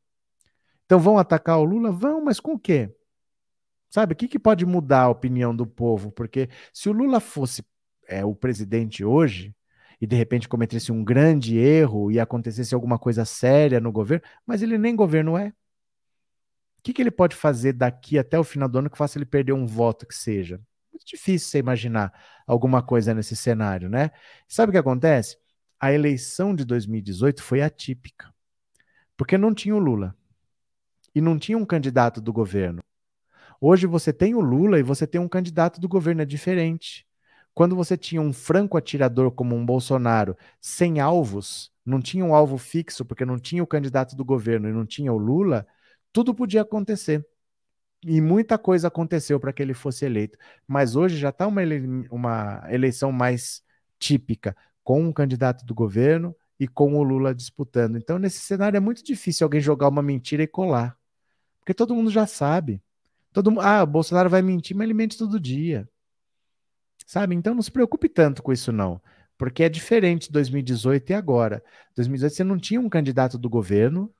[0.85, 1.91] Então vão atacar o Lula?
[1.91, 2.93] Vão, mas com o quê?
[3.89, 6.11] Sabe, o que, que pode mudar a opinião do povo?
[6.11, 7.63] Porque se o Lula fosse
[8.07, 9.55] é, o presidente hoje,
[10.03, 14.61] e de repente cometesse um grande erro e acontecesse alguma coisa séria no governo, mas
[14.61, 15.47] ele nem governo é.
[15.47, 19.25] O que, que ele pode fazer daqui até o final do ano que faça ele
[19.25, 20.59] perder um voto que seja?
[20.93, 22.13] Muito difícil você imaginar
[22.45, 24.11] alguma coisa nesse cenário, né?
[24.47, 25.37] Sabe o que acontece?
[25.79, 28.31] A eleição de 2018 foi atípica,
[29.17, 30.15] porque não tinha o Lula
[31.15, 32.81] e não tinha um candidato do governo.
[33.59, 37.07] Hoje você tem o Lula e você tem um candidato do governo, é diferente.
[37.55, 42.57] Quando você tinha um franco atirador como um Bolsonaro sem alvos, não tinha um alvo
[42.57, 45.65] fixo, porque não tinha o candidato do governo e não tinha o Lula,
[46.11, 47.25] tudo podia acontecer.
[48.05, 50.37] E muita coisa aconteceu para que ele fosse eleito.
[50.67, 53.63] Mas hoje já está uma, ele uma eleição mais
[53.97, 57.97] típica, com um candidato do governo e com o Lula disputando.
[57.97, 60.97] Então, nesse cenário, é muito difícil alguém jogar uma mentira e colar.
[61.59, 62.81] Porque todo mundo já sabe.
[63.31, 65.87] Todo, ah, o Bolsonaro vai mentir, mas ele mente todo dia.
[67.05, 67.35] Sabe?
[67.35, 69.01] Então não se preocupe tanto com isso, não.
[69.37, 71.63] Porque é diferente 2018 e agora.
[71.95, 74.13] 2018 você não tinha um candidato do governo.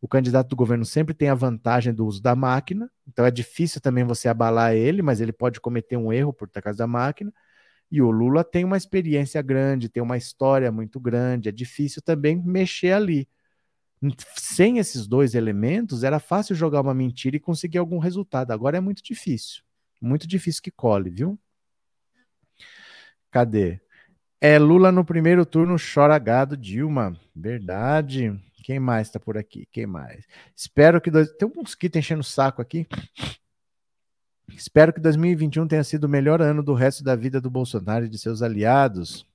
[0.00, 2.90] O candidato do governo sempre tem a vantagem do uso da máquina.
[3.06, 6.78] Então é difícil também você abalar ele, mas ele pode cometer um erro por causa
[6.78, 7.32] da máquina.
[7.90, 11.48] E o Lula tem uma experiência grande, tem uma história muito grande.
[11.48, 13.28] É difícil também mexer ali.
[14.36, 18.52] Sem esses dois elementos, era fácil jogar uma mentira e conseguir algum resultado.
[18.52, 19.62] Agora é muito difícil.
[20.00, 21.36] Muito difícil que cole, viu?
[23.30, 23.80] Cadê?
[24.40, 27.18] É Lula no primeiro turno, chora gado, Dilma.
[27.34, 28.38] Verdade.
[28.68, 29.66] Quem mais tá por aqui?
[29.72, 30.26] Quem mais?
[30.54, 31.10] Espero que.
[31.10, 31.32] Dois...
[31.38, 32.86] Tem um mosquito enchendo o saco aqui.
[34.46, 38.10] Espero que 2021 tenha sido o melhor ano do resto da vida do Bolsonaro e
[38.10, 39.26] de seus aliados.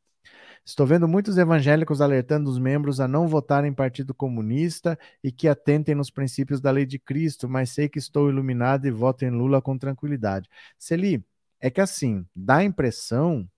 [0.63, 5.47] Estou vendo muitos evangélicos alertando os membros a não votarem em Partido Comunista e que
[5.47, 9.31] atentem nos princípios da lei de Cristo, mas sei que estou iluminado e voto em
[9.31, 10.47] Lula com tranquilidade.
[10.77, 11.25] Celi,
[11.59, 13.49] é que assim, dá a impressão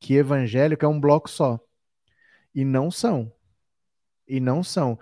[0.00, 1.60] que evangélico é um bloco só.
[2.52, 3.32] E não são.
[4.30, 4.96] E não são.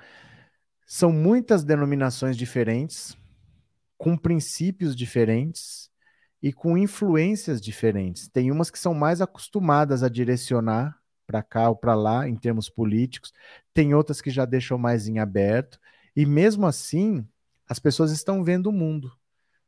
[0.87, 3.15] São muitas denominações diferentes,
[3.99, 5.91] com princípios diferentes
[6.43, 8.27] e com influências diferentes.
[8.27, 12.71] Tem umas que são mais acostumadas a direcionar para cá ou para lá em termos
[12.71, 13.35] políticos,
[13.75, 15.79] tem outras que já deixam mais em aberto,
[16.17, 17.23] e mesmo assim,
[17.69, 19.13] as pessoas estão vendo o mundo.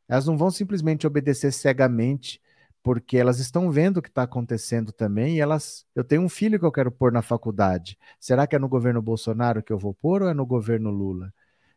[0.09, 2.41] Elas não vão simplesmente obedecer cegamente,
[2.83, 5.87] porque elas estão vendo o que está acontecendo também, e elas.
[5.95, 7.99] Eu tenho um filho que eu quero pôr na faculdade.
[8.19, 11.33] Será que é no governo Bolsonaro que eu vou pôr ou é no governo Lula?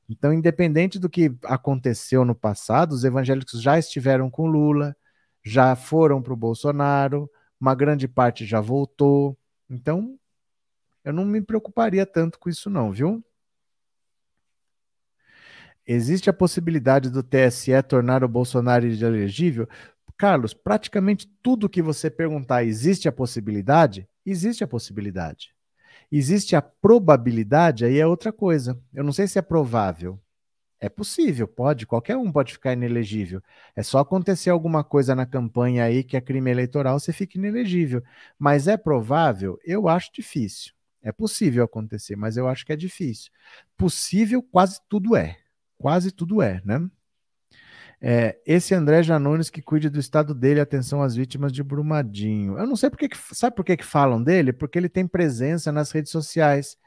[0.10, 4.96] Então, independente do que aconteceu no passado, os evangélicos já estiveram com Lula,
[5.44, 9.38] já foram para o Bolsonaro, uma grande parte já voltou.
[9.70, 10.18] Então,
[11.04, 13.24] eu não me preocuparia tanto com isso, não, viu?
[15.86, 19.68] Existe a possibilidade do TSE tornar o Bolsonaro inelegível?
[20.24, 24.08] Carlos, praticamente tudo que você perguntar, existe a possibilidade?
[24.26, 25.54] Existe a possibilidade.
[26.10, 28.82] Existe a probabilidade, aí é outra coisa.
[28.94, 30.18] Eu não sei se é provável.
[30.80, 33.42] É possível, pode, qualquer um pode ficar inelegível.
[33.76, 38.02] É só acontecer alguma coisa na campanha aí que é crime eleitoral, você fica inelegível.
[38.40, 39.60] Mas é provável?
[39.66, 40.72] Eu acho difícil.
[41.02, 43.30] É possível acontecer, mas eu acho que é difícil.
[43.76, 45.38] Possível, quase tudo é.
[45.78, 46.80] Quase tudo é, né?
[48.06, 52.58] É, esse André Janones que cuide do estado dele, atenção às vítimas de Brumadinho.
[52.60, 54.52] Eu não sei por que, sabe por que, que falam dele?
[54.52, 56.78] Porque ele tem presença nas redes sociais.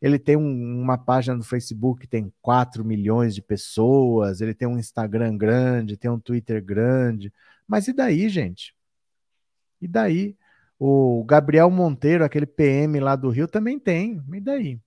[0.00, 4.66] Ele tem um, uma página no Facebook que tem 4 milhões de pessoas, ele tem
[4.66, 7.30] um Instagram grande, tem um Twitter grande.
[7.68, 8.74] Mas e daí, gente?
[9.82, 10.34] E daí?
[10.78, 14.22] O Gabriel Monteiro, aquele PM lá do Rio, também tem.
[14.32, 14.80] E daí?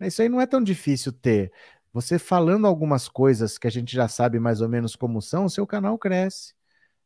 [0.00, 1.52] Isso aí não é tão difícil ter.
[1.94, 5.50] Você falando algumas coisas que a gente já sabe mais ou menos como são, o
[5.50, 6.52] seu canal cresce.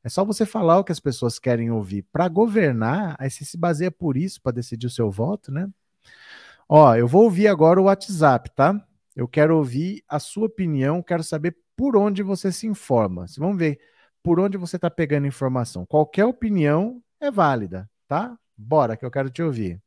[0.03, 2.07] É só você falar o que as pessoas querem ouvir.
[2.11, 5.69] Para governar, aí você se baseia por isso para decidir o seu voto, né?
[6.67, 8.83] Ó, eu vou ouvir agora o WhatsApp, tá?
[9.15, 13.27] Eu quero ouvir a sua opinião, quero saber por onde você se informa.
[13.37, 13.79] Vamos ver
[14.23, 15.85] por onde você está pegando informação.
[15.85, 18.39] Qualquer opinião é válida, tá?
[18.57, 19.83] Bora, que eu quero te ouvir.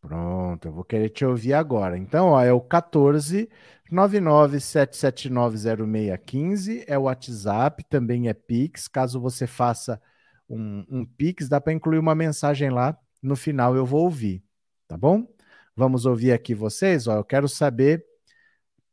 [0.00, 1.98] Pronto, eu vou querer te ouvir agora.
[1.98, 3.48] Então, ó, é o 14
[3.90, 8.86] 997790615, é o WhatsApp, também é Pix.
[8.86, 10.00] Caso você faça
[10.48, 12.96] um, um Pix, dá para incluir uma mensagem lá.
[13.22, 14.44] No final eu vou ouvir,
[14.86, 15.26] tá bom?
[15.74, 17.06] Vamos ouvir aqui vocês.
[17.06, 18.04] Ó, eu quero saber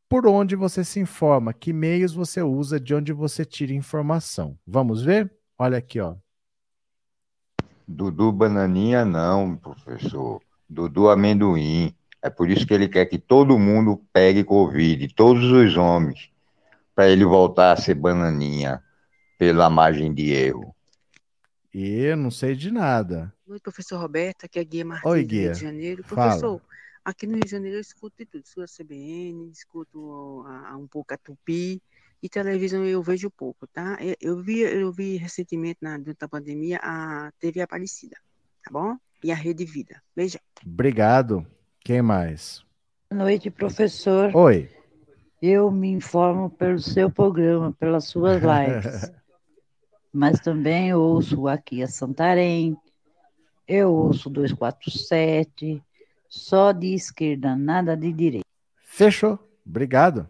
[0.08, 4.58] por onde você se informa, que meios você usa, de onde você tira informação.
[4.66, 5.32] Vamos ver?
[5.58, 6.16] Olha aqui, ó.
[7.86, 10.40] Dudu Bananinha não, professor.
[10.68, 11.94] Dudu Amendoim.
[12.20, 16.30] É por isso que ele quer que todo mundo pegue Covid, todos os homens,
[16.94, 18.82] para ele voltar a ser bananinha
[19.38, 20.74] pela margem de erro.
[21.72, 23.32] E não sei de nada.
[23.46, 25.28] Oi, professor Roberto, aqui é Guia Martins, Oi, Guia.
[25.28, 25.42] Guia.
[25.42, 26.04] Rio de Janeiro.
[26.04, 26.22] Fala.
[26.22, 26.62] Professor,
[27.06, 28.44] aqui no Rio de Janeiro eu escuto de tudo.
[28.44, 31.80] Escuto a CBN, escuto a, a um pouco a Tupi,
[32.20, 33.96] e televisão eu vejo pouco, tá?
[34.00, 38.16] Eu, eu vi, eu vi recentemente, na, durante a pandemia, a TV Aparecida,
[38.64, 38.96] tá bom?
[39.22, 40.02] E a Rede Vida.
[40.14, 40.40] Beijão.
[40.64, 41.46] Obrigado.
[41.80, 42.64] Quem mais?
[43.08, 44.34] Boa noite, professor.
[44.34, 44.68] Oi.
[45.40, 49.12] Eu me informo pelo seu programa, pelas suas lives.
[50.12, 52.76] Mas também ouço aqui a Santarém,
[53.68, 55.82] eu ouço 247,
[56.36, 58.46] só de esquerda, nada de direita.
[58.84, 59.38] Fechou.
[59.66, 60.28] Obrigado.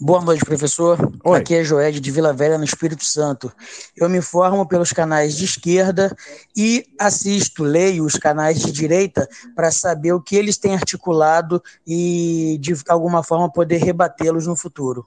[0.00, 1.12] Boa noite, professor.
[1.24, 1.38] Oi.
[1.38, 3.52] Aqui é Joed de Vila Velha, no Espírito Santo.
[3.96, 6.14] Eu me informo pelos canais de esquerda
[6.56, 12.58] e assisto, leio os canais de direita para saber o que eles têm articulado e,
[12.60, 15.06] de alguma forma, poder rebatê-los no futuro.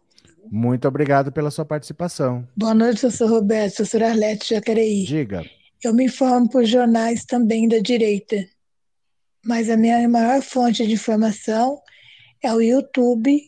[0.51, 2.47] Muito obrigado pela sua participação.
[2.55, 5.05] Boa noite, professor Roberto, professor Arlete Jacareí.
[5.05, 5.43] Diga.
[5.83, 8.35] Eu me informo por jornais também da direita,
[9.45, 11.81] mas a minha maior fonte de informação
[12.41, 13.41] é o YouTube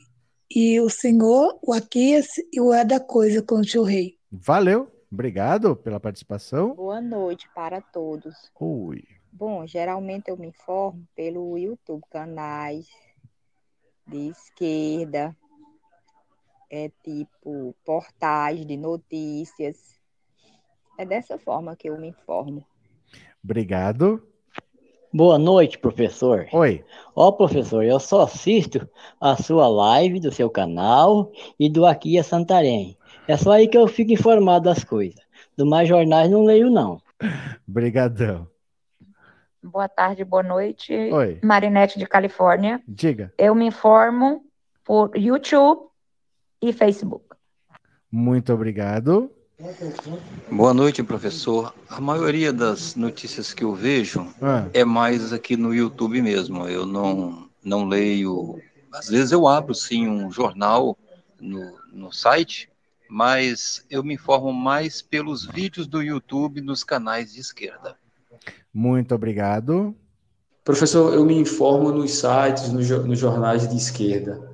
[0.49, 4.17] e o senhor, o Aquias e o É da Coisa com o tio Rei.
[4.31, 6.75] Valeu, obrigado pela participação.
[6.75, 8.35] Boa noite para todos.
[8.59, 9.03] Oi.
[9.31, 12.87] Bom, geralmente eu me informo pelo YouTube, canais
[14.05, 15.35] de esquerda,
[16.69, 19.99] é tipo portais de notícias.
[20.97, 22.65] É dessa forma que eu me informo.
[23.43, 24.30] Obrigado.
[25.13, 26.47] Boa noite, professor.
[26.53, 26.85] Oi.
[27.13, 28.87] Ó, professor, eu só assisto
[29.19, 32.97] a sua live do seu canal e do Aqui é Santarém.
[33.27, 35.19] É só aí que eu fico informado das coisas.
[35.57, 37.01] Do mais jornais não leio, não.
[37.67, 38.47] Brigadão.
[39.61, 40.93] Boa tarde, boa noite.
[40.93, 41.39] Oi.
[41.43, 42.81] Marinete de Califórnia.
[42.87, 43.33] Diga.
[43.37, 44.45] Eu me informo
[44.83, 45.89] por YouTube
[46.61, 47.25] e Facebook.
[48.09, 49.29] Muito obrigado.
[50.51, 51.73] Boa noite, professor.
[51.89, 54.67] A maioria das notícias que eu vejo Ah.
[54.73, 56.67] é mais aqui no YouTube mesmo.
[56.67, 58.59] Eu não, não leio.
[58.91, 60.97] Às vezes eu abro sim um jornal
[61.39, 62.69] no, no site,
[63.09, 67.95] mas eu me informo mais pelos vídeos do YouTube nos canais de esquerda.
[68.73, 69.95] Muito obrigado.
[70.63, 74.49] Professor, eu me informo nos sites, nos, nos jornais de esquerda.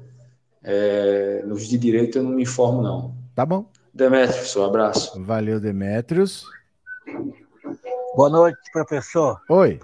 [0.63, 3.15] É, nos de direita eu não me informo, não.
[3.35, 3.69] Tá bom.
[3.97, 5.23] Demetrio, professor, abraço.
[5.23, 6.45] Valeu, Demetrios.
[8.15, 9.41] Boa noite, professor.
[9.49, 9.79] Oi.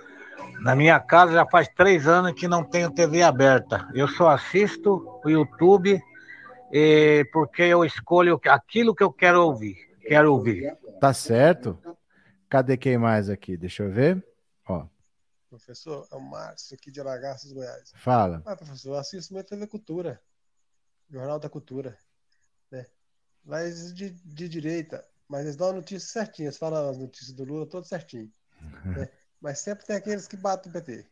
[0.61, 3.89] Na minha casa já faz três anos que não tenho TV aberta.
[3.95, 5.99] Eu só assisto o YouTube
[6.71, 9.77] eh, porque eu escolho aquilo que eu quero ouvir.
[10.07, 10.77] Quero ouvir.
[11.01, 11.75] Tá certo.
[12.47, 13.57] Cadê quem mais aqui?
[13.57, 14.23] Deixa eu ver.
[14.69, 14.85] Ó,
[15.49, 17.91] Professor, é o Márcio aqui de Aragaças, Goiás.
[17.95, 18.43] Fala.
[18.45, 20.21] Ah, professor, eu assisto muito TV Cultura,
[21.09, 21.97] Jornal da Cultura.
[23.45, 27.43] Mas de, de direita, mas eles dão a notícia certinha, eles falam as notícias do
[27.43, 28.31] Lula todo certinho.
[28.85, 29.09] né?
[29.41, 31.05] Mas sempre tem aqueles que batem o PT.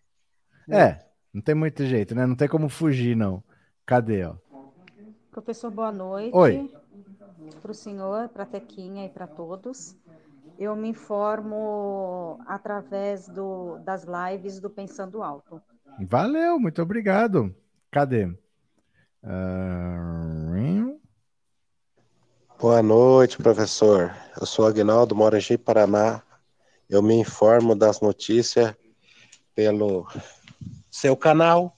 [0.70, 2.26] É, não tem muito jeito, né?
[2.26, 3.44] Não tem como fugir, não.
[3.86, 4.36] Cadê, ó?
[5.32, 6.36] Professor, boa noite.
[6.36, 6.74] Oi.
[7.62, 9.98] Para o senhor, para a Tequinha e para todos.
[10.58, 15.62] Eu me informo através do, das lives do Pensando Alto.
[16.00, 17.56] Valeu, muito obrigado.
[17.90, 18.34] Cadê?
[19.24, 20.21] Ah,
[22.62, 24.16] Boa noite, professor.
[24.40, 26.22] Eu sou Agnaldo, moro em Paraná.
[26.88, 28.76] Eu me informo das notícias
[29.56, 30.08] pelo
[30.92, 31.76] seu canal,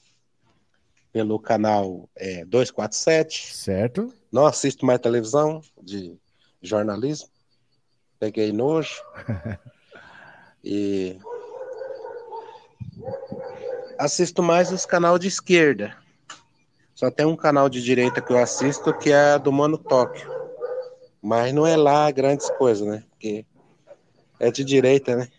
[1.13, 3.55] pelo canal é, 247.
[3.55, 4.13] Certo.
[4.29, 6.19] Não assisto mais televisão de
[6.61, 7.29] jornalismo.
[8.19, 9.01] Peguei nojo.
[10.61, 11.17] e
[13.97, 15.95] assisto mais os canais de esquerda.
[16.93, 20.32] Só tem um canal de direita que eu assisto que é do Mano Tóquio.
[21.23, 23.01] Mas não é lá grandes coisas, né?
[23.11, 23.45] Porque
[24.41, 25.29] é de direita, né?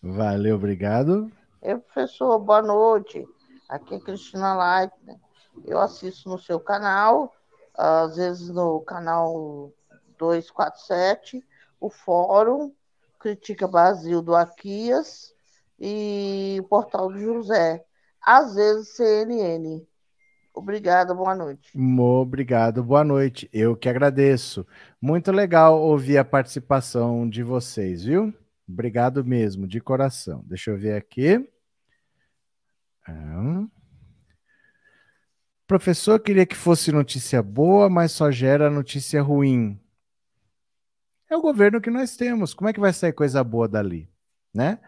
[0.00, 1.28] Valeu, obrigado.
[1.60, 3.26] Ei, professor, boa noite.
[3.68, 5.18] Aqui é Cristina Leitner.
[5.64, 7.34] Eu assisto no seu canal,
[7.74, 9.72] às vezes no canal
[10.18, 11.44] 247,
[11.80, 12.72] o Fórum,
[13.18, 15.34] Critica Brasil do Aquias
[15.80, 17.84] e o Portal do José.
[18.24, 19.84] Às vezes CNN.
[20.54, 21.72] Obrigada, boa noite.
[21.76, 23.48] Obrigado, boa noite.
[23.52, 24.66] Eu que agradeço.
[25.00, 28.34] Muito legal ouvir a participação de vocês, viu?
[28.68, 30.44] Obrigado mesmo, de coração.
[30.46, 31.48] Deixa eu ver aqui.
[33.06, 33.66] Ah.
[35.66, 39.80] Professor queria que fosse notícia boa, mas só gera notícia ruim.
[41.30, 42.52] É o governo que nós temos.
[42.52, 44.06] Como é que vai sair coisa boa dali?
[44.52, 44.78] Né?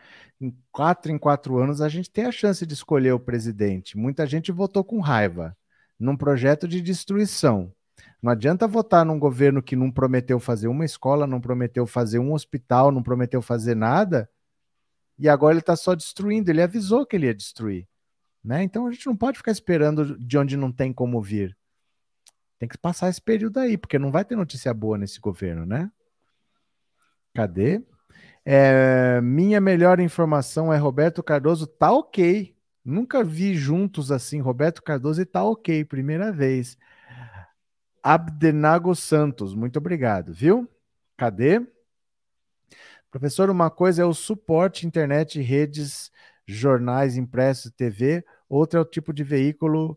[0.40, 3.97] Em quatro em quatro anos a gente tem a chance de escolher o presidente.
[3.97, 5.56] Muita gente votou com raiva
[5.98, 7.73] num projeto de destruição.
[8.20, 12.32] Não adianta votar num governo que não prometeu fazer uma escola, não prometeu fazer um
[12.32, 14.28] hospital, não prometeu fazer nada,
[15.19, 16.51] e agora ele está só destruindo.
[16.51, 17.86] Ele avisou que ele ia destruir.
[18.43, 18.62] Né?
[18.62, 21.56] Então a gente não pode ficar esperando de onde não tem como vir.
[22.59, 25.90] Tem que passar esse período aí, porque não vai ter notícia boa nesse governo, né?
[27.35, 27.82] Cadê?
[28.44, 32.54] É, minha melhor informação é Roberto Cardoso tá ok.
[32.84, 36.76] Nunca vi juntos assim, Roberto Cardoso e tá ok, primeira vez.
[38.02, 40.68] Abdenago Santos, muito obrigado, viu?
[41.16, 41.66] Cadê?
[43.10, 46.10] Professor, uma coisa é o suporte, internet, redes,
[46.46, 49.96] jornais, impressos, TV, outra é o tipo de veículo,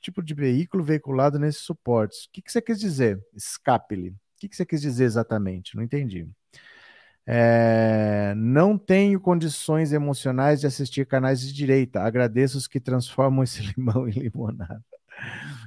[0.00, 2.24] tipo de veículo veiculado nesses suportes.
[2.24, 3.22] O que, que você quis dizer?
[3.34, 4.10] Escape-lhe.
[4.10, 5.76] O que, que você quis dizer exatamente?
[5.76, 6.28] Não entendi.
[7.30, 12.00] É, não tenho condições emocionais de assistir canais de direita.
[12.00, 14.82] Agradeço os que transformam esse limão em limonada.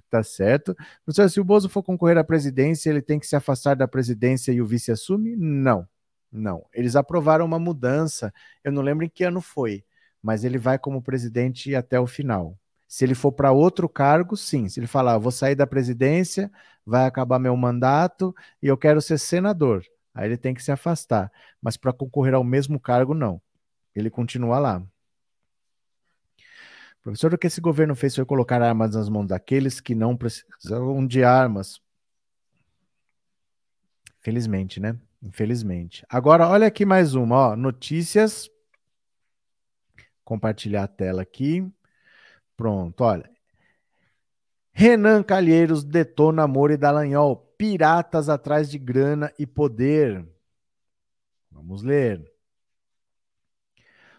[0.09, 0.75] Tá certo.
[1.05, 4.51] Professor, se o Bozo for concorrer à presidência, ele tem que se afastar da presidência
[4.51, 5.35] e o vice assume?
[5.35, 5.87] Não,
[6.31, 6.65] não.
[6.73, 8.33] Eles aprovaram uma mudança.
[8.63, 9.85] Eu não lembro em que ano foi,
[10.21, 12.57] mas ele vai como presidente até o final.
[12.87, 14.67] Se ele for para outro cargo, sim.
[14.67, 16.51] Se ele falar, vou sair da presidência,
[16.83, 19.85] vai acabar meu mandato e eu quero ser senador.
[20.13, 21.31] Aí ele tem que se afastar.
[21.61, 23.41] Mas para concorrer ao mesmo cargo, não.
[23.95, 24.83] Ele continua lá.
[27.01, 31.05] Professor, o que esse governo fez foi colocar armas nas mãos daqueles que não precisavam
[31.05, 31.81] de armas.
[34.19, 34.95] Felizmente, né?
[35.21, 36.05] Infelizmente.
[36.07, 37.55] Agora, olha aqui mais uma, ó.
[37.55, 38.49] Notícias.
[40.23, 41.67] Compartilhar a tela aqui.
[42.55, 43.29] Pronto, olha.
[44.73, 47.37] Renan Calheiros detona Moro e Dallagnol.
[47.57, 50.25] Piratas atrás de grana e poder.
[51.51, 52.31] Vamos ler.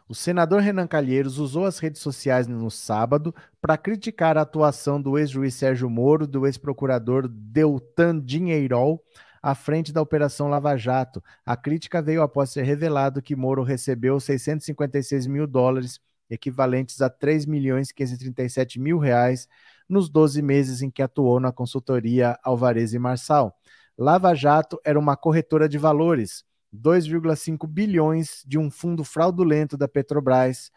[0.09, 5.19] O senador Renan Calheiros usou as redes sociais no sábado para criticar a atuação do
[5.19, 9.03] ex-juiz Sérgio Moro, do ex-procurador Deltan Dinheirol,
[9.43, 11.25] à frente da Operação Lava Jato.
[11.47, 15.99] A crítica veio após ser revelado que Moro recebeu 656 mil dólares,
[16.29, 19.49] equivalentes a 3 milhões 537 mil reais,
[19.93, 23.55] nos 12 meses em que atuou na consultoria Alvarez e Marçal.
[23.97, 26.45] Lava Jato era uma corretora de valores
[26.75, 30.71] 2,5 bilhões de um fundo fraudulento da Petrobras,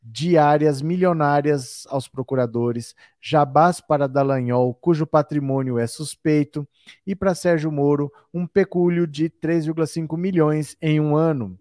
[0.00, 6.66] diárias milionárias aos procuradores, jabás para Dallagnol, cujo patrimônio é suspeito,
[7.04, 11.58] e para Sérgio Moro, um pecúlio de 3,5 milhões em um ano.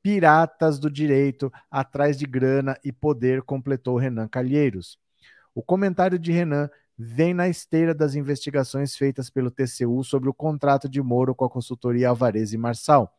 [0.00, 5.01] Piratas do direito, atrás de grana e poder, completou Renan Calheiros.
[5.54, 10.88] O comentário de Renan vem na esteira das investigações feitas pelo TCU sobre o contrato
[10.88, 13.12] de Moro com a consultoria Alvarez e Marçal.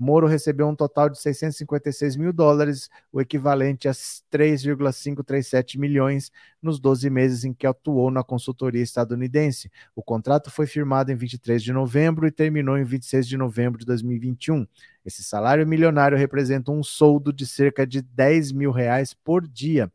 [0.00, 3.92] Moro recebeu um total de 656 mil dólares, o equivalente a
[4.30, 6.32] 3,537 milhões,
[6.62, 9.70] nos 12 meses em que atuou na consultoria estadunidense.
[9.94, 13.84] O contrato foi firmado em 23 de novembro e terminou em 26 de novembro de
[13.84, 14.66] 2021.
[15.04, 19.92] Esse salário milionário representa um soldo de cerca de 10 mil reais por dia.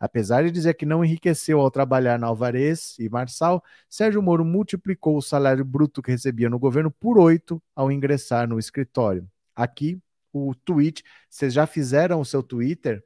[0.00, 5.16] Apesar de dizer que não enriqueceu ao trabalhar na Alvarez e Marçal, Sérgio Moro multiplicou
[5.18, 10.00] o salário bruto que recebia no governo por oito ao ingressar no escritório aqui
[10.32, 11.04] o tweet.
[11.28, 13.04] Vocês já fizeram o seu Twitter?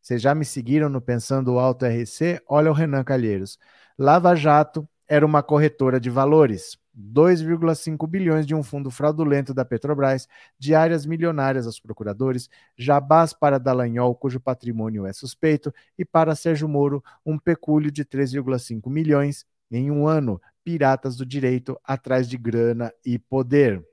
[0.00, 2.40] Vocês já me seguiram no Pensando Alto RC?
[2.48, 3.58] Olha o Renan Calheiros.
[3.98, 6.78] Lava Jato era uma corretora de valores.
[6.96, 10.28] 2,5 bilhões de um fundo fraudulento da Petrobras,
[10.58, 17.02] diárias milionárias aos procuradores, jabás para Dallagnol, cujo patrimônio é suspeito, e para Sérgio Moro,
[17.26, 20.40] um pecúlio de 3,5 milhões em um ano.
[20.62, 23.84] Piratas do direito atrás de grana e poder.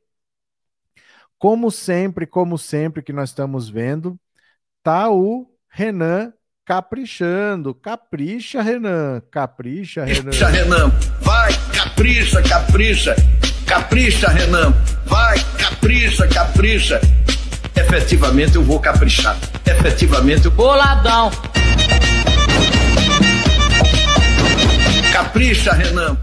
[1.37, 4.17] Como sempre, como sempre que nós estamos vendo,
[4.83, 6.31] tá o Renan
[6.65, 7.73] caprichando.
[7.73, 9.21] Capricha, Renan.
[9.31, 10.31] Capricha, Renan.
[10.31, 10.89] Capricha, Renan.
[11.21, 13.15] Vai, capricha, capricha.
[13.65, 14.73] Capricha, Renan.
[15.05, 16.99] Vai, capricha, capricha.
[17.75, 19.37] Efetivamente eu vou caprichar.
[19.65, 20.51] Efetivamente eu.
[20.51, 21.31] Boladão.
[25.13, 26.17] Capricha, Renan.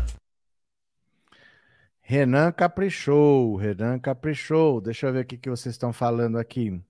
[2.00, 4.80] Renan caprichou, Renan caprichou.
[4.80, 6.80] Deixa eu ver o que, que vocês estão falando aqui.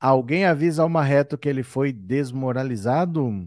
[0.00, 3.46] Alguém avisa ao Marreto que ele foi desmoralizado?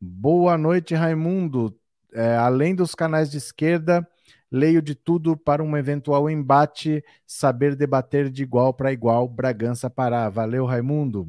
[0.00, 1.78] Boa noite, Raimundo.
[2.10, 4.08] É, além dos canais de esquerda,
[4.50, 10.26] leio de tudo para um eventual embate, saber debater de igual para igual, Bragança Pará.
[10.30, 11.28] Valeu, Raimundo.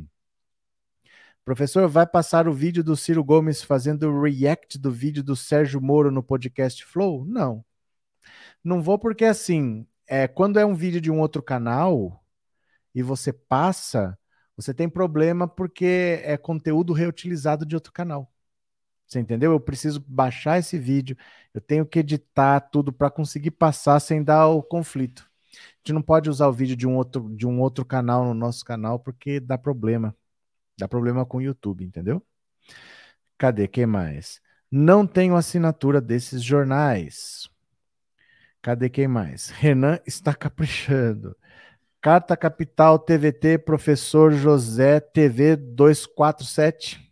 [1.44, 5.82] Professor, vai passar o vídeo do Ciro Gomes fazendo o react do vídeo do Sérgio
[5.82, 7.26] Moro no podcast Flow?
[7.26, 7.64] Não.
[8.64, 12.24] Não vou porque assim, é, quando é um vídeo de um outro canal
[12.96, 14.18] e você passa,
[14.56, 18.32] você tem problema porque é conteúdo reutilizado de outro canal.
[19.08, 19.52] Você entendeu?
[19.52, 21.16] Eu preciso baixar esse vídeo,
[21.54, 25.30] eu tenho que editar tudo para conseguir passar sem dar o conflito.
[25.54, 28.34] A gente não pode usar o vídeo de um outro de um outro canal no
[28.34, 30.16] nosso canal porque dá problema.
[30.78, 32.22] Dá problema com o YouTube, entendeu?
[33.38, 33.68] Cadê?
[33.68, 34.42] Quem mais?
[34.72, 37.50] Não tenho assinatura desses jornais.
[38.62, 39.50] Cadê quem mais?
[39.50, 41.36] Renan está caprichando.
[42.06, 47.04] Carta Capital TVT, professor José TV 247.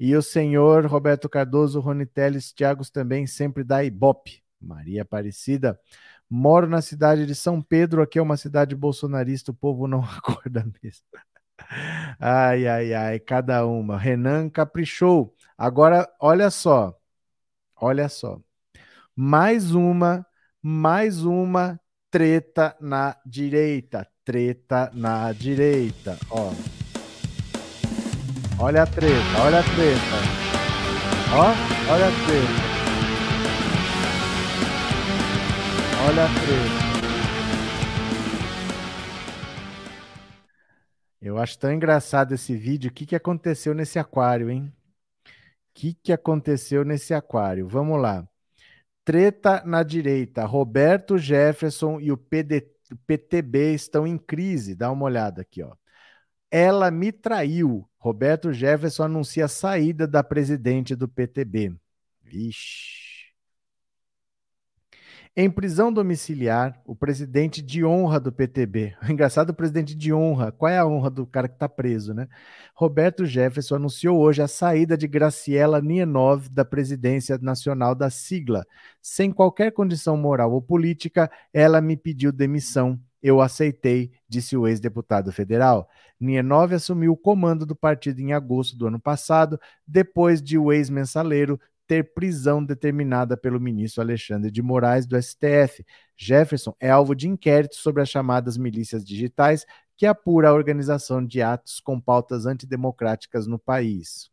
[0.00, 4.42] E o senhor Roberto Cardoso, Rony Teles, Thiagos também, sempre da Ibope.
[4.58, 5.78] Maria Aparecida.
[6.30, 10.64] Moro na cidade de São Pedro, aqui é uma cidade bolsonarista, o povo não acorda
[10.82, 11.04] mesmo.
[12.18, 13.98] Ai, ai, ai, cada uma.
[13.98, 15.36] Renan caprichou.
[15.58, 16.98] Agora, olha só.
[17.76, 18.40] Olha só.
[19.14, 20.26] Mais uma,
[20.62, 21.78] mais uma
[22.10, 24.06] treta na direita.
[24.24, 26.18] Treta na direita.
[26.30, 26.52] Ó.
[28.60, 30.16] Olha a treta, olha a treta.
[31.32, 32.68] Ó, olha a treta.
[36.08, 36.88] Olha a treta.
[41.20, 42.90] Eu acho tão engraçado esse vídeo.
[42.90, 44.72] O que, que aconteceu nesse aquário, hein?
[45.26, 45.30] O
[45.74, 47.68] que, que aconteceu nesse aquário?
[47.68, 48.26] Vamos lá.
[49.08, 50.44] Treta na direita.
[50.44, 54.74] Roberto Jefferson e o PTB estão em crise.
[54.74, 55.72] Dá uma olhada aqui, ó.
[56.50, 57.88] Ela me traiu.
[57.96, 61.74] Roberto Jefferson anuncia a saída da presidente do PTB.
[62.22, 63.07] Vixe.
[65.40, 68.96] Em prisão domiciliar, o presidente de honra do PTB.
[69.08, 70.50] Engraçado o presidente de honra.
[70.50, 72.26] Qual é a honra do cara que está preso, né?
[72.74, 78.66] Roberto Jefferson anunciou hoje a saída de Graciela Nienov da presidência nacional da sigla.
[79.00, 82.98] Sem qualquer condição moral ou política, ela me pediu demissão.
[83.22, 85.88] Eu aceitei, disse o ex-deputado federal.
[86.18, 89.56] Nienov assumiu o comando do partido em agosto do ano passado,
[89.86, 95.84] depois de o ex-mensaleiro ter prisão determinada pelo ministro Alexandre de Moraes do STF.
[96.14, 99.64] Jefferson é alvo de inquérito sobre as chamadas milícias digitais,
[99.96, 104.30] que apura a organização de atos com pautas antidemocráticas no país.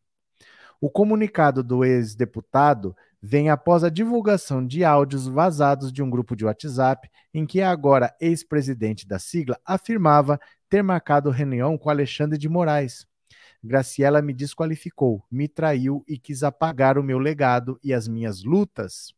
[0.81, 6.45] O comunicado do ex-deputado vem após a divulgação de áudios vazados de um grupo de
[6.45, 10.37] WhatsApp em que a agora ex-presidente da sigla afirmava
[10.69, 13.07] ter marcado reunião com Alexandre de Moraes.
[13.63, 19.13] Graciela me desqualificou, me traiu e quis apagar o meu legado e as minhas lutas.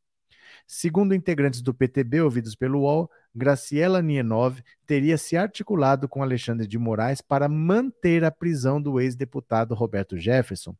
[0.66, 6.78] Segundo integrantes do PTB ouvidos pelo UOL, Graciela Nienov teria se articulado com Alexandre de
[6.78, 10.76] Moraes para manter a prisão do ex-deputado Roberto Jefferson.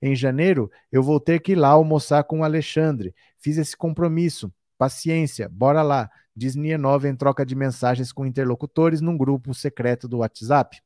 [0.00, 3.14] Em janeiro, eu vou ter que ir lá almoçar com o Alexandre.
[3.36, 4.52] Fiz esse compromisso.
[4.78, 10.18] Paciência, bora lá, diz Nienov em troca de mensagens com interlocutores num grupo secreto do
[10.18, 10.80] WhatsApp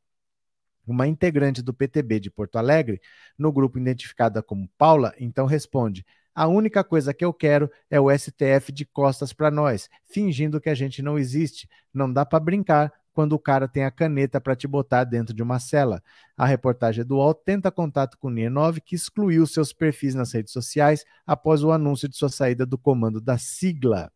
[0.86, 3.00] uma integrante do PTB de Porto Alegre,
[3.38, 6.04] no grupo identificada como Paula, então responde:
[6.34, 10.70] a única coisa que eu quero é o STF de costas para nós, fingindo que
[10.70, 11.68] a gente não existe.
[11.92, 15.42] Não dá para brincar quando o cara tem a caneta para te botar dentro de
[15.42, 16.02] uma cela.
[16.34, 21.04] A reportagem do UOL tenta contato com o que excluiu seus perfis nas redes sociais
[21.26, 24.10] após o anúncio de sua saída do comando da sigla.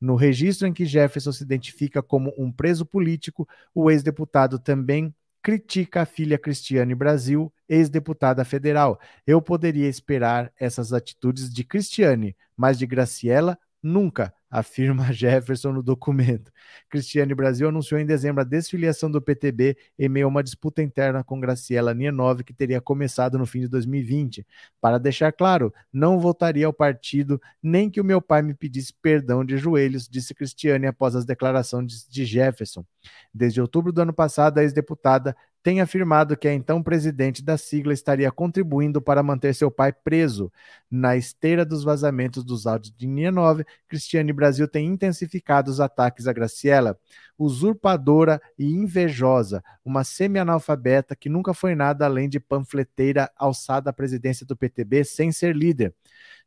[0.00, 5.14] No registro em que Jefferson se identifica como um preso político, o ex-deputado também
[5.44, 8.98] critica a filha Cristiane Brasil, ex-deputada federal.
[9.26, 16.52] Eu poderia esperar essas atitudes de Cristiane, mas de Graciela, nunca afirma Jefferson no documento.
[16.88, 21.24] Cristiane Brasil anunciou em dezembro a desfiliação do PTB em meio a uma disputa interna
[21.24, 24.46] com Graciela Nienov, que teria começado no fim de 2020.
[24.80, 29.44] Para deixar claro, não votaria ao partido nem que o meu pai me pedisse perdão
[29.44, 32.84] de joelhos, disse Cristiane após as declarações de Jefferson.
[33.32, 37.94] Desde outubro do ano passado, a ex-deputada tem afirmado que a então presidente da sigla
[37.94, 40.52] estaria contribuindo para manter seu pai preso.
[40.90, 46.34] Na esteira dos vazamentos dos áudios de Nienov, Cristiane Brasil tem intensificado os ataques a
[46.34, 46.98] Graciela,
[47.38, 54.44] usurpadora e invejosa, uma semi-analfabeta que nunca foi nada além de panfleteira alçada à presidência
[54.44, 55.94] do PTB sem ser líder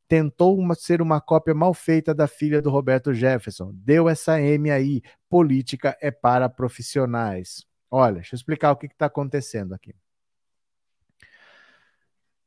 [0.07, 3.72] tentou uma, ser uma cópia mal feita da filha do Roberto Jefferson.
[3.73, 5.02] Deu essa M aí.
[5.30, 7.68] Política é para profissionais.
[7.89, 9.95] Olha, deixa eu explicar o que está acontecendo aqui.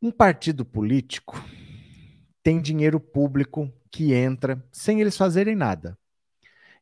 [0.03, 1.43] Um partido político
[2.43, 5.99] tem dinheiro público que entra sem eles fazerem nada.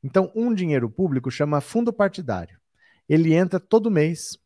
[0.02, 2.59] Então, um dinheiro público chama fundo partidário.
[3.09, 4.39] Ele entra todo mês,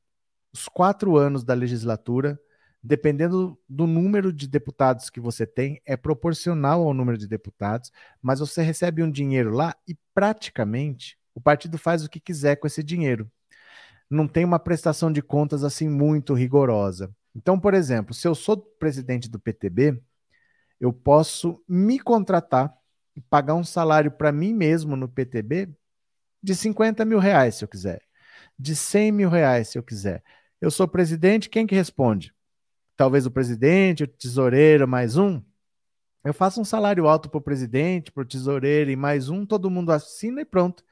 [0.52, 2.40] os quatro anos da legislatura,
[2.82, 7.90] dependendo do número de deputados que você tem, é proporcional ao número de deputados,
[8.20, 12.66] mas você recebe um dinheiro lá e praticamente o partido faz o que quiser com
[12.66, 13.30] esse dinheiro
[14.12, 17.10] não tem uma prestação de contas assim muito rigorosa.
[17.34, 20.00] Então, por exemplo, se eu sou presidente do PTB,
[20.78, 22.72] eu posso me contratar
[23.16, 25.68] e pagar um salário para mim mesmo no PTB
[26.42, 28.02] de 50 mil reais, se eu quiser,
[28.58, 30.22] de 100 mil reais, se eu quiser.
[30.60, 32.34] Eu sou presidente, quem que responde?
[32.96, 35.40] Talvez o presidente, o tesoureiro, mais um.
[36.24, 39.70] Eu faço um salário alto para o presidente, para o tesoureiro e mais um, todo
[39.70, 40.84] mundo assina e pronto.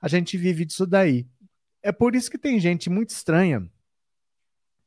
[0.00, 1.26] A gente vive disso daí.
[1.82, 3.68] É por isso que tem gente muito estranha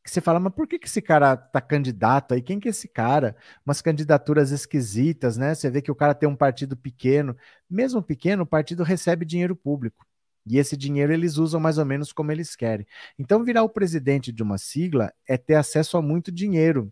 [0.04, 2.42] que você fala, mas por que, que esse cara tá candidato aí?
[2.42, 3.38] Quem que é esse cara?
[3.66, 5.56] Umas candidaturas esquisitas, né?
[5.56, 7.38] Você vê que o cara tem um partido pequeno.
[7.70, 10.06] Mesmo pequeno, o partido recebe dinheiro público.
[10.46, 12.86] E esse dinheiro eles usam mais ou menos como eles querem.
[13.18, 16.92] Então, virar o presidente de uma sigla é ter acesso a muito dinheiro.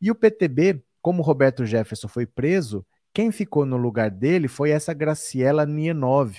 [0.00, 4.94] E o PTB como Roberto Jefferson foi preso, quem ficou no lugar dele foi essa
[4.94, 6.36] Graciela Nienov.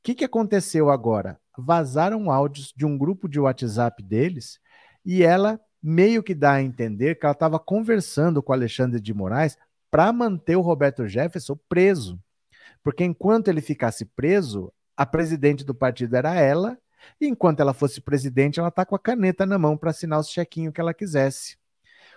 [0.00, 1.38] O que, que aconteceu agora?
[1.58, 4.58] Vazaram áudios de um grupo de WhatsApp deles
[5.04, 9.58] e ela meio que dá a entender que ela estava conversando com Alexandre de Moraes
[9.90, 12.18] para manter o Roberto Jefferson preso.
[12.82, 16.78] Porque enquanto ele ficasse preso, a presidente do partido era ela,
[17.20, 20.30] e enquanto ela fosse presidente, ela tá com a caneta na mão para assinar os
[20.30, 21.58] chequinhos que ela quisesse.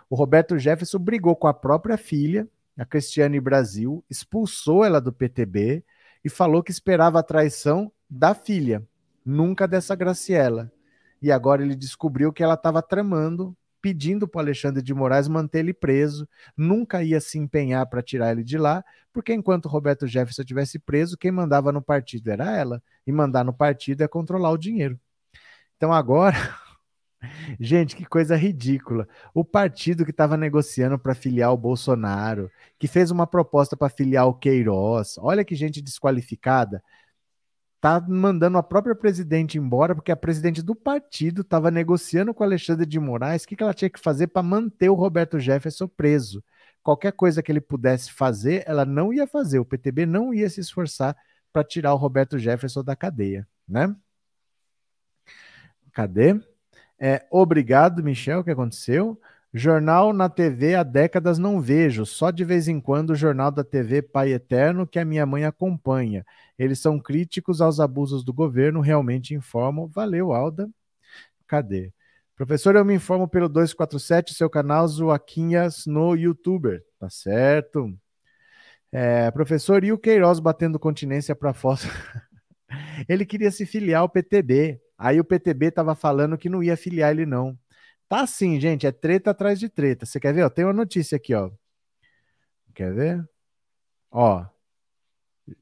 [0.10, 2.48] O Roberto Jefferson brigou com a própria filha,
[2.78, 5.84] a Cristiane Brasil, expulsou ela do PTB
[6.24, 8.84] e falou que esperava a traição da filha,
[9.26, 10.72] nunca dessa Graciela.
[11.22, 15.74] E agora ele descobriu que ela estava tramando pedindo para Alexandre de Moraes manter ele
[15.74, 16.26] preso,
[16.56, 18.82] nunca ia se empenhar para tirar ele de lá,
[19.12, 23.54] porque enquanto Roberto Jefferson estivesse preso, quem mandava no partido era ela, e mandar no
[23.54, 24.98] partido é controlar o dinheiro.
[25.76, 26.38] Então agora,
[27.60, 29.08] gente, que coisa ridícula.
[29.34, 34.28] O partido que estava negociando para filiar o Bolsonaro, que fez uma proposta para filiar
[34.28, 36.84] o Queiroz, olha que gente desqualificada
[37.84, 42.86] tá mandando a própria presidente embora, porque a presidente do partido estava negociando com Alexandre
[42.86, 46.42] de Moraes o que, que ela tinha que fazer para manter o Roberto Jefferson preso.
[46.82, 49.60] Qualquer coisa que ele pudesse fazer, ela não ia fazer.
[49.60, 51.14] O PTB não ia se esforçar
[51.52, 53.94] para tirar o Roberto Jefferson da cadeia, né?
[55.92, 56.40] Cadê?
[57.06, 59.20] É, obrigado, Michel, o que aconteceu?
[59.54, 63.62] Jornal na TV há décadas não vejo, só de vez em quando o jornal da
[63.62, 66.26] TV Pai Eterno que a minha mãe acompanha.
[66.58, 69.86] Eles são críticos aos abusos do governo, realmente informam.
[69.90, 70.70] Valeu, Alda.
[71.46, 71.92] Cadê?
[72.38, 76.86] Professor, eu me informo pelo 247, seu canal Zoaquinhas no YouTuber.
[76.98, 77.94] Tá certo.
[78.94, 81.84] É, professor, e o Queiroz batendo continência para foto?
[83.10, 84.80] ele queria se filiar ao PTB.
[84.98, 87.58] Aí o PTB estava falando que não ia filiar ele, não.
[88.08, 90.06] Tá assim, gente, é treta atrás de treta.
[90.06, 90.44] Você quer ver?
[90.44, 91.50] Ó, tem uma notícia aqui, ó.
[92.74, 93.30] Quer ver?
[94.12, 94.46] Ó.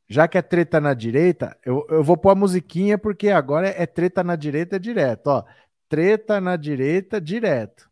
[0.07, 3.83] Já que é treta na direita, eu, eu vou pôr a musiquinha porque agora é,
[3.83, 5.43] é treta na direita direto, ó.
[5.89, 7.89] Treta na direita direto.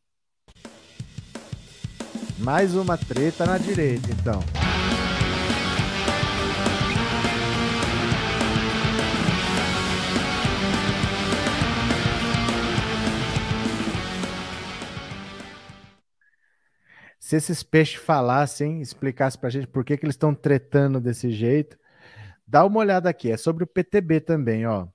[2.38, 4.59] Mais uma treta na direita, então.
[17.30, 21.77] Se esses peixes falassem, explicassem pra gente por que, que eles estão tretando desse jeito,
[22.47, 23.30] dá uma olhada aqui.
[23.30, 24.88] É sobre o PTB também, ó.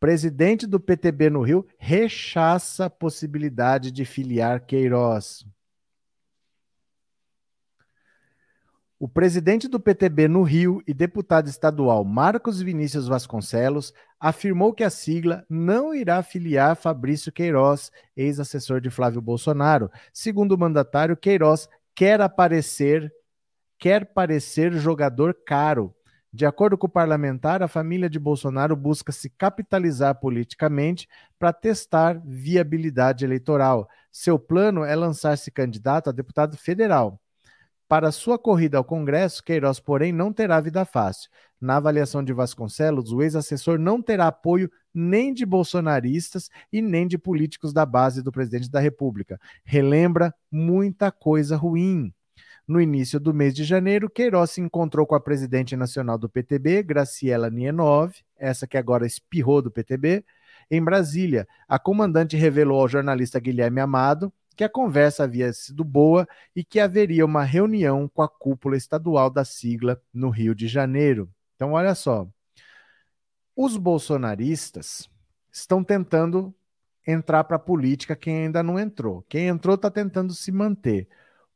[0.00, 5.46] Presidente do PTB no Rio rechaça a possibilidade de filiar Queiroz.
[9.02, 14.90] O presidente do PTB no Rio e deputado estadual Marcos Vinícius Vasconcelos afirmou que a
[14.90, 19.90] sigla não irá filiar Fabrício Queiroz, ex-assessor de Flávio Bolsonaro.
[20.12, 23.12] Segundo o mandatário, Queiroz quer aparecer,
[23.76, 25.92] quer parecer jogador caro.
[26.32, 31.08] De acordo com o parlamentar, a família de Bolsonaro busca se capitalizar politicamente
[31.40, 33.88] para testar viabilidade eleitoral.
[34.12, 37.20] Seu plano é lançar-se candidato a deputado federal.
[37.92, 41.28] Para sua corrida ao Congresso, Queiroz, porém, não terá vida fácil.
[41.60, 47.18] Na avaliação de Vasconcelos, o ex-assessor não terá apoio nem de bolsonaristas e nem de
[47.18, 49.38] políticos da base do presidente da República.
[49.62, 52.10] Relembra muita coisa ruim.
[52.66, 56.82] No início do mês de janeiro, Queiroz se encontrou com a presidente nacional do PTB,
[56.84, 60.24] Graciela Nienov, essa que agora espirrou do PTB,
[60.70, 61.46] em Brasília.
[61.68, 66.80] A comandante revelou ao jornalista Guilherme Amado que a conversa havia sido boa e que
[66.80, 71.30] haveria uma reunião com a cúpula estadual da sigla no Rio de Janeiro.
[71.56, 72.26] Então, olha só.
[73.54, 75.08] Os bolsonaristas
[75.50, 76.54] estão tentando
[77.06, 79.24] entrar para a política quem ainda não entrou.
[79.28, 81.08] Quem entrou está tentando se manter.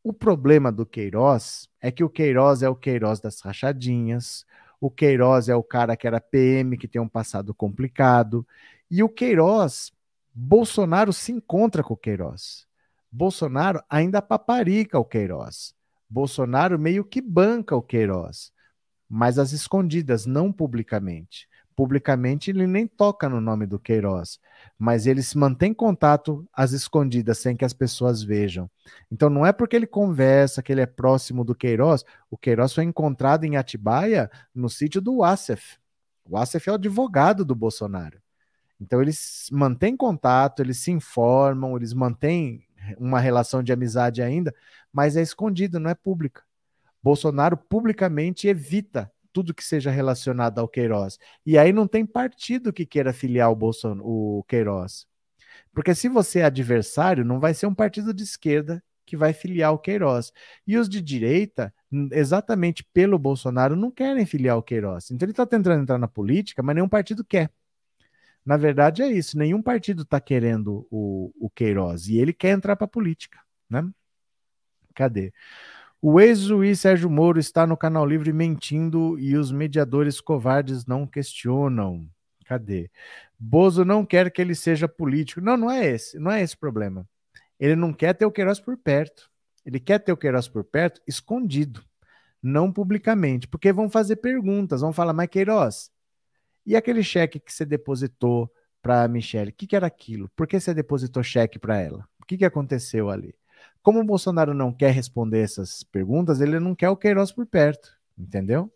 [0.03, 4.45] O problema do Queiroz é que o Queiroz é o Queiroz das rachadinhas,
[4.81, 8.47] o Queiroz é o cara que era PM, que tem um passado complicado,
[8.91, 9.93] e o Queiroz,
[10.33, 12.66] Bolsonaro se encontra com o Queiroz.
[13.17, 15.75] Bolsonaro ainda paparica o Queiroz.
[16.07, 18.53] Bolsonaro meio que banca o Queiroz,
[19.09, 21.49] mas às escondidas, não publicamente.
[21.75, 24.39] Publicamente ele nem toca no nome do Queiroz,
[24.79, 28.71] mas ele se mantém contato às escondidas, sem que as pessoas vejam.
[29.11, 32.05] Então não é porque ele conversa, que ele é próximo do Queiroz.
[32.31, 35.79] O Queiroz foi encontrado em Atibaia, no sítio do Wassef.
[36.23, 38.21] O Wassef é o advogado do Bolsonaro.
[38.79, 42.66] Então eles mantêm contato, eles se informam, eles mantêm
[42.99, 44.55] uma relação de amizade ainda,
[44.93, 46.43] mas é escondida, não é pública.
[47.03, 51.19] Bolsonaro publicamente evita tudo que seja relacionado ao Queiroz.
[51.45, 55.07] E aí não tem partido que queira filiar o, Bolson, o Queiroz.
[55.75, 59.73] Porque se você é adversário, não vai ser um partido de esquerda que vai filiar
[59.73, 60.33] o Queiroz.
[60.67, 61.73] E os de direita,
[62.13, 65.11] exatamente pelo Bolsonaro, não querem filiar o Queiroz.
[65.11, 67.51] Então ele está tentando entrar na política, mas nenhum partido quer.
[68.47, 72.77] Na verdade é isso, nenhum partido está querendo o, o Queiroz e ele quer entrar
[72.77, 73.85] para a política, né?
[74.95, 75.33] Cadê?
[76.01, 82.09] O ex-juiz Sérgio Moro está no Canal Livre mentindo e os mediadores covardes não questionam.
[82.45, 82.89] Cadê?
[83.37, 85.41] Bozo não quer que ele seja político.
[85.41, 87.05] Não, não é esse, não é esse problema.
[87.59, 89.29] Ele não quer ter o Queiroz por perto.
[89.65, 91.85] Ele quer ter o Queiroz por perto escondido,
[92.41, 95.91] não publicamente, porque vão fazer perguntas, vão falar, mas Queiroz,
[96.67, 98.53] e aquele cheque que você depositou
[98.83, 100.29] para a Michelle, o que, que era aquilo?
[100.37, 102.07] Por que você depositou cheque para ela?
[102.21, 103.35] O que, que aconteceu ali?
[103.83, 107.97] Como o Bolsonaro não quer responder essas perguntas, ele não quer o Queiroz por perto,
[108.19, 108.73] entendeu?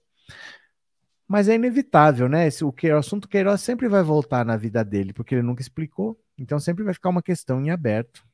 [1.27, 2.47] Mas é inevitável, né?
[2.47, 6.21] Esse, o, o assunto Queiroz sempre vai voltar na vida dele, porque ele nunca explicou,
[6.37, 8.25] então sempre vai ficar uma questão em aberto.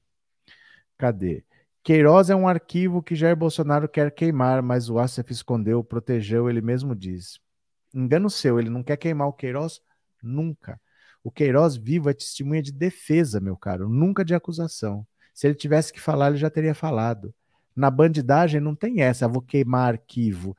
[0.98, 1.44] Cadê?
[1.82, 6.60] Queiroz é um arquivo que Jair Bolsonaro quer queimar, mas o Assef escondeu, protegeu, ele
[6.60, 7.38] mesmo diz.
[7.96, 9.80] Engano seu, ele não quer queimar o Queiroz
[10.22, 10.80] nunca.
[11.24, 15.06] O Queiroz vivo é testemunha de defesa, meu caro, nunca de acusação.
[15.34, 17.34] Se ele tivesse que falar, ele já teria falado.
[17.74, 20.56] Na bandidagem não tem essa, vou queimar arquivo.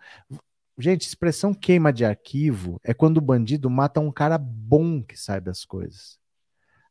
[0.78, 5.42] Gente, expressão queima de arquivo é quando o bandido mata um cara bom que sai
[5.42, 6.20] das coisas.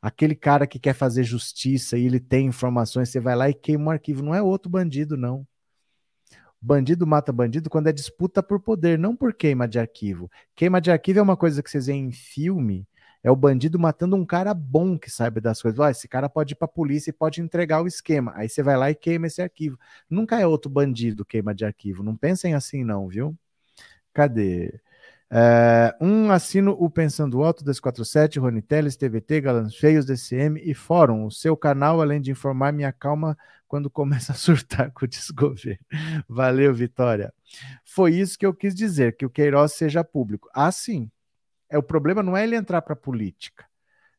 [0.01, 3.87] Aquele cara que quer fazer justiça e ele tem informações, você vai lá e queima
[3.87, 4.23] um arquivo.
[4.23, 5.47] Não é outro bandido, não.
[6.61, 10.31] Bandido mata bandido quando é disputa por poder, não por queima de arquivo.
[10.55, 12.87] Queima de arquivo é uma coisa que vocês veem em filme,
[13.27, 15.81] é o bandido matando um cara bom que sabe das coisas.
[15.81, 18.33] Ah, esse cara pode ir pra polícia e pode entregar o esquema.
[18.37, 19.77] Aí você vai lá e queima esse arquivo.
[20.09, 22.05] Nunca é outro bandido queima de arquivo.
[22.05, 23.37] Não pensem assim, não, viu?
[24.15, 24.81] Cadê?
[25.31, 31.27] É, um assino o Pensando Alto 247, Rony Teles, TVT, Galãs Feios, DCM e Fórum.
[31.27, 33.37] O seu canal, além de informar, me acalma
[33.67, 35.85] quando começa a surtar com o desgoverno.
[36.29, 37.33] Valeu, Vitória.
[37.85, 40.49] Foi isso que eu quis dizer, que o Queiroz seja público.
[40.55, 41.11] Ah, sim.
[41.69, 43.67] É, o problema não é ele entrar para a política.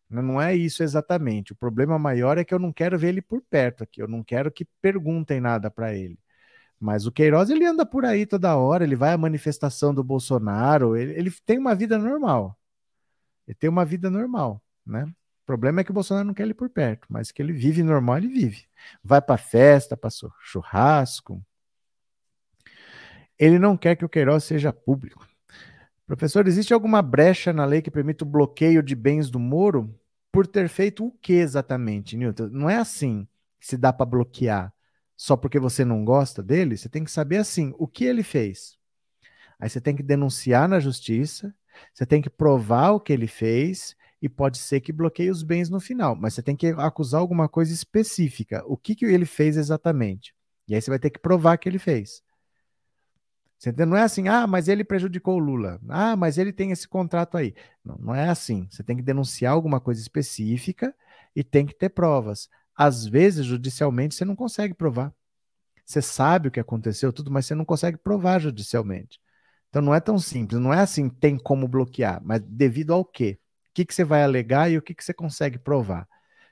[0.10, 1.54] Não não é isso exatamente.
[1.54, 4.02] O problema maior é que eu não quero ver ele por perto aqui.
[4.02, 6.18] Eu não quero que perguntem nada para ele.
[6.80, 10.96] Mas o Queiroz ele anda por aí toda hora, ele vai à manifestação do Bolsonaro,
[10.96, 12.58] ele, ele tem uma vida normal.
[13.48, 15.06] Ele tem uma vida normal, né?
[15.06, 17.82] O problema é que o Bolsonaro não quer ele por perto, mas que ele vive
[17.82, 18.68] normal, ele vive.
[19.04, 20.10] Vai para festa, para
[20.42, 21.42] churrasco.
[23.40, 25.26] Ele não quer que o Queiroz seja público.
[26.06, 29.94] Professor, existe alguma brecha na lei que permite o bloqueio de bens do Moro
[30.32, 32.50] por ter feito o que exatamente, Newton?
[32.52, 33.28] Não é assim
[33.60, 34.74] que se dá para bloquear
[35.18, 38.78] só porque você não gosta dele, você tem que saber assim, o que ele fez.
[39.60, 41.54] Aí você tem que denunciar na justiça,
[41.92, 45.70] você tem que provar o que ele fez e pode ser que bloqueie os bens
[45.70, 49.58] no final, mas você tem que acusar alguma coisa específica, o que, que ele fez
[49.58, 50.36] exatamente.
[50.68, 52.22] E aí você vai ter que provar que ele fez.
[53.58, 53.90] Você entende?
[53.90, 55.80] Não é assim, ah, mas ele prejudicou o Lula.
[55.90, 57.56] Ah, mas ele tem esse contrato aí.
[57.84, 58.68] Não, não é assim.
[58.70, 60.94] Você tem que denunciar alguma coisa específica
[61.36, 62.50] e tem que ter provas.
[62.78, 65.12] Às vezes, judicialmente, você não consegue provar.
[65.86, 69.20] Você sabe o que aconteceu, tudo, mas você não consegue provar judicialmente.
[69.70, 73.40] Então não é tão simples, não é assim, tem como bloquear, mas devido ao quê?
[73.70, 76.08] O que, que você vai alegar e o que, que você consegue provar?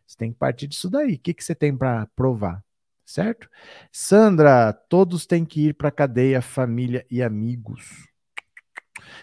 [0.06, 1.16] Você tem que partir disso daí.
[1.16, 2.64] O que, que você tem para provar?
[3.06, 3.50] Certo?
[3.92, 8.08] Sandra, todos têm que ir para cadeia, família e amigos.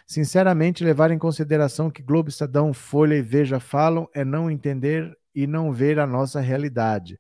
[0.07, 5.46] Sinceramente, levar em consideração que Globo, Estadão, Folha e Veja falam é não entender e
[5.46, 7.18] não ver a nossa realidade.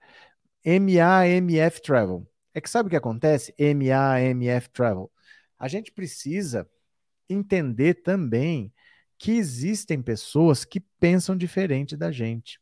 [0.64, 2.26] MAMF Travel.
[2.54, 3.54] É que sabe o que acontece?
[3.58, 5.10] MAMF Travel.
[5.58, 6.68] A gente precisa
[7.28, 8.72] entender também
[9.18, 12.60] que existem pessoas que pensam diferente da gente.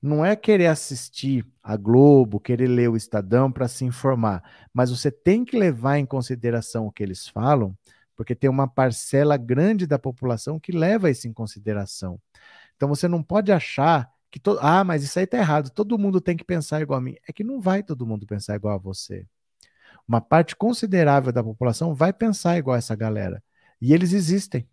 [0.00, 4.42] Não é querer assistir a Globo, querer ler o Estadão para se informar,
[4.72, 7.76] mas você tem que levar em consideração o que eles falam,
[8.16, 12.20] porque tem uma parcela grande da população que leva isso em consideração.
[12.76, 14.58] Então você não pode achar que to...
[14.60, 17.14] ah, mas isso aí tá errado, todo mundo tem que pensar igual a mim.
[17.28, 19.26] É que não vai todo mundo pensar igual a você.
[20.08, 23.44] Uma parte considerável da população vai pensar igual a essa galera.
[23.78, 24.66] E eles existem.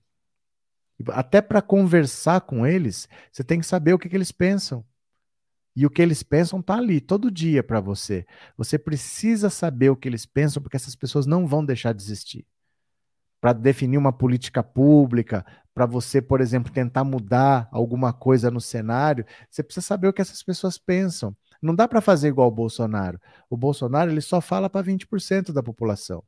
[1.10, 4.84] Até para conversar com eles, você tem que saber o que, que eles pensam.
[5.76, 8.26] E o que eles pensam tá ali todo dia para você.
[8.58, 12.46] Você precisa saber o que eles pensam, porque essas pessoas não vão deixar de existir.
[13.42, 15.46] Para definir uma política pública,
[15.80, 20.22] para você, por exemplo, tentar mudar alguma coisa no cenário, você precisa saber o que
[20.22, 21.34] essas pessoas pensam.
[21.62, 23.18] Não dá para fazer igual o Bolsonaro.
[23.50, 26.22] O Bolsonaro ele só fala para 20% da população.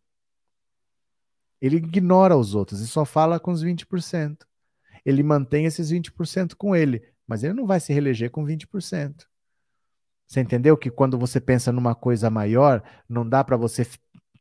[1.61, 4.38] Ele ignora os outros e só fala com os 20%.
[5.06, 9.26] Ele mantém esses 20% com ele, mas ele não vai se reeleger com 20%.
[10.26, 13.86] Você entendeu que quando você pensa numa coisa maior, não dá para você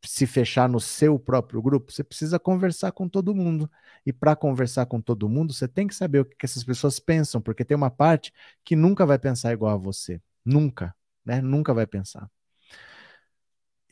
[0.05, 1.93] se fechar no seu próprio grupo?
[1.93, 3.71] Você precisa conversar com todo mundo.
[4.05, 7.41] E para conversar com todo mundo, você tem que saber o que essas pessoas pensam,
[7.41, 8.33] porque tem uma parte
[8.65, 10.21] que nunca vai pensar igual a você.
[10.45, 10.95] Nunca,
[11.25, 11.41] né?
[11.41, 12.31] Nunca vai pensar.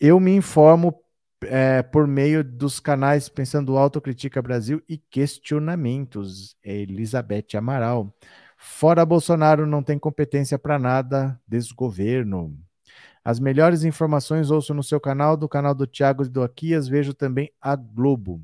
[0.01, 0.95] Eu me informo
[1.43, 6.57] é, por meio dos canais Pensando Alto, Critica Brasil e Questionamentos.
[6.63, 8.15] Elizabeth Amaral.
[8.57, 12.59] Fora Bolsonaro não tem competência para nada, desgoverno.
[13.29, 17.13] As melhores informações ouço no seu canal, do canal do Thiago e do Aquias, vejo
[17.13, 18.43] também a Globo.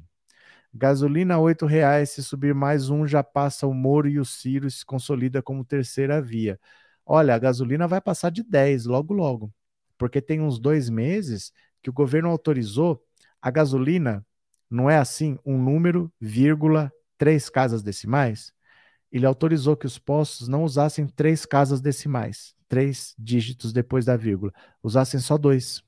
[0.75, 4.85] Gasolina 8 reais, se subir mais um, já passa o Moro e o Ciro se
[4.85, 6.61] consolida como terceira via.
[7.07, 9.51] Olha, a gasolina vai passar de 10 logo logo,
[9.97, 11.51] porque tem uns dois meses
[11.83, 13.03] que o governo autorizou
[13.41, 14.23] a gasolina,
[14.69, 18.53] não é assim, um número, vírgula, três casas decimais?
[19.11, 24.53] Ele autorizou que os postos não usassem três casas decimais, três dígitos depois da vírgula,
[24.83, 25.81] usassem só dois.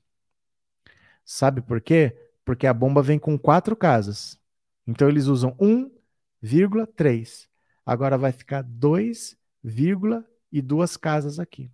[1.25, 2.15] Sabe por quê?
[2.45, 4.39] Porque a bomba vem com quatro casas.
[4.87, 7.49] Então eles usam 1,3.
[7.85, 9.35] Agora vai ficar 2,
[10.49, 11.69] e duas casas aqui.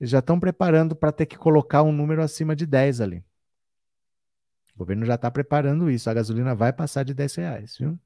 [0.00, 3.24] Eles já estão preparando para ter que colocar um número acima de 10 ali.
[4.74, 6.10] O governo já está preparando isso.
[6.10, 7.96] A gasolina vai passar de 10 reais, viu?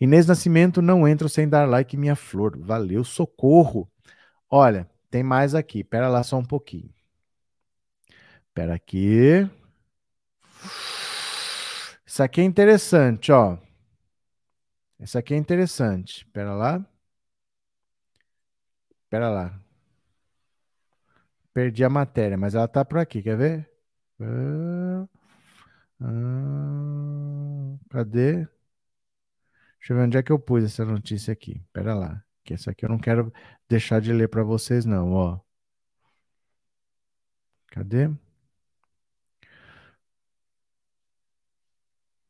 [0.00, 2.58] Inês Nascimento, não entro sem dar like, minha flor.
[2.58, 3.86] Valeu, socorro.
[4.50, 5.82] Olha, tem mais aqui.
[5.84, 6.92] Pera lá só um pouquinho.
[8.54, 9.48] Pera aqui.
[12.06, 13.56] Isso aqui é interessante, ó.
[15.00, 16.26] Isso aqui é interessante.
[16.26, 16.84] Pera lá.
[19.10, 19.60] Pera lá.
[21.52, 23.70] Perdi a matéria, mas ela tá por aqui, quer ver?
[24.20, 25.06] Ah,
[26.00, 28.46] ah, cadê?
[29.78, 31.60] Deixa eu ver onde é que eu pus essa notícia aqui.
[31.72, 33.32] Pera lá, que essa aqui eu não quero
[33.68, 35.38] deixar de ler para vocês não, ó.
[37.66, 38.08] Cadê?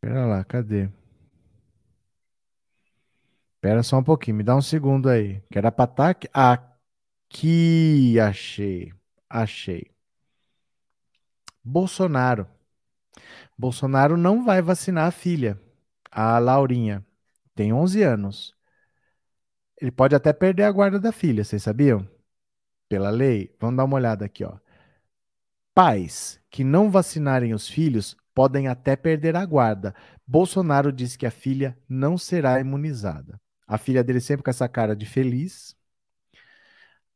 [0.01, 0.89] Pera lá, cadê?
[3.61, 5.41] Pera só um pouquinho, me dá um segundo aí.
[5.51, 6.29] Que era pra estar aqui.
[6.33, 8.93] Aqui, achei.
[9.31, 9.91] Achei.
[11.63, 12.49] Bolsonaro.
[13.57, 15.61] Bolsonaro não vai vacinar a filha,
[16.11, 17.05] a Laurinha.
[17.55, 18.58] Tem 11 anos.
[19.81, 22.09] Ele pode até perder a guarda da filha, vocês sabiam?
[22.89, 23.55] Pela lei.
[23.61, 24.59] Vamos dar uma olhada aqui, ó.
[25.75, 29.95] Pais que não vacinarem os filhos podem até perder a guarda.
[30.27, 33.41] Bolsonaro disse que a filha não será imunizada.
[33.67, 35.77] A filha dele sempre com essa cara de feliz.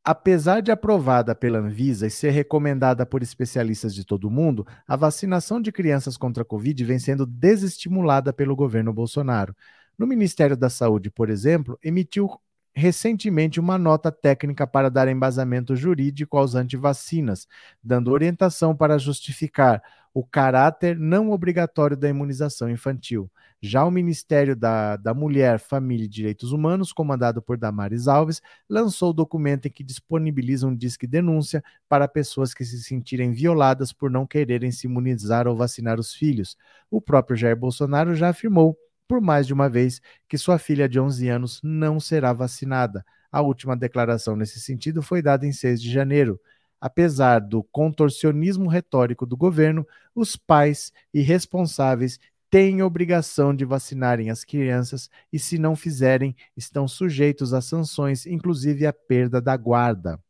[0.04, 5.60] Apesar de aprovada pela Anvisa e ser recomendada por especialistas de todo mundo, a vacinação
[5.60, 9.56] de crianças contra a Covid vem sendo desestimulada pelo governo Bolsonaro.
[9.96, 12.28] No Ministério da Saúde, por exemplo, emitiu
[12.74, 17.46] recentemente uma nota técnica para dar embasamento jurídico aos antivacinas,
[17.82, 19.82] dando orientação para justificar
[20.14, 23.30] o caráter não obrigatório da imunização infantil.
[23.60, 29.10] Já o Ministério da, da Mulher, Família e Direitos Humanos, comandado por Damares Alves, lançou
[29.10, 34.10] o documento em que disponibiliza um disque denúncia para pessoas que se sentirem violadas por
[34.10, 36.56] não quererem se imunizar ou vacinar os filhos.
[36.90, 38.76] O próprio Jair Bolsonaro já afirmou
[39.06, 43.04] por mais de uma vez que sua filha de 11 anos não será vacinada.
[43.30, 46.40] A última declaração nesse sentido foi dada em 6 de janeiro.
[46.80, 52.18] Apesar do contorcionismo retórico do governo, os pais e responsáveis
[52.50, 58.84] têm obrigação de vacinarem as crianças e, se não fizerem, estão sujeitos a sanções, inclusive
[58.84, 60.20] a perda da guarda.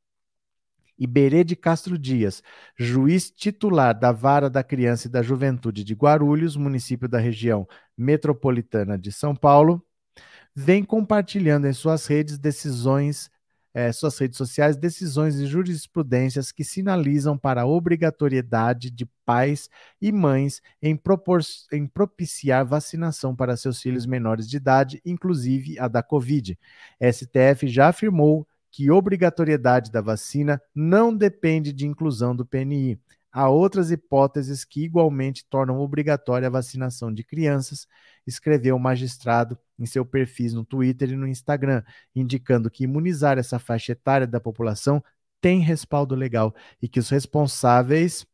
[1.02, 2.42] Iberê de Castro Dias,
[2.78, 7.66] juiz titular da Vara da Criança e da Juventude de Guarulhos, município da região
[7.98, 9.84] metropolitana de São Paulo,
[10.54, 13.30] vem compartilhando em suas redes decisões,
[13.74, 19.68] eh, suas redes sociais, decisões e jurisprudências que sinalizam para a obrigatoriedade de pais
[20.00, 21.40] e mães em, propor-
[21.72, 26.58] em propiciar vacinação para seus filhos menores de idade, inclusive a da Covid.
[27.00, 32.98] STF já afirmou que obrigatoriedade da vacina não depende de inclusão do PNI.
[33.30, 37.86] Há outras hipóteses que igualmente tornam obrigatória a vacinação de crianças,
[38.26, 41.82] escreveu o magistrado em seu perfis no Twitter e no Instagram,
[42.14, 45.02] indicando que imunizar essa faixa etária da população
[45.40, 48.26] tem respaldo legal e que os responsáveis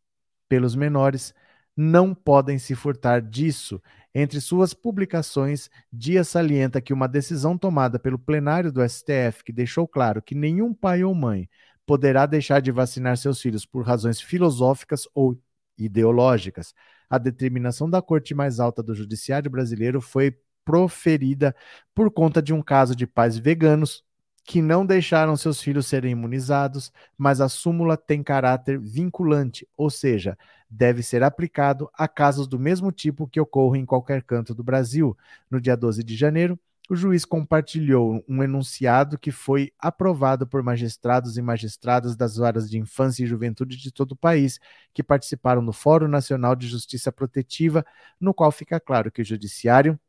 [0.49, 1.35] pelos menores
[1.81, 3.81] não podem se furtar disso.
[4.13, 9.87] Entre suas publicações, Dias salienta que uma decisão tomada pelo plenário do STF, que deixou
[9.87, 11.49] claro que nenhum pai ou mãe
[11.87, 15.41] poderá deixar de vacinar seus filhos por razões filosóficas ou
[15.79, 16.75] ideológicas.
[17.09, 21.55] A determinação da Corte mais alta do Judiciário brasileiro foi proferida
[21.95, 24.03] por conta de um caso de pais veganos
[24.49, 30.39] que não deixaram seus filhos serem imunizados, mas a súmula tem caráter vinculante, ou seja,
[30.71, 35.15] deve ser aplicado a casos do mesmo tipo que ocorrem em qualquer canto do Brasil.
[35.51, 36.59] No dia 12 de janeiro,
[36.89, 42.79] o juiz compartilhou um enunciado que foi aprovado por magistrados e magistradas das varas de
[42.79, 44.59] infância e juventude de todo o país,
[44.95, 47.85] que participaram no Fórum Nacional de Justiça Protetiva,
[48.19, 50.01] no qual fica claro que o Judiciário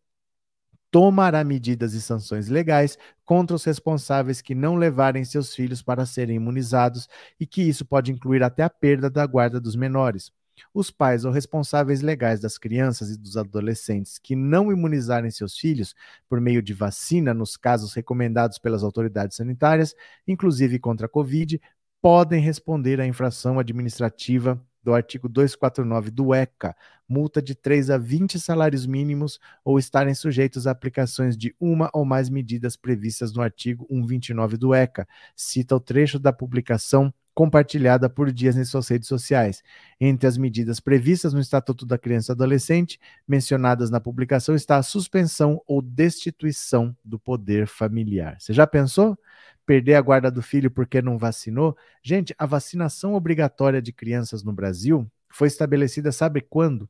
[0.91, 6.37] tomará medidas e sanções legais contra os responsáveis que não levarem seus filhos para serem
[6.37, 7.07] imunizados
[7.39, 10.31] e que isso pode incluir até a perda da guarda dos menores.
[10.73, 15.95] Os pais ou responsáveis legais das crianças e dos adolescentes que não imunizarem seus filhos
[16.27, 19.95] por meio de vacina nos casos recomendados pelas autoridades sanitárias,
[20.27, 21.61] inclusive contra a Covid,
[22.01, 26.75] podem responder à infração administrativa do artigo 249 do ECA,
[27.07, 32.03] multa de 3 a 20 salários mínimos ou estarem sujeitos a aplicações de uma ou
[32.03, 35.07] mais medidas previstas no artigo 129 do ECA.
[35.35, 39.63] Cita o trecho da publicação compartilhada por dias em suas redes sociais.
[39.97, 44.83] Entre as medidas previstas no Estatuto da Criança e Adolescente, mencionadas na publicação, está a
[44.83, 48.35] suspensão ou destituição do poder familiar.
[48.37, 49.17] Você já pensou?
[49.65, 51.77] Perder a guarda do filho porque não vacinou?
[52.03, 56.89] Gente, a vacinação obrigatória de crianças no Brasil foi estabelecida, sabe quando?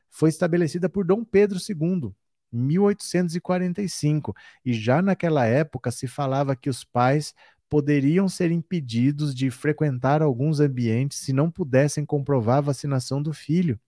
[0.09, 2.13] foi estabelecida por Dom Pedro II,
[2.53, 4.35] em 1845.
[4.63, 7.33] E já naquela época se falava que os pais
[7.69, 13.79] poderiam ser impedidos de frequentar alguns ambientes se não pudessem comprovar a vacinação do filho.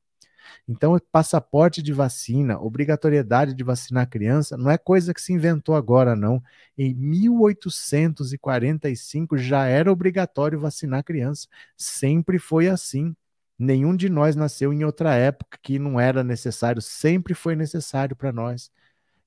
[0.67, 6.15] Então, passaporte de vacina, obrigatoriedade de vacinar criança, não é coisa que se inventou agora,
[6.15, 6.41] não.
[6.77, 11.47] Em 1845 já era obrigatório vacinar criança.
[11.75, 13.15] Sempre foi assim.
[13.59, 18.31] Nenhum de nós nasceu em outra época que não era necessário, sempre foi necessário para
[18.31, 18.71] nós.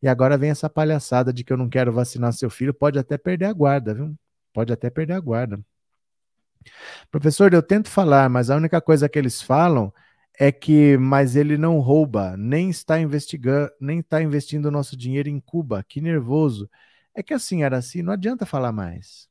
[0.03, 3.19] E agora vem essa palhaçada de que eu não quero vacinar seu filho, pode até
[3.19, 4.15] perder a guarda, viu?
[4.53, 5.61] Pode até perder a guarda.
[7.11, 9.93] Professor, eu tento falar, mas a única coisa que eles falam
[10.41, 15.39] é que, mas ele não rouba, nem está investigando, nem está investindo nosso dinheiro em
[15.39, 15.85] Cuba.
[15.87, 16.69] Que nervoso.
[17.15, 19.29] É que assim, era assim, não adianta falar mais.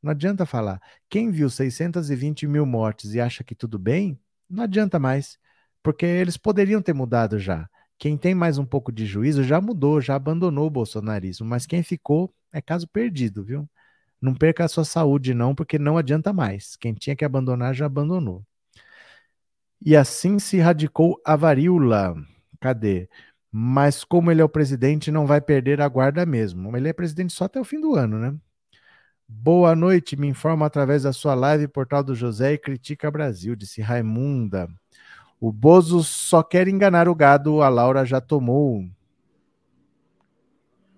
[0.00, 0.80] Não adianta falar.
[1.08, 4.16] Quem viu 620 mil mortes e acha que tudo bem,
[4.48, 5.36] não adianta mais,
[5.82, 7.68] porque eles poderiam ter mudado já.
[7.98, 11.82] Quem tem mais um pouco de juízo já mudou, já abandonou o bolsonarismo, mas quem
[11.82, 13.68] ficou é caso perdido, viu?
[14.20, 16.76] Não perca a sua saúde, não, porque não adianta mais.
[16.76, 18.44] Quem tinha que abandonar já abandonou.
[19.84, 22.16] E assim se radicou a varíola.
[22.58, 23.06] Cadê?
[23.52, 26.74] Mas como ele é o presidente, não vai perder a guarda mesmo.
[26.74, 28.34] Ele é presidente só até o fim do ano, né?
[29.28, 33.82] Boa noite, me informa através da sua live Portal do José e Critica Brasil, disse
[33.82, 34.68] Raimunda.
[35.38, 38.88] O Bozo só quer enganar o gado, a Laura já tomou.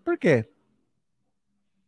[0.04, 0.48] Por quê?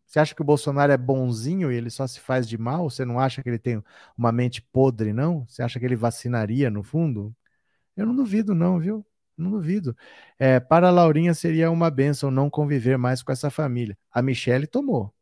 [0.09, 2.89] Você acha que o Bolsonaro é bonzinho e ele só se faz de mal?
[2.89, 3.83] Você não acha que ele tem
[4.17, 5.47] uma mente podre, não?
[5.47, 7.37] Você acha que ele vacinaria no fundo?
[7.95, 9.05] Eu não duvido, não, viu?
[9.37, 9.95] Não duvido.
[10.39, 13.99] É, para a Laurinha seria uma benção não conviver mais com essa família.
[14.11, 15.13] A Michelle tomou.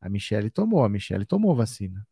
[0.00, 2.04] A Michelle tomou, a Michelle tomou vacina.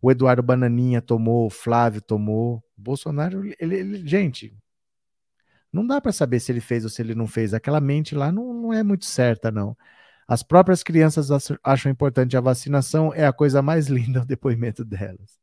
[0.00, 2.64] O Eduardo Bananinha tomou, o Flávio tomou.
[2.78, 4.56] O Bolsonaro, ele, ele gente,
[5.70, 7.52] não dá para saber se ele fez ou se ele não fez.
[7.52, 9.76] Aquela mente lá não, não é muito certa, não.
[10.26, 11.28] As próprias crianças
[11.62, 15.38] acham importante a vacinação, é a coisa mais linda o depoimento delas.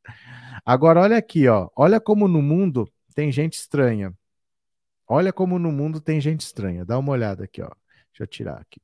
[0.64, 1.68] Agora, olha aqui, ó.
[1.76, 4.12] Olha como no mundo tem gente estranha.
[5.06, 6.84] Olha como no mundo tem gente estranha.
[6.84, 7.70] Dá uma olhada aqui, ó.
[8.10, 8.80] Deixa eu tirar aqui.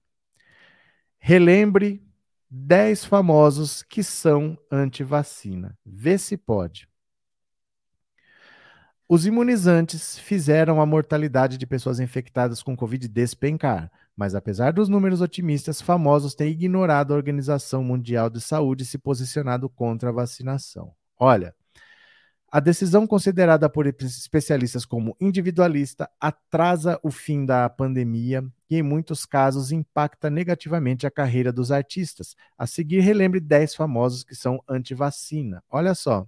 [1.18, 2.02] Relembre
[2.50, 5.76] 10 famosos que são anti-vacina.
[5.84, 6.88] Vê se pode.
[9.10, 15.22] Os imunizantes fizeram a mortalidade de pessoas infectadas com Covid despencar, mas apesar dos números
[15.22, 20.92] otimistas, famosos têm ignorado a Organização Mundial de Saúde e se posicionado contra a vacinação.
[21.18, 21.54] Olha,
[22.52, 29.24] a decisão considerada por especialistas como individualista atrasa o fim da pandemia e, em muitos
[29.24, 32.36] casos, impacta negativamente a carreira dos artistas.
[32.58, 35.64] A seguir, relembre 10 famosos que são anti-vacina.
[35.70, 36.26] Olha só.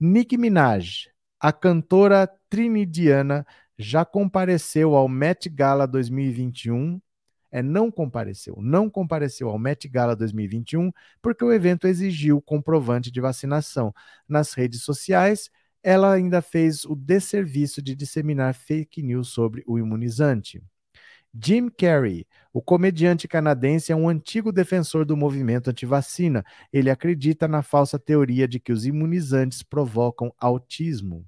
[0.00, 1.13] Nicki Minaj,
[1.44, 3.46] a cantora trinidiana
[3.78, 6.98] já compareceu ao Met Gala 2021.
[7.52, 10.90] É, não compareceu, não compareceu ao Met Gala 2021
[11.20, 13.92] porque o evento exigiu comprovante de vacinação.
[14.26, 15.50] Nas redes sociais,
[15.82, 20.62] ela ainda fez o desserviço de disseminar fake news sobre o imunizante.
[21.38, 26.42] Jim Carrey, o comediante canadense, é um antigo defensor do movimento antivacina.
[26.72, 31.26] Ele acredita na falsa teoria de que os imunizantes provocam autismo.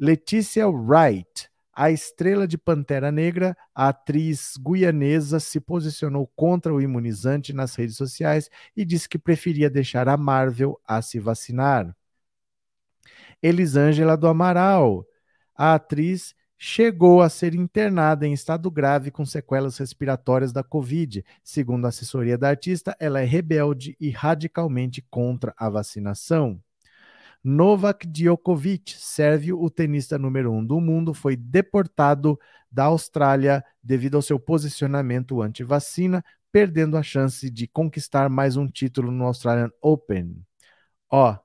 [0.00, 7.52] Letícia Wright, a estrela de Pantera Negra, a atriz guianesa se posicionou contra o imunizante
[7.52, 11.96] nas redes sociais e disse que preferia deixar a Marvel a se vacinar.
[13.42, 15.04] Elisângela do Amaral,
[15.52, 21.24] a atriz chegou a ser internada em estado grave com sequelas respiratórias da Covid.
[21.42, 26.62] Segundo a assessoria da artista, ela é rebelde e radicalmente contra a vacinação.
[27.42, 32.38] Novak Djokovic, sérvio, o tenista número um do mundo, foi deportado
[32.70, 39.10] da Austrália devido ao seu posicionamento anti-vacina, perdendo a chance de conquistar mais um título
[39.12, 40.44] no Australian Open.
[41.10, 41.36] Ó,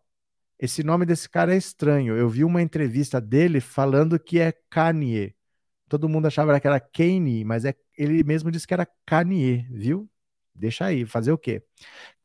[0.60, 2.15] esse nome desse cara é estranho.
[2.15, 5.36] Eu vi uma entrevista dele falando que é Kanye.
[5.88, 10.10] Todo mundo achava que era Kanye, mas é, ele mesmo disse que era Kanye, viu?
[10.56, 11.64] Deixa aí, fazer o quê?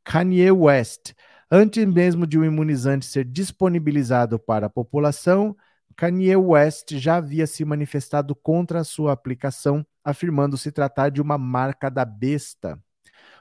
[0.04, 1.12] Kanye West.
[1.50, 5.56] Antes mesmo de um imunizante ser disponibilizado para a população,
[5.96, 11.38] Kanye West já havia se manifestado contra a sua aplicação, afirmando se tratar de uma
[11.38, 12.78] marca da besta.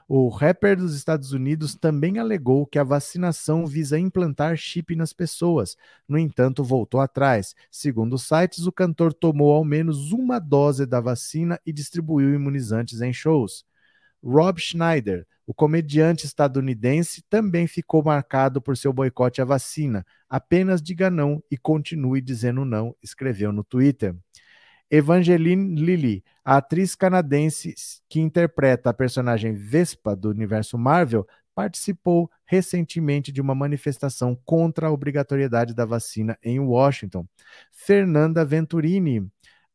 [0.08, 5.76] O rapper dos Estados Unidos também alegou que a vacinação visa implantar chip nas pessoas.
[6.08, 7.54] No entanto, voltou atrás.
[7.70, 13.12] Segundo sites, o cantor tomou ao menos uma dose da vacina e distribuiu imunizantes em
[13.12, 13.66] shows.
[14.22, 20.04] Rob Schneider, o comediante estadunidense, também ficou marcado por seu boicote à vacina.
[20.28, 24.14] Apenas diga não e continue dizendo não, escreveu no Twitter.
[24.90, 27.74] Evangeline Lilly, a atriz canadense
[28.08, 34.92] que interpreta a personagem Vespa do universo Marvel, participou recentemente de uma manifestação contra a
[34.92, 37.26] obrigatoriedade da vacina em Washington.
[37.72, 39.28] Fernanda Venturini,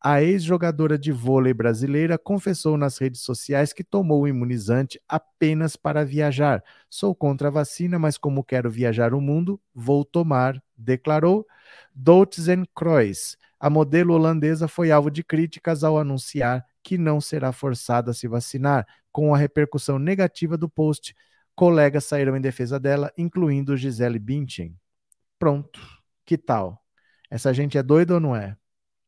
[0.04, 6.04] a ex-jogadora de vôlei brasileira confessou nas redes sociais que tomou o imunizante apenas para
[6.04, 6.62] viajar.
[6.90, 11.48] Sou contra a vacina, mas como quero viajar o mundo, vou tomar, declarou.
[11.96, 18.12] Doutzen Kroes, a modelo holandesa foi alvo de críticas ao anunciar que não será forçada
[18.12, 21.16] a se vacinar, com a repercussão negativa do post.
[21.56, 24.76] Colegas saíram em defesa dela, incluindo Gisele Bündchen.
[25.40, 25.80] Pronto.
[26.26, 26.84] Que tal?
[27.32, 28.58] Essa gente é doida ou não é?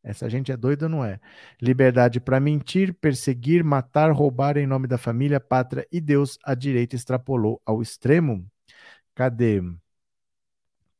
[0.05, 1.19] Essa gente é doida não é?
[1.61, 6.95] Liberdade para mentir, perseguir, matar, roubar em nome da família, pátria e Deus, a direita
[6.95, 8.45] extrapolou ao extremo.
[9.15, 9.61] Cadê?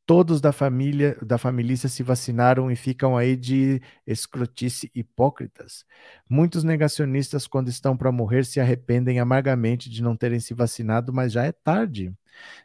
[0.07, 5.84] Todos da família, da família se vacinaram e ficam aí de escrotice hipócritas.
[6.30, 11.32] Muitos negacionistas, quando estão para morrer, se arrependem amargamente de não terem se vacinado, mas
[11.32, 12.14] já é tarde.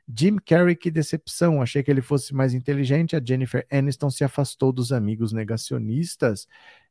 [0.09, 1.62] Jim Carrey, que decepção.
[1.62, 3.16] Achei que ele fosse mais inteligente.
[3.16, 6.47] A Jennifer Aniston se afastou dos amigos negacionistas.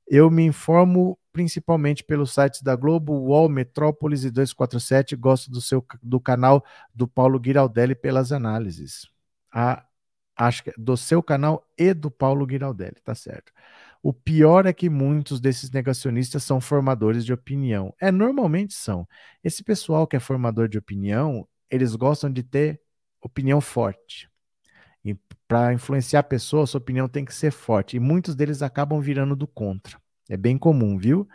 [0.07, 5.15] Eu me informo principalmente pelos sites da Globo, UOL, Metrópolis e 247.
[5.15, 9.07] Gosto do, seu, do canal do Paulo Giraldelli pelas análises.
[9.51, 9.85] A
[10.39, 13.51] acho que do seu canal e do Paulo Giraldelli, tá certo.
[14.01, 17.93] O pior é que muitos desses negacionistas são formadores de opinião.
[17.99, 19.06] É, normalmente são.
[19.43, 22.82] Esse pessoal que é formador de opinião, eles gostam de ter
[23.22, 24.30] opinião forte.
[25.04, 25.16] E
[25.48, 27.98] para influenciar a pessoa, a sua opinião tem que ser forte.
[27.98, 30.00] E muitos deles acabam virando do contra.
[30.30, 31.28] É bem comum, viu?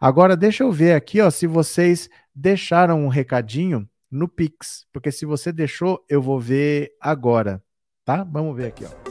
[0.00, 5.24] Agora, deixa eu ver aqui, ó, se vocês deixaram um recadinho no Pix, porque se
[5.24, 7.62] você deixou, eu vou ver agora
[8.10, 8.24] tá?
[8.24, 9.09] Vamos ver aqui, ó.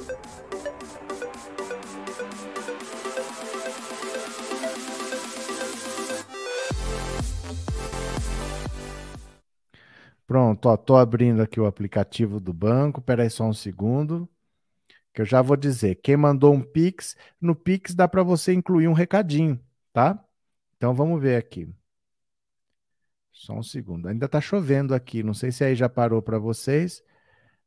[10.29, 12.99] Pronto, ó, tô abrindo aqui o aplicativo do banco.
[12.99, 14.29] Espera aí só um segundo,
[15.11, 15.95] que eu já vou dizer.
[15.95, 19.59] Quem mandou um Pix, no Pix dá para você incluir um recadinho,
[19.91, 20.23] tá?
[20.77, 21.67] Então vamos ver aqui.
[23.31, 24.07] Só um segundo.
[24.07, 27.03] Ainda tá chovendo aqui, não sei se aí já parou para vocês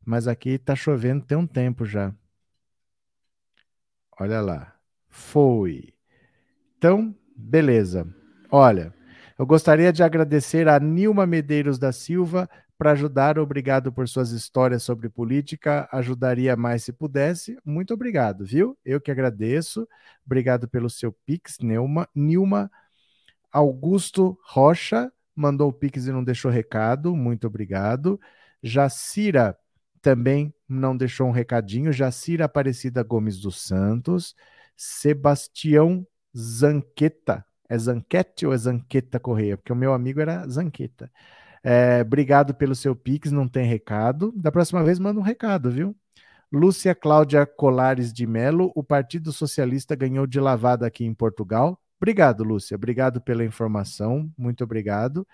[0.04, 2.14] mas aqui tá chovendo tem um tempo já.
[4.20, 4.76] Olha lá.
[5.08, 5.92] Foi.
[6.76, 8.06] Então, beleza.
[8.50, 8.94] Olha,
[9.38, 13.38] eu gostaria de agradecer a Nilma Medeiros da Silva para ajudar.
[13.38, 15.88] Obrigado por suas histórias sobre política.
[15.92, 17.56] Ajudaria mais se pudesse.
[17.64, 18.76] Muito obrigado, viu?
[18.84, 19.86] Eu que agradeço.
[20.26, 22.08] Obrigado pelo seu Pix, Nilma.
[22.14, 22.70] Nilma
[23.52, 27.14] Augusto Rocha mandou o Pix e não deixou recado.
[27.14, 28.20] Muito obrigado.
[28.62, 29.56] Jacira
[30.00, 31.92] também não deixou um recadinho.
[31.92, 34.34] Jacira Aparecida Gomes dos Santos,
[34.76, 36.06] Sebastião
[36.36, 37.44] Zanqueta.
[37.72, 39.56] É Zanquete ou é Zanqueta Correia?
[39.56, 41.10] Porque o meu amigo era Zanqueta.
[41.64, 44.30] É, obrigado pelo seu Pix, não tem recado.
[44.36, 45.96] Da próxima vez manda um recado, viu?
[46.52, 51.80] Lúcia Cláudia Colares de Melo, o Partido Socialista ganhou de lavada aqui em Portugal.
[51.98, 52.74] Obrigado, Lúcia.
[52.74, 54.30] Obrigado pela informação.
[54.36, 55.26] Muito obrigado.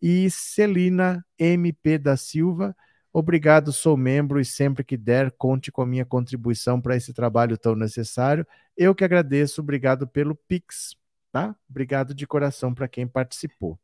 [0.00, 2.72] E Celina MP da Silva,
[3.12, 7.58] obrigado, sou membro e sempre que der, conte com a minha contribuição para esse trabalho
[7.58, 8.46] tão necessário.
[8.76, 10.94] Eu que agradeço, obrigado pelo Pix,
[11.32, 11.54] tá?
[11.68, 13.78] Obrigado de coração para quem participou.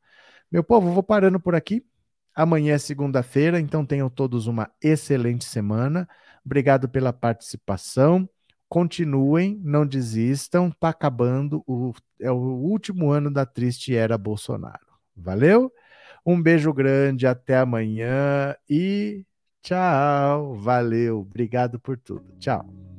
[0.51, 1.85] Meu povo, vou parando por aqui.
[2.35, 6.09] Amanhã é segunda-feira, então tenham todos uma excelente semana.
[6.45, 8.29] Obrigado pela participação.
[8.69, 10.69] Continuem, não desistam.
[10.69, 14.87] Está acabando o é o último ano da triste era Bolsonaro.
[15.15, 15.73] Valeu?
[16.25, 19.25] Um beijo grande, até amanhã e
[19.63, 20.57] tchau.
[20.57, 22.25] Valeu, obrigado por tudo.
[22.39, 22.96] Tchau.